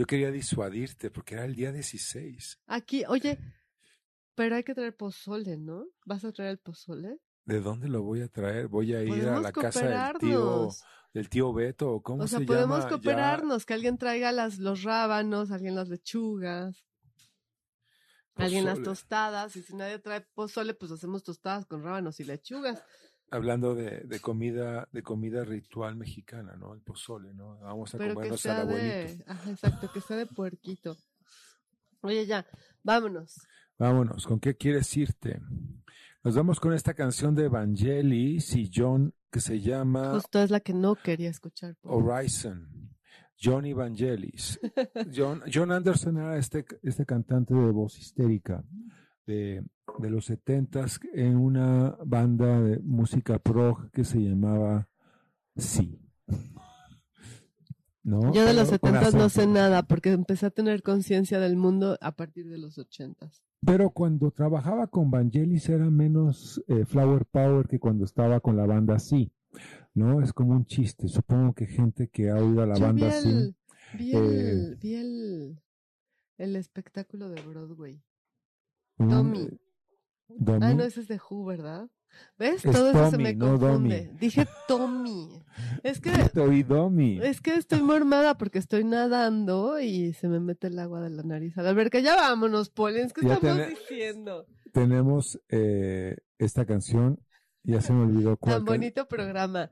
[0.00, 2.58] Yo quería disuadirte porque era el día 16.
[2.68, 3.38] Aquí, oye,
[4.34, 5.88] pero hay que traer pozole, ¿no?
[6.06, 7.18] ¿Vas a traer el pozole?
[7.44, 8.68] ¿De dónde lo voy a traer?
[8.68, 10.70] Voy a ir a Podemos la casa del tío,
[11.12, 12.84] del tío Beto, ¿o ¿cómo O sea, se podemos llama?
[12.84, 16.82] Ya- cooperarnos, que alguien traiga las, los rábanos, alguien las lechugas,
[18.36, 22.82] alguien las tostadas, y si nadie trae pozole, pues hacemos tostadas con rábanos y lechugas.
[23.30, 26.74] Hablando de, de comida, de comida ritual mexicana, ¿no?
[26.74, 27.58] El pozole, ¿no?
[27.60, 28.88] Vamos a Pero que comernos sea al abuelito.
[28.88, 29.24] de...
[29.26, 30.96] Ajá, exacto, que sea de puerquito.
[32.00, 32.46] Oye, ya,
[32.82, 33.36] vámonos.
[33.78, 35.40] Vámonos, ¿con qué quieres irte?
[36.22, 40.60] Nos vamos con esta canción de Evangelis y John que se llama Justo es la
[40.60, 41.76] que no quería escuchar.
[41.82, 42.90] Horizon.
[43.42, 44.60] John Evangelis.
[45.16, 48.62] John, John Anderson era este, este cantante de voz histérica
[49.26, 49.64] de,
[49.98, 54.88] de los setentas en una banda de música prog que se llamaba
[55.56, 55.98] Sí.
[58.02, 58.32] ¿No?
[58.32, 61.56] Yo de los Pero con setentas no sé nada, porque empecé a tener conciencia del
[61.56, 63.42] mundo a partir de los ochentas.
[63.64, 68.64] Pero cuando trabajaba con Vangelis era menos eh, flower power que cuando estaba con la
[68.66, 69.32] banda Sí.
[69.92, 70.22] ¿No?
[70.22, 71.08] Es como un chiste.
[71.08, 73.28] Supongo que gente que ha oído a la Yo banda vi Sí.
[73.28, 73.56] el,
[73.98, 75.60] vi eh, el, vi el,
[76.38, 78.02] el espectáculo de Broadway.
[78.96, 79.48] Tommy.
[80.36, 80.66] Domi.
[80.66, 81.88] Ah, no, ese es de Who, ¿verdad?
[82.38, 82.64] ¿Ves?
[82.64, 84.06] Es Todo eso se me no confunde.
[84.06, 84.18] Domi.
[84.18, 85.42] Dije Tommy.
[85.82, 87.20] Es que, oí Domi.
[87.22, 91.22] es que estoy mormada porque estoy nadando y se me mete el agua de la
[91.22, 92.00] nariz a la alberca.
[92.00, 94.46] Ya vámonos, Polens, ¿qué Ya estamos diciendo?
[94.72, 97.20] Tenemos eh, esta canción.
[97.62, 98.56] Ya se me olvidó cuál.
[98.56, 99.70] Tan bonito programa.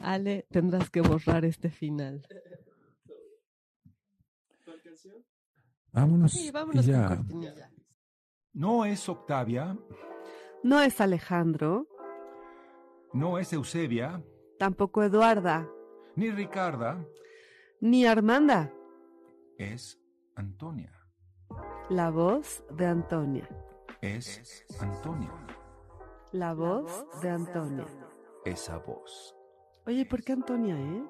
[0.00, 2.26] Ale, tendrás que borrar este final.
[4.82, 5.24] canción?
[5.92, 6.32] Vámonos.
[6.32, 7.70] Sí, y vámonos con ya.
[8.56, 9.76] No es Octavia,
[10.62, 11.86] No es Alejandro,
[13.12, 14.22] no es Eusebia,
[14.58, 15.68] tampoco Eduarda,
[16.14, 17.04] ni Ricarda,
[17.80, 18.72] ni Armanda.
[19.58, 20.00] es
[20.36, 20.90] Antonia.
[21.90, 23.46] La voz de Antonia.
[24.00, 25.32] Es Antonia.
[26.32, 27.84] La voz de Antonia.
[28.46, 29.36] Esa voz.
[29.86, 31.04] Oye, ¿por qué Antonia, eh?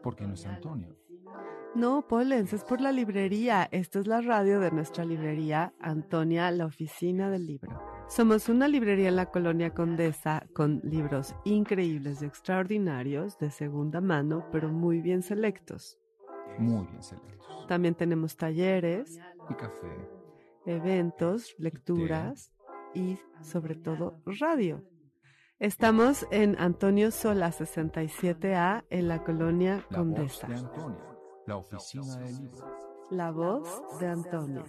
[0.00, 0.94] Porque no es Antonia.
[1.74, 3.68] No, Polens, es por la librería.
[3.70, 7.80] Esta es la radio de nuestra librería, Antonia, la oficina del libro.
[8.08, 14.46] Somos una librería en la colonia Condesa con libros increíbles y extraordinarios de segunda mano,
[14.50, 15.96] pero muy bien selectos.
[16.58, 17.66] Muy bien selectos.
[17.68, 19.86] También tenemos talleres, Y café.
[20.66, 22.52] eventos, lecturas
[22.94, 24.82] y sobre todo radio.
[25.60, 30.48] Estamos en Antonio Sola 67A en la colonia La voz Condesa.
[30.48, 31.09] de.
[31.50, 32.64] La oficina del libro.
[33.10, 34.64] La voz de Antonia.